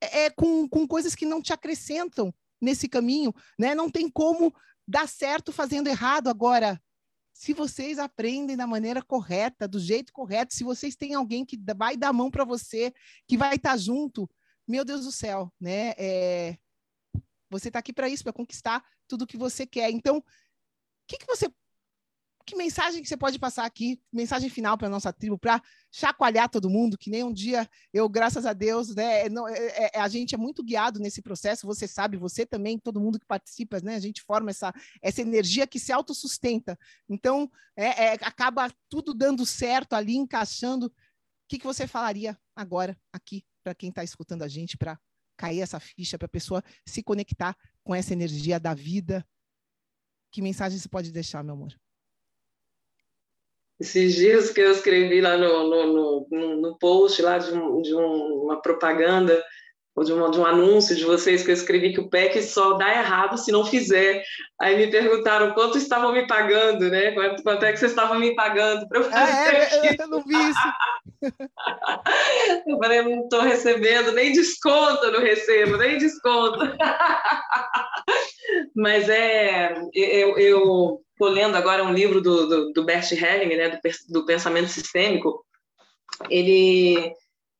é, 0.00 0.24
é, 0.24 0.30
com, 0.30 0.68
com 0.68 0.86
coisas 0.86 1.14
que 1.14 1.26
não 1.26 1.40
te 1.40 1.52
acrescentam 1.52 2.34
nesse 2.60 2.88
caminho, 2.88 3.34
né? 3.58 3.74
Não 3.74 3.90
tem 3.90 4.08
como 4.10 4.54
dar 4.86 5.08
certo 5.08 5.52
fazendo 5.52 5.88
errado. 5.88 6.28
Agora, 6.28 6.80
se 7.32 7.52
vocês 7.52 7.98
aprendem 7.98 8.56
da 8.56 8.66
maneira 8.66 9.02
correta, 9.02 9.68
do 9.68 9.78
jeito 9.78 10.12
correto, 10.12 10.54
se 10.54 10.64
vocês 10.64 10.96
têm 10.96 11.14
alguém 11.14 11.44
que 11.44 11.58
vai 11.76 11.96
dar 11.96 12.08
a 12.08 12.12
mão 12.12 12.30
para 12.30 12.44
você, 12.44 12.92
que 13.26 13.36
vai 13.36 13.56
estar 13.56 13.72
tá 13.72 13.76
junto, 13.76 14.28
meu 14.66 14.84
Deus 14.84 15.04
do 15.04 15.12
céu, 15.12 15.52
né? 15.60 15.92
É... 15.98 16.56
Você 17.50 17.68
está 17.68 17.78
aqui 17.78 17.92
para 17.92 18.08
isso, 18.08 18.24
para 18.24 18.32
conquistar 18.32 18.82
tudo 19.06 19.26
que 19.26 19.36
você 19.36 19.66
quer. 19.66 19.90
Então, 19.90 20.18
o 20.18 20.24
que, 21.06 21.18
que 21.18 21.26
você 21.26 21.48
que 22.46 22.54
mensagem 22.54 23.02
que 23.02 23.08
você 23.08 23.16
pode 23.16 23.40
passar 23.40 23.64
aqui, 23.64 24.00
mensagem 24.12 24.48
final 24.48 24.78
para 24.78 24.88
nossa 24.88 25.12
tribo, 25.12 25.36
para 25.36 25.60
chacoalhar 25.90 26.48
todo 26.48 26.70
mundo, 26.70 26.96
que 26.96 27.10
nem 27.10 27.24
um 27.24 27.32
dia 27.32 27.68
eu, 27.92 28.08
graças 28.08 28.46
a 28.46 28.52
Deus, 28.52 28.94
né, 28.94 29.28
não, 29.28 29.48
é, 29.48 29.58
é, 29.58 29.90
é, 29.94 30.00
a 30.00 30.06
gente 30.06 30.32
é 30.32 30.38
muito 30.38 30.62
guiado 30.62 31.00
nesse 31.00 31.20
processo, 31.20 31.66
você 31.66 31.88
sabe, 31.88 32.16
você 32.16 32.46
também, 32.46 32.78
todo 32.78 33.00
mundo 33.00 33.18
que 33.18 33.26
participa, 33.26 33.80
né, 33.80 33.96
a 33.96 33.98
gente 33.98 34.22
forma 34.22 34.50
essa, 34.50 34.72
essa 35.02 35.20
energia 35.20 35.66
que 35.66 35.80
se 35.80 35.90
autossustenta. 35.90 36.78
Então, 37.08 37.50
é, 37.76 37.86
é 37.86 38.12
acaba 38.22 38.72
tudo 38.88 39.12
dando 39.12 39.44
certo 39.44 39.94
ali, 39.94 40.14
encaixando. 40.14 40.86
O 40.86 40.92
que, 41.48 41.58
que 41.58 41.66
você 41.66 41.86
falaria 41.88 42.38
agora, 42.54 42.96
aqui, 43.12 43.44
para 43.64 43.74
quem 43.74 43.88
está 43.88 44.04
escutando 44.04 44.42
a 44.42 44.48
gente, 44.48 44.78
para 44.78 44.96
cair 45.36 45.60
essa 45.60 45.80
ficha, 45.80 46.16
para 46.16 46.26
a 46.26 46.28
pessoa 46.28 46.62
se 46.86 47.02
conectar 47.02 47.56
com 47.82 47.92
essa 47.92 48.12
energia 48.12 48.60
da 48.60 48.72
vida? 48.72 49.26
Que 50.30 50.40
mensagem 50.40 50.78
você 50.78 50.88
pode 50.88 51.10
deixar, 51.10 51.42
meu 51.42 51.54
amor? 51.54 51.76
Esses 53.78 54.14
dias 54.14 54.50
que 54.50 54.60
eu 54.60 54.72
escrevi 54.72 55.20
lá 55.20 55.36
no, 55.36 55.68
no, 55.68 56.26
no, 56.30 56.60
no 56.60 56.78
post 56.78 57.20
lá 57.20 57.38
de, 57.38 57.52
um, 57.52 57.82
de 57.82 57.94
um, 57.94 58.44
uma 58.44 58.60
propaganda 58.60 59.42
ou 59.96 60.04
de, 60.04 60.12
uma, 60.12 60.30
de 60.30 60.38
um 60.38 60.44
anúncio 60.44 60.94
de 60.94 61.04
vocês 61.04 61.42
que 61.42 61.50
eu 61.50 61.54
escrevi 61.54 61.94
que 61.94 62.00
o 62.00 62.10
PEC 62.10 62.42
só 62.42 62.74
dá 62.74 62.90
errado 62.90 63.38
se 63.38 63.50
não 63.50 63.64
fizer. 63.64 64.22
Aí 64.60 64.76
me 64.76 64.90
perguntaram 64.90 65.54
quanto 65.54 65.78
estavam 65.78 66.12
me 66.12 66.26
pagando, 66.26 66.90
né? 66.90 67.12
Quanto, 67.12 67.42
quanto 67.42 67.64
é 67.64 67.72
que 67.72 67.78
vocês 67.78 67.92
estavam 67.92 68.18
me 68.18 68.34
pagando 68.34 68.86
para 68.88 68.98
eu 68.98 69.04
fazer 69.04 69.16
ah, 69.16 69.54
é, 69.54 69.62
aquilo. 69.62 70.02
Eu 70.02 70.08
não 70.08 70.22
vi 70.22 70.34
isso. 70.34 70.68
eu 72.68 72.78
falei, 72.78 73.00
não 73.02 73.22
estou 73.22 73.40
recebendo, 73.40 74.12
nem 74.12 74.32
desconto 74.32 75.10
não 75.10 75.20
recebo, 75.20 75.78
nem 75.78 75.96
desconto. 75.96 76.58
Mas 78.76 79.08
é, 79.08 79.74
eu, 79.94 80.38
eu 80.38 81.00
Estou 81.16 81.30
lendo 81.30 81.56
agora 81.56 81.82
um 81.82 81.94
livro 81.94 82.20
do, 82.20 82.46
do, 82.46 82.72
do 82.74 82.84
Bert 82.84 83.10
Helling, 83.10 83.56
né, 83.56 83.70
do, 83.70 83.80
do 84.12 84.26
pensamento 84.26 84.68
sistêmico. 84.68 85.42
Ele 86.28 87.14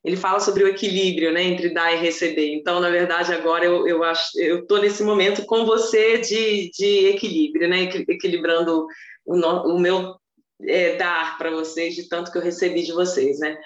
ele 0.05 0.17
fala 0.17 0.39
sobre 0.39 0.63
o 0.63 0.69
equilíbrio, 0.69 1.33
né, 1.33 1.43
entre 1.43 1.75
dar 1.75 1.93
e 1.93 1.97
receber. 1.97 2.55
Então, 2.55 2.79
na 2.79 2.91
verdade, 2.91 3.33
agora 3.33 3.65
eu, 3.65 3.89
eu 3.89 4.05
acho, 4.05 4.39
eu 4.39 4.61
estou 4.61 4.81
nesse 4.81 5.03
momento 5.03 5.45
com 5.47 5.67
você 5.67 6.19
de, 6.19 6.71
de 6.71 7.09
equilíbrio, 7.09 7.69
né, 7.69 7.83
equilibrando 8.09 8.87
o, 9.25 9.37
no, 9.37 9.75
o 9.75 9.81
meu 9.81 10.15
é, 10.63 10.95
dar 10.95 11.37
para 11.39 11.51
vocês 11.51 11.97
de 11.97 12.09
tanto 12.09 12.31
que 12.31 12.39
eu 12.39 12.43
recebi 12.43 12.85
de 12.85 12.93
vocês, 12.93 13.41
né. 13.41 13.59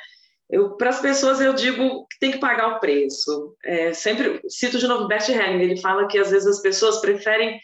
Para 0.79 0.89
as 0.89 1.01
pessoas 1.01 1.43
eu 1.43 1.53
digo 1.53 2.07
que 2.11 2.19
tem 2.19 2.31
que 2.31 2.39
pagar 2.39 2.77
o 2.77 2.81
preço. 2.81 3.55
É, 3.63 3.93
sempre 3.93 4.41
cito 4.49 4.79
de 4.79 4.87
novo 4.87 5.09
Bert 5.09 5.29
Helling, 5.29 5.63
ele 5.63 5.77
fala 5.77 6.09
que 6.09 6.19
às 6.19 6.31
vezes 6.31 6.49
as 6.49 6.63
pessoas 6.63 7.03
preferem 7.03 7.61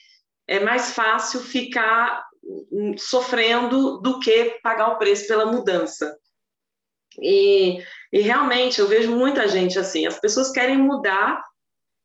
é 0.48 0.60
mais 0.60 0.92
fácil 0.92 1.40
ficar 1.40 2.24
sofrendo 2.96 4.00
do 4.00 4.20
que 4.20 4.58
pagar 4.62 4.88
o 4.88 4.98
preço 4.98 5.26
pela 5.26 5.46
mudança. 5.46 6.16
E, 7.20 7.82
e 8.12 8.20
realmente 8.20 8.80
eu 8.80 8.86
vejo 8.86 9.10
muita 9.10 9.48
gente 9.48 9.78
assim, 9.78 10.06
as 10.06 10.20
pessoas 10.20 10.50
querem 10.50 10.78
mudar. 10.78 11.42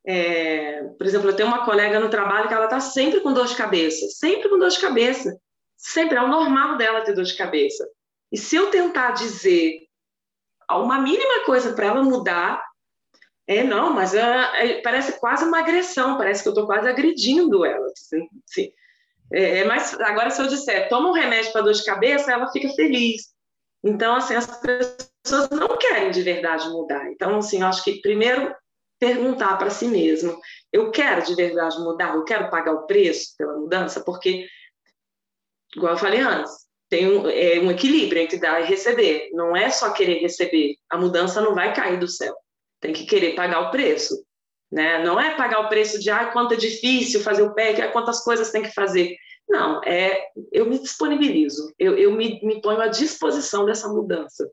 É, 0.06 0.84
por 0.98 1.06
exemplo, 1.06 1.30
eu 1.30 1.36
tenho 1.36 1.50
uma 1.50 1.64
colega 1.66 2.00
no 2.00 2.10
trabalho 2.10 2.48
que 2.48 2.54
ela 2.54 2.66
está 2.66 2.80
sempre 2.80 3.20
com 3.20 3.34
dor 3.34 3.46
de 3.46 3.56
cabeça, 3.56 4.08
sempre 4.08 4.50
com 4.50 4.58
dor 4.58 4.70
de 4.70 4.80
cabeça, 4.80 5.38
sempre 5.78 6.18
é 6.18 6.22
o 6.22 6.28
normal 6.28 6.78
dela 6.78 7.02
ter 7.02 7.14
dor 7.14 7.26
de 7.26 7.38
cabeça. 7.38 7.88
E 8.32 8.38
se 8.38 8.56
eu 8.56 8.72
tentar 8.72 9.12
dizer 9.12 9.82
uma 10.72 11.00
mínima 11.00 11.44
coisa 11.46 11.74
para 11.74 11.88
ela 11.88 12.02
mudar, 12.02 12.64
é 13.58 13.64
não, 13.64 13.94
mas 13.94 14.14
é, 14.14 14.22
é, 14.22 14.82
parece 14.82 15.20
quase 15.20 15.44
uma 15.44 15.60
agressão, 15.60 16.18
parece 16.18 16.42
que 16.42 16.50
eu 16.50 16.54
estou 16.54 16.66
quase 16.66 16.88
agredindo 16.88 17.66
ela. 17.66 17.86
Assim, 17.88 18.28
assim. 18.50 18.72
É, 19.34 19.64
mais, 19.64 19.94
agora, 20.02 20.30
se 20.30 20.42
eu 20.42 20.48
disser, 20.48 20.90
toma 20.90 21.10
um 21.10 21.14
remédio 21.14 21.52
para 21.52 21.62
dor 21.62 21.74
de 21.74 21.86
cabeça, 21.86 22.32
ela 22.32 22.52
fica 22.52 22.70
feliz. 22.70 23.32
Então, 23.84 24.16
assim, 24.16 24.36
as 24.36 24.46
pessoas 24.46 25.50
não 25.50 25.78
querem 25.78 26.12
de 26.12 26.22
verdade 26.22 26.70
mudar. 26.70 27.10
Então, 27.12 27.38
assim, 27.38 27.62
eu 27.62 27.68
acho 27.68 27.84
que 27.84 28.02
primeiro 28.02 28.54
perguntar 29.00 29.58
para 29.58 29.70
si 29.70 29.88
mesmo: 29.88 30.38
eu 30.72 30.92
quero 30.92 31.24
de 31.24 31.34
verdade 31.34 31.80
mudar? 31.80 32.16
Eu 32.16 32.24
quero 32.24 32.50
pagar 32.50 32.74
o 32.74 32.86
preço 32.86 33.36
pela 33.38 33.58
mudança? 33.58 34.02
Porque, 34.02 34.48
igual 35.76 35.94
eu 35.94 36.00
falei 36.00 36.20
antes, 36.20 36.52
tem 36.90 37.08
um, 37.08 37.28
é, 37.28 37.60
um 37.60 37.72
equilíbrio 37.72 38.22
entre 38.22 38.38
dar 38.38 38.62
e 38.62 38.66
receber. 38.66 39.30
Não 39.34 39.56
é 39.56 39.70
só 39.70 39.92
querer 39.92 40.20
receber. 40.20 40.76
A 40.90 40.98
mudança 40.98 41.42
não 41.42 41.56
vai 41.56 41.74
cair 41.74 41.98
do 41.98 42.08
céu. 42.08 42.36
Tem 42.82 42.92
que 42.92 43.06
querer 43.06 43.36
pagar 43.36 43.62
o 43.62 43.72
preço. 43.72 44.26
Né? 44.72 45.04
Não 45.04 45.20
é 45.20 45.36
pagar 45.36 45.62
o 45.62 45.70
preço 45.70 46.00
de 46.00 46.10
ah, 46.10 46.26
quanto 46.26 46.54
é 46.54 46.58
difícil 46.58 47.22
fazer 47.22 47.44
o 47.44 47.54
PEC, 47.54 47.82
ah, 47.82 47.92
quantas 47.92 48.24
coisas 48.24 48.52
tem 48.52 48.64
que 48.64 48.74
fazer. 48.74 49.16
Não, 49.48 49.82
é 49.84 50.28
eu 50.52 50.66
me 50.66 50.80
disponibilizo, 50.80 51.74
eu, 51.78 51.98
eu 51.98 52.12
me, 52.12 52.40
me 52.42 52.62
ponho 52.62 52.80
à 52.80 52.88
disposição 52.88 53.66
dessa 53.66 53.88
mudança. 53.90 54.50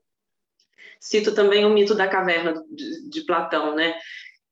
Cito 0.99 1.33
também 1.33 1.65
o 1.65 1.69
mito 1.69 1.95
da 1.95 2.07
caverna 2.07 2.61
de, 2.69 3.09
de 3.09 3.21
Platão, 3.21 3.75
né? 3.75 3.95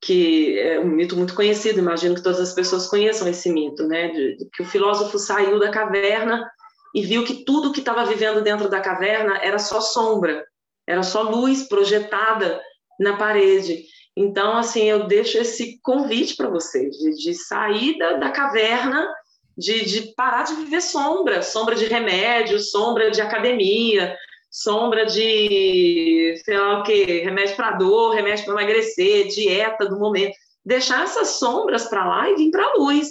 que 0.02 0.58
é 0.60 0.80
um 0.80 0.88
mito 0.88 1.16
muito 1.16 1.34
conhecido, 1.34 1.80
imagino 1.80 2.16
que 2.16 2.22
todas 2.22 2.40
as 2.40 2.54
pessoas 2.54 2.88
conheçam 2.88 3.28
esse 3.28 3.52
mito, 3.52 3.88
né? 3.88 4.10
De, 4.10 4.38
de 4.38 4.50
que 4.52 4.62
o 4.62 4.66
filósofo 4.66 5.18
saiu 5.18 5.60
da 5.60 5.70
caverna 5.70 6.50
e 6.94 7.02
viu 7.02 7.24
que 7.24 7.44
tudo 7.44 7.72
que 7.72 7.80
estava 7.80 8.06
vivendo 8.06 8.42
dentro 8.42 8.70
da 8.70 8.80
caverna 8.80 9.38
era 9.40 9.60
só 9.60 9.82
sombra, 9.82 10.46
era 10.86 11.04
só 11.04 11.24
luz 11.24 11.68
projetada 11.68 12.62
na 13.00 13.16
parede. 13.18 13.86
Então, 14.16 14.58
assim, 14.58 14.84
eu 14.86 15.06
deixo 15.06 15.38
esse 15.38 15.80
convite 15.82 16.36
para 16.36 16.50
vocês 16.50 16.98
de, 16.98 17.12
de 17.18 17.34
sair 17.36 17.98
da, 18.00 18.32
caverna, 18.32 19.08
de, 19.56 19.86
de, 19.86 20.14
parar 20.16 20.44
de 20.44 20.56
viver 20.56 20.82
sombra, 20.82 21.44
sombra 21.44 21.76
de 21.76 21.86
remédio, 21.86 22.60
sombra 22.60 23.12
de 23.12 23.22
academia, 23.22 24.18
sombra 24.50 25.06
de, 25.06 26.34
sei 26.44 26.58
lá 26.58 26.80
o 26.80 26.84
quê, 26.84 27.22
remédio 27.24 27.56
para 27.56 27.74
dor, 27.74 28.16
remédio 28.16 28.46
para 28.46 28.54
emagrecer, 28.56 29.28
dieta 29.28 29.86
do 29.86 30.00
momento. 30.00 30.36
Deixar 30.66 31.04
essas 31.04 31.30
sombras 31.40 31.86
para 31.86 32.04
lá 32.04 32.28
e 32.30 32.36
vir 32.36 32.50
para 32.50 32.66
a 32.66 32.74
luz. 32.74 33.08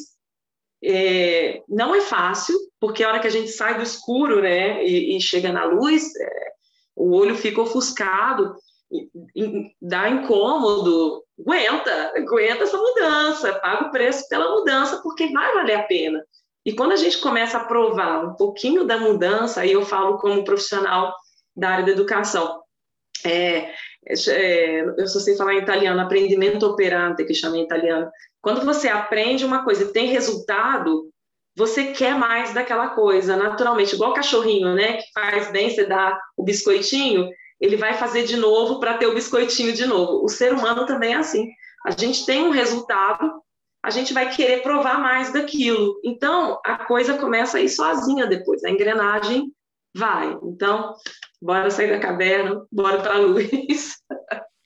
É, 0.83 1.63
não 1.69 1.95
é 1.95 2.01
fácil, 2.01 2.57
porque 2.81 3.05
a 3.05 3.09
hora 3.09 3.21
que 3.21 3.29
a 3.29 3.31
gente 3.31 3.49
sai 3.49 3.77
do 3.77 3.83
escuro 3.83 4.43
né, 4.43 4.85
e, 4.85 5.17
e 5.17 5.21
chega 5.21 5.53
na 5.53 5.65
luz, 5.65 6.05
é, 6.17 6.47
o 6.97 7.15
olho 7.15 7.37
fica 7.37 7.63
ofuscado, 7.63 8.57
dá 9.81 10.09
incômodo, 10.09 11.25
aguenta, 11.39 12.13
aguenta 12.17 12.65
essa 12.65 12.79
mudança, 12.79 13.55
paga 13.55 13.89
o 13.89 13.91
preço 13.91 14.29
pela 14.29 14.51
mudança, 14.55 15.01
porque 15.03 15.33
vai 15.33 15.53
valer 15.55 15.75
a 15.75 15.83
pena. 15.83 16.25
E 16.65 16.73
quando 16.73 16.93
a 16.93 16.97
gente 16.97 17.19
começa 17.19 17.59
a 17.59 17.65
provar 17.65 18.25
um 18.25 18.35
pouquinho 18.35 18.85
da 18.85 18.99
mudança, 18.99 19.61
aí 19.61 19.73
eu 19.73 19.83
falo 19.85 20.19
como 20.19 20.45
profissional 20.45 21.15
da 21.55 21.71
área 21.71 21.87
da 21.87 21.93
educação. 21.93 22.61
É, 23.25 23.73
é, 24.29 24.81
eu 24.99 25.07
só 25.07 25.21
sei 25.21 25.37
falar 25.37 25.55
em 25.55 25.59
italiano, 25.59 26.01
aprendimento 26.01 26.67
operante, 26.67 27.25
que 27.25 27.35
chama 27.35 27.57
em 27.57 27.65
italiano. 27.65 28.11
Quando 28.41 28.65
você 28.65 28.89
aprende 28.89 29.45
uma 29.45 29.65
coisa 29.65 29.85
e 29.85 29.93
tem 29.93 30.09
resultado, 30.09 31.09
você 31.57 31.93
quer 31.93 32.17
mais 32.17 32.53
daquela 32.53 32.89
coisa, 32.91 33.37
naturalmente, 33.37 33.95
igual 33.95 34.11
o 34.11 34.15
cachorrinho, 34.15 34.75
né, 34.75 34.99
que 34.99 35.13
faz 35.15 35.51
bem, 35.51 35.71
você 35.71 35.85
dá 35.85 36.19
o 36.37 36.45
biscoitinho, 36.45 37.29
ele 37.61 37.77
vai 37.77 37.95
fazer 37.95 38.25
de 38.25 38.37
novo 38.37 38.79
para 38.81 38.99
ter 38.99 39.07
o 39.07 39.15
biscoitinho 39.15 39.73
de 39.73 39.87
novo. 39.87 40.25
O 40.25 40.29
ser 40.29 40.53
humano 40.53 40.87
também 40.87 41.15
é 41.15 41.17
assim. 41.17 41.49
A 41.87 41.91
gente 41.91 42.27
tem 42.27 42.45
um 42.45 42.51
resultado, 42.51 43.43
a 43.83 43.91
gente 43.91 44.13
vai 44.13 44.35
querer 44.35 44.63
provar 44.63 45.01
mais 45.01 45.33
daquilo. 45.33 46.01
Então, 46.05 46.61
a 46.65 46.85
coisa 46.85 47.17
começa 47.19 47.59
a 47.59 47.61
ir 47.61 47.69
sozinha 47.69 48.27
depois, 48.27 48.65
a 48.65 48.71
engrenagem 48.71 49.53
vai. 49.95 50.37
Então, 50.43 50.95
bora 51.41 51.71
sair 51.71 51.91
da 51.91 52.01
caverna, 52.01 52.67
bora 52.71 53.01
para 53.01 53.15
a 53.15 53.19
luz. 53.19 53.97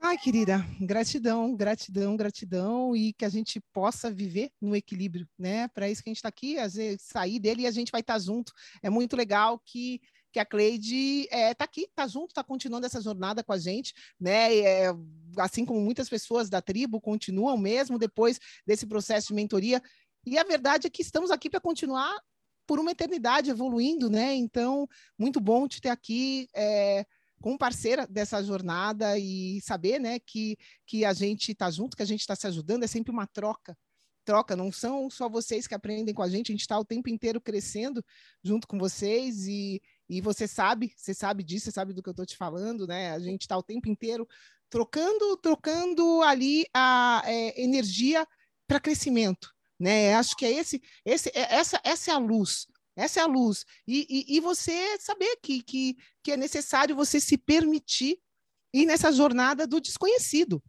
Ai, 0.00 0.16
querida, 0.16 0.64
gratidão, 0.80 1.56
gratidão, 1.56 2.16
gratidão 2.16 2.94
e 2.94 3.12
que 3.12 3.24
a 3.24 3.28
gente 3.28 3.60
possa 3.72 4.08
viver 4.08 4.50
no 4.60 4.76
equilíbrio, 4.76 5.28
né? 5.36 5.66
Para 5.68 5.90
isso 5.90 6.02
que 6.02 6.08
a 6.08 6.12
gente 6.12 6.18
está 6.18 6.28
aqui, 6.28 6.56
às 6.56 6.74
vezes, 6.74 7.02
sair 7.02 7.40
dele 7.40 7.62
e 7.62 7.66
a 7.66 7.70
gente 7.72 7.90
vai 7.90 8.00
estar 8.00 8.14
tá 8.14 8.18
junto. 8.18 8.52
É 8.80 8.88
muito 8.88 9.16
legal 9.16 9.60
que 9.64 10.00
que 10.32 10.38
a 10.38 10.44
Cleide 10.44 11.22
está 11.22 11.36
é, 11.36 11.54
tá 11.54 11.64
aqui, 11.64 11.82
está 11.82 12.06
junto, 12.06 12.28
está 12.28 12.44
continuando 12.44 12.86
essa 12.86 13.00
jornada 13.00 13.42
com 13.42 13.52
a 13.52 13.58
gente, 13.58 13.94
né? 14.20 14.56
É, 14.56 14.94
assim 15.38 15.64
como 15.64 15.80
muitas 15.80 16.08
pessoas 16.08 16.48
da 16.48 16.60
tribo 16.60 17.00
continuam 17.00 17.56
mesmo 17.56 17.98
depois 17.98 18.38
desse 18.66 18.86
processo 18.86 19.28
de 19.28 19.34
mentoria. 19.34 19.82
E 20.26 20.38
a 20.38 20.44
verdade 20.44 20.86
é 20.86 20.90
que 20.90 21.02
estamos 21.02 21.30
aqui 21.30 21.48
para 21.48 21.60
continuar 21.60 22.14
por 22.66 22.78
uma 22.78 22.90
eternidade 22.90 23.50
evoluindo, 23.50 24.10
né? 24.10 24.34
Então, 24.34 24.86
muito 25.18 25.40
bom 25.40 25.66
te 25.66 25.80
ter 25.80 25.88
aqui. 25.88 26.48
É, 26.54 27.06
como 27.40 27.56
parceira 27.56 28.06
dessa 28.06 28.42
jornada 28.42 29.18
e 29.18 29.60
saber, 29.62 30.00
né, 30.00 30.18
que, 30.18 30.56
que 30.84 31.04
a 31.04 31.12
gente 31.12 31.52
está 31.52 31.70
junto, 31.70 31.96
que 31.96 32.02
a 32.02 32.06
gente 32.06 32.20
está 32.20 32.34
se 32.34 32.46
ajudando, 32.46 32.82
é 32.82 32.86
sempre 32.86 33.12
uma 33.12 33.26
troca, 33.26 33.76
troca, 34.24 34.56
não 34.56 34.70
são 34.72 35.08
só 35.08 35.28
vocês 35.28 35.66
que 35.66 35.74
aprendem 35.74 36.14
com 36.14 36.22
a 36.22 36.28
gente, 36.28 36.50
a 36.50 36.52
gente 36.52 36.62
está 36.62 36.78
o 36.78 36.84
tempo 36.84 37.08
inteiro 37.08 37.40
crescendo 37.40 38.04
junto 38.42 38.66
com 38.66 38.78
vocês 38.78 39.46
e, 39.46 39.80
e 40.08 40.20
você 40.20 40.48
sabe, 40.48 40.92
você 40.96 41.12
sabe 41.12 41.44
disso, 41.44 41.66
você 41.66 41.72
sabe 41.72 41.92
do 41.92 42.02
que 42.02 42.08
eu 42.08 42.12
estou 42.12 42.24
te 42.24 42.36
falando, 42.36 42.86
né? 42.86 43.12
A 43.12 43.18
gente 43.18 43.42
está 43.42 43.56
o 43.56 43.62
tempo 43.62 43.88
inteiro 43.88 44.26
trocando, 44.70 45.36
trocando 45.36 46.22
ali 46.22 46.64
a 46.72 47.22
é, 47.26 47.62
energia 47.62 48.26
para 48.66 48.80
crescimento, 48.80 49.52
né? 49.78 50.14
Acho 50.14 50.34
que 50.34 50.46
é 50.46 50.52
esse, 50.52 50.82
esse, 51.04 51.28
é, 51.34 51.56
essa, 51.56 51.80
essa 51.84 52.10
é 52.10 52.14
a 52.14 52.18
luz, 52.18 52.66
essa 52.96 53.20
é 53.20 53.22
a 53.22 53.26
luz. 53.26 53.66
E, 53.86 54.06
e, 54.08 54.36
e 54.36 54.40
você 54.40 54.98
saber 54.98 55.36
que, 55.42 55.62
que, 55.62 55.96
que 56.22 56.32
é 56.32 56.36
necessário 56.36 56.96
você 56.96 57.20
se 57.20 57.36
permitir 57.36 58.18
ir 58.72 58.86
nessa 58.86 59.12
jornada 59.12 59.66
do 59.66 59.80
desconhecido. 59.80 60.62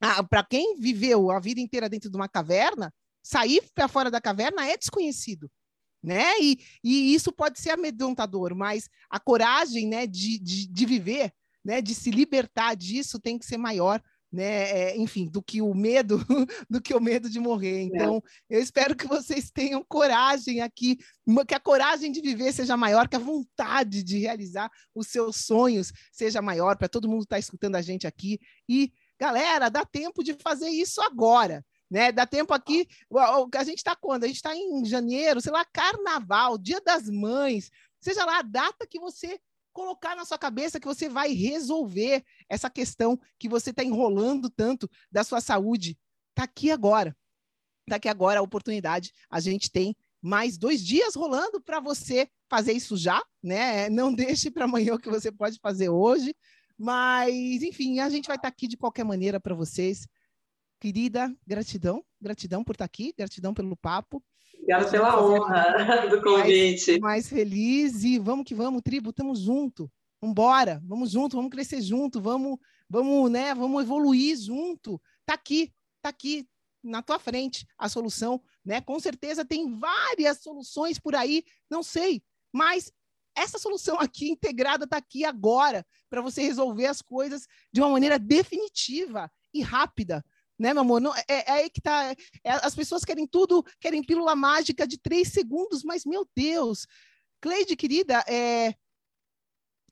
Ah, 0.00 0.24
para 0.24 0.44
quem 0.44 0.80
viveu 0.80 1.30
a 1.30 1.38
vida 1.38 1.60
inteira 1.60 1.88
dentro 1.88 2.10
de 2.10 2.16
uma 2.16 2.28
caverna, 2.28 2.92
sair 3.22 3.62
para 3.74 3.86
fora 3.86 4.10
da 4.10 4.20
caverna 4.20 4.66
é 4.66 4.76
desconhecido 4.76 5.50
né? 6.02 6.38
E, 6.40 6.58
e 6.82 7.14
isso 7.14 7.32
pode 7.32 7.60
ser 7.60 7.70
amedrontador, 7.70 8.54
mas 8.54 8.88
a 9.08 9.20
coragem, 9.20 9.86
né, 9.86 10.06
de, 10.06 10.38
de, 10.38 10.66
de 10.66 10.86
viver, 10.86 11.32
né, 11.64 11.80
de 11.80 11.94
se 11.94 12.10
libertar 12.10 12.74
disso 12.74 13.20
tem 13.20 13.38
que 13.38 13.46
ser 13.46 13.56
maior, 13.56 14.02
né? 14.32 14.44
É, 14.44 14.96
enfim, 14.96 15.28
do 15.28 15.42
que 15.42 15.60
o 15.60 15.74
medo, 15.74 16.18
do 16.68 16.80
que 16.80 16.94
o 16.94 17.00
medo 17.00 17.28
de 17.28 17.38
morrer. 17.38 17.80
É. 17.80 17.82
Então, 17.82 18.22
é. 18.48 18.56
eu 18.56 18.60
espero 18.60 18.96
que 18.96 19.06
vocês 19.06 19.50
tenham 19.50 19.84
coragem 19.86 20.62
aqui, 20.62 20.96
que 21.46 21.54
a 21.54 21.60
coragem 21.60 22.10
de 22.10 22.20
viver 22.20 22.52
seja 22.52 22.76
maior, 22.76 23.08
que 23.08 23.16
a 23.16 23.20
vontade 23.20 24.02
de 24.02 24.18
realizar 24.18 24.70
os 24.94 25.08
seus 25.08 25.36
sonhos 25.36 25.92
seja 26.10 26.40
maior 26.40 26.76
para 26.78 26.88
todo 26.88 27.08
mundo 27.08 27.24
estar 27.24 27.36
tá 27.36 27.40
escutando 27.40 27.76
a 27.76 27.82
gente 27.82 28.06
aqui. 28.06 28.40
E, 28.66 28.90
galera, 29.20 29.68
dá 29.68 29.84
tempo 29.84 30.24
de 30.24 30.34
fazer 30.34 30.70
isso 30.70 31.00
agora 31.02 31.62
né? 31.92 32.10
Dá 32.10 32.24
tempo 32.26 32.54
aqui, 32.54 32.88
a 33.54 33.64
gente 33.64 33.76
está 33.76 33.94
quando? 33.94 34.24
A 34.24 34.26
gente 34.26 34.36
está 34.36 34.56
em 34.56 34.82
janeiro, 34.86 35.42
sei 35.42 35.52
lá, 35.52 35.62
carnaval, 35.62 36.56
dia 36.56 36.80
das 36.80 37.06
mães, 37.06 37.70
seja 38.00 38.24
lá 38.24 38.38
a 38.38 38.42
data 38.42 38.86
que 38.86 38.98
você 38.98 39.38
colocar 39.74 40.16
na 40.16 40.24
sua 40.24 40.38
cabeça 40.38 40.80
que 40.80 40.86
você 40.86 41.06
vai 41.06 41.34
resolver 41.34 42.24
essa 42.48 42.70
questão 42.70 43.20
que 43.38 43.46
você 43.46 43.70
está 43.70 43.84
enrolando 43.84 44.48
tanto 44.48 44.90
da 45.10 45.22
sua 45.22 45.42
saúde. 45.42 45.98
Está 46.30 46.44
aqui 46.44 46.70
agora. 46.70 47.14
Está 47.86 47.96
aqui 47.96 48.08
agora 48.08 48.40
a 48.40 48.42
oportunidade. 48.42 49.12
A 49.30 49.38
gente 49.38 49.70
tem 49.70 49.94
mais 50.22 50.56
dois 50.56 50.82
dias 50.82 51.14
rolando 51.14 51.60
para 51.60 51.78
você 51.78 52.26
fazer 52.48 52.72
isso 52.72 52.96
já, 52.96 53.22
né? 53.42 53.88
Não 53.90 54.14
deixe 54.14 54.50
para 54.50 54.64
amanhã 54.64 54.94
o 54.94 54.98
que 54.98 55.10
você 55.10 55.30
pode 55.30 55.58
fazer 55.58 55.90
hoje. 55.90 56.34
Mas, 56.78 57.62
enfim, 57.62 58.00
a 58.00 58.08
gente 58.08 58.28
vai 58.28 58.36
estar 58.36 58.48
tá 58.48 58.54
aqui 58.54 58.66
de 58.66 58.78
qualquer 58.78 59.04
maneira 59.04 59.38
para 59.38 59.54
vocês. 59.54 60.06
Querida, 60.82 61.32
gratidão, 61.46 62.04
gratidão 62.20 62.64
por 62.64 62.72
estar 62.72 62.84
aqui, 62.84 63.14
gratidão 63.16 63.54
pelo 63.54 63.76
papo. 63.76 64.20
Obrigada 64.52 64.90
pela 64.90 65.24
honra 65.24 66.08
do 66.10 66.20
convite. 66.20 66.98
Mais, 66.98 67.00
mais, 67.00 67.28
feliz 67.28 68.02
e 68.02 68.18
vamos 68.18 68.44
que 68.44 68.52
vamos, 68.52 68.82
tribo, 68.82 69.10
estamos 69.10 69.38
junto. 69.38 69.88
Vambora, 70.20 70.82
vamos 70.84 71.12
junto, 71.12 71.36
vamos 71.36 71.52
crescer 71.52 71.80
junto, 71.82 72.20
vamos, 72.20 72.58
vamos, 72.90 73.30
né, 73.30 73.54
vamos 73.54 73.80
evoluir 73.80 74.36
junto. 74.36 75.00
Tá 75.24 75.34
aqui, 75.34 75.72
tá 76.02 76.08
aqui 76.08 76.48
na 76.82 77.00
tua 77.00 77.20
frente 77.20 77.64
a 77.78 77.88
solução, 77.88 78.42
né? 78.64 78.80
Com 78.80 78.98
certeza 78.98 79.44
tem 79.44 79.78
várias 79.78 80.42
soluções 80.42 80.98
por 80.98 81.14
aí, 81.14 81.44
não 81.70 81.84
sei, 81.84 82.24
mas 82.52 82.92
essa 83.36 83.56
solução 83.56 84.00
aqui 84.00 84.28
integrada 84.28 84.82
está 84.82 84.96
aqui 84.96 85.24
agora 85.24 85.86
para 86.10 86.20
você 86.20 86.42
resolver 86.42 86.86
as 86.86 87.00
coisas 87.00 87.46
de 87.72 87.80
uma 87.80 87.90
maneira 87.90 88.18
definitiva 88.18 89.30
e 89.54 89.62
rápida. 89.62 90.24
Né, 90.58 90.72
meu 90.72 90.82
amor? 90.82 91.00
Não, 91.00 91.14
é, 91.14 91.24
é 91.28 91.50
aí 91.50 91.70
que 91.70 91.80
tá. 91.80 92.14
É, 92.44 92.50
as 92.50 92.74
pessoas 92.74 93.04
querem 93.04 93.26
tudo, 93.26 93.64
querem 93.80 94.02
pílula 94.02 94.36
mágica 94.36 94.86
de 94.86 94.98
três 94.98 95.28
segundos, 95.28 95.82
mas, 95.82 96.04
meu 96.04 96.26
Deus, 96.36 96.86
Cleide, 97.40 97.74
querida, 97.74 98.22
é, 98.28 98.74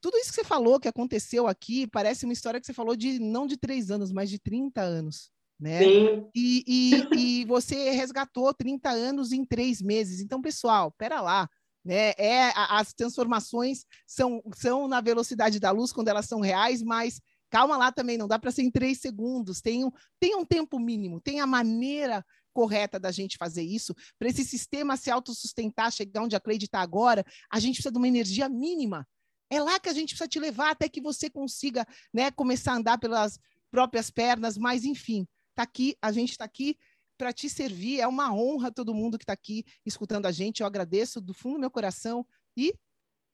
tudo 0.00 0.16
isso 0.18 0.30
que 0.30 0.36
você 0.36 0.44
falou, 0.44 0.78
que 0.78 0.88
aconteceu 0.88 1.46
aqui, 1.46 1.86
parece 1.86 2.24
uma 2.24 2.32
história 2.32 2.61
que 2.61 2.66
você 2.66 2.72
falou 2.72 2.94
de 2.94 3.18
não 3.18 3.46
de 3.46 3.56
três 3.56 3.90
anos, 3.90 4.12
mas 4.12 4.30
de 4.30 4.38
30 4.38 4.80
anos. 4.80 5.30
Né? 5.58 5.80
Sim. 5.80 6.30
E, 6.34 6.64
e, 6.66 7.40
e 7.42 7.44
você 7.44 7.90
resgatou 7.90 8.54
30 8.54 8.90
anos 8.90 9.30
em 9.30 9.44
três 9.44 9.82
meses. 9.82 10.20
Então, 10.20 10.40
pessoal, 10.40 10.90
pera 10.92 11.20
lá 11.20 11.48
né? 11.84 12.12
É, 12.18 12.52
as 12.54 12.92
transformações 12.92 13.84
são, 14.06 14.42
são 14.54 14.86
na 14.86 15.00
velocidade 15.00 15.58
da 15.58 15.70
luz 15.70 15.92
quando 15.92 16.08
elas 16.08 16.26
são 16.26 16.40
reais, 16.40 16.82
mas 16.82 17.20
calma 17.51 17.76
lá 17.76 17.92
também, 17.92 18.16
não 18.16 18.28
dá 18.28 18.38
para 18.38 18.51
ser 18.51 18.62
em 18.62 18.70
três 18.70 19.01
segundos. 19.01 19.61
Tem 19.61 19.84
um, 19.84 19.90
tem 20.18 20.34
um 20.36 20.44
tempo 20.44 20.78
mínimo, 20.78 21.20
tem 21.20 21.40
a 21.40 21.46
maneira 21.46 22.24
correta 22.53 22.98
da 22.98 23.11
gente 23.11 23.36
fazer 23.36 23.62
isso. 23.62 23.94
Para 24.18 24.28
esse 24.28 24.44
sistema 24.44 24.96
se 24.96 25.11
autossustentar, 25.11 25.90
chegar 25.90 26.22
onde 26.22 26.36
a 26.36 26.40
Cleide 26.40 26.66
está 26.66 26.80
agora, 26.80 27.24
a 27.51 27.61
gente 27.61 27.74
precisa 27.74 27.92
de 27.92 27.98
uma 27.98 28.09
energia 28.09 28.48
mínima. 28.48 29.07
É 29.51 29.61
lá 29.61 29.78
que 29.80 29.88
a 29.88 29.92
gente 29.92 30.11
precisa 30.11 30.28
te 30.28 30.38
levar 30.38 30.70
até 30.70 30.88
que 30.88 31.01
você 31.01 31.28
consiga 31.28 31.86
né, 32.14 32.30
começar 32.30 32.72
a 32.72 32.76
andar 32.76 32.98
pelas 32.98 33.38
próprias 33.70 34.11
pernas, 34.11 34.57
mas 34.57 34.84
enfim, 34.84 35.26
tá 35.55 35.62
aqui, 35.62 35.96
a 36.01 36.12
gente 36.12 36.30
está 36.30 36.44
aqui 36.44 36.76
para 37.18 37.32
te 37.32 37.51
servir. 37.51 38.01
É 38.01 38.07
uma 38.07 38.32
honra 38.32 38.72
todo 38.72 38.94
mundo 38.94 39.18
que 39.18 39.24
está 39.24 39.32
aqui 39.32 39.64
escutando 39.84 40.26
a 40.26 40.32
gente. 40.32 40.61
Eu 40.61 40.66
agradeço 40.66 41.20
do 41.20 41.34
fundo 41.34 41.55
do 41.55 41.61
meu 41.61 41.70
coração 41.70 42.26
e 42.57 42.74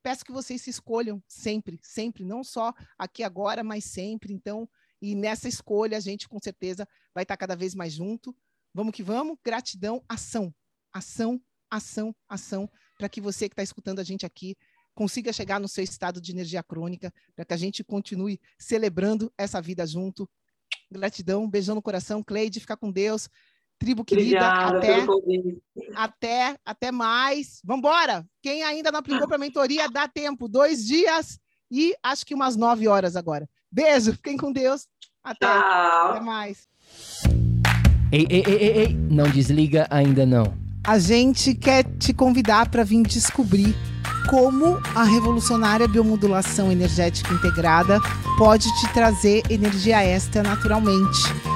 peço 0.06 0.24
que 0.24 0.30
vocês 0.30 0.62
se 0.62 0.70
escolham 0.70 1.20
sempre, 1.26 1.80
sempre, 1.82 2.24
não 2.24 2.44
só 2.44 2.72
aqui 2.96 3.24
agora, 3.24 3.64
mas 3.64 3.84
sempre. 3.86 4.32
Então, 4.32 4.68
e 5.02 5.16
nessa 5.16 5.48
escolha 5.48 5.96
a 5.96 6.00
gente 6.00 6.28
com 6.28 6.38
certeza 6.38 6.86
vai 7.12 7.24
estar 7.24 7.36
cada 7.36 7.56
vez 7.56 7.74
mais 7.74 7.94
junto. 7.94 8.32
Vamos 8.72 8.94
que 8.94 9.02
vamos. 9.02 9.36
Gratidão, 9.44 10.04
ação, 10.08 10.54
ação, 10.92 11.42
ação, 11.68 12.14
ação, 12.28 12.70
para 12.96 13.08
que 13.08 13.20
você 13.20 13.48
que 13.48 13.54
está 13.54 13.64
escutando 13.64 13.98
a 13.98 14.04
gente 14.04 14.24
aqui 14.24 14.54
consiga 14.94 15.32
chegar 15.32 15.58
no 15.58 15.66
seu 15.66 15.82
estado 15.82 16.20
de 16.20 16.30
energia 16.30 16.62
crônica, 16.62 17.12
para 17.34 17.44
que 17.44 17.54
a 17.54 17.56
gente 17.56 17.82
continue 17.82 18.40
celebrando 18.60 19.32
essa 19.36 19.60
vida 19.60 19.84
junto. 19.84 20.30
Gratidão, 20.88 21.50
beijão 21.50 21.74
no 21.74 21.82
coração, 21.82 22.22
Cleide, 22.22 22.60
fica 22.60 22.76
com 22.76 22.92
Deus. 22.92 23.28
Tribo 23.78 24.04
querida, 24.04 24.38
Obrigada 24.38 24.78
até, 24.78 25.06
até, 25.94 26.56
até 26.64 26.92
mais. 26.92 27.60
Vambora! 27.62 28.24
Quem 28.42 28.62
ainda 28.62 28.90
não 28.90 29.00
aplicou 29.00 29.26
para 29.26 29.36
a 29.36 29.40
mentoria, 29.40 29.88
dá 29.90 30.08
tempo. 30.08 30.48
Dois 30.48 30.84
dias 30.86 31.38
e 31.70 31.94
acho 32.02 32.24
que 32.24 32.34
umas 32.34 32.56
nove 32.56 32.88
horas 32.88 33.16
agora. 33.16 33.48
Beijo, 33.70 34.12
fiquem 34.12 34.36
com 34.36 34.52
Deus. 34.52 34.86
Até, 35.22 35.46
Tchau. 35.46 36.10
até 36.10 36.20
mais. 36.20 36.68
Ei, 38.12 38.26
ei, 38.30 38.44
ei, 38.46 38.54
ei, 38.54 38.78
ei, 38.78 38.94
não 39.10 39.28
desliga 39.28 39.86
ainda 39.90 40.24
não. 40.24 40.56
A 40.86 40.98
gente 40.98 41.54
quer 41.54 41.84
te 41.98 42.14
convidar 42.14 42.70
para 42.70 42.84
vir 42.84 43.02
descobrir 43.02 43.74
como 44.30 44.80
a 44.94 45.04
revolucionária 45.04 45.86
biomodulação 45.86 46.70
energética 46.70 47.34
integrada 47.34 48.00
pode 48.38 48.64
te 48.80 48.92
trazer 48.92 49.42
energia 49.50 50.02
extra 50.04 50.42
naturalmente 50.42 51.55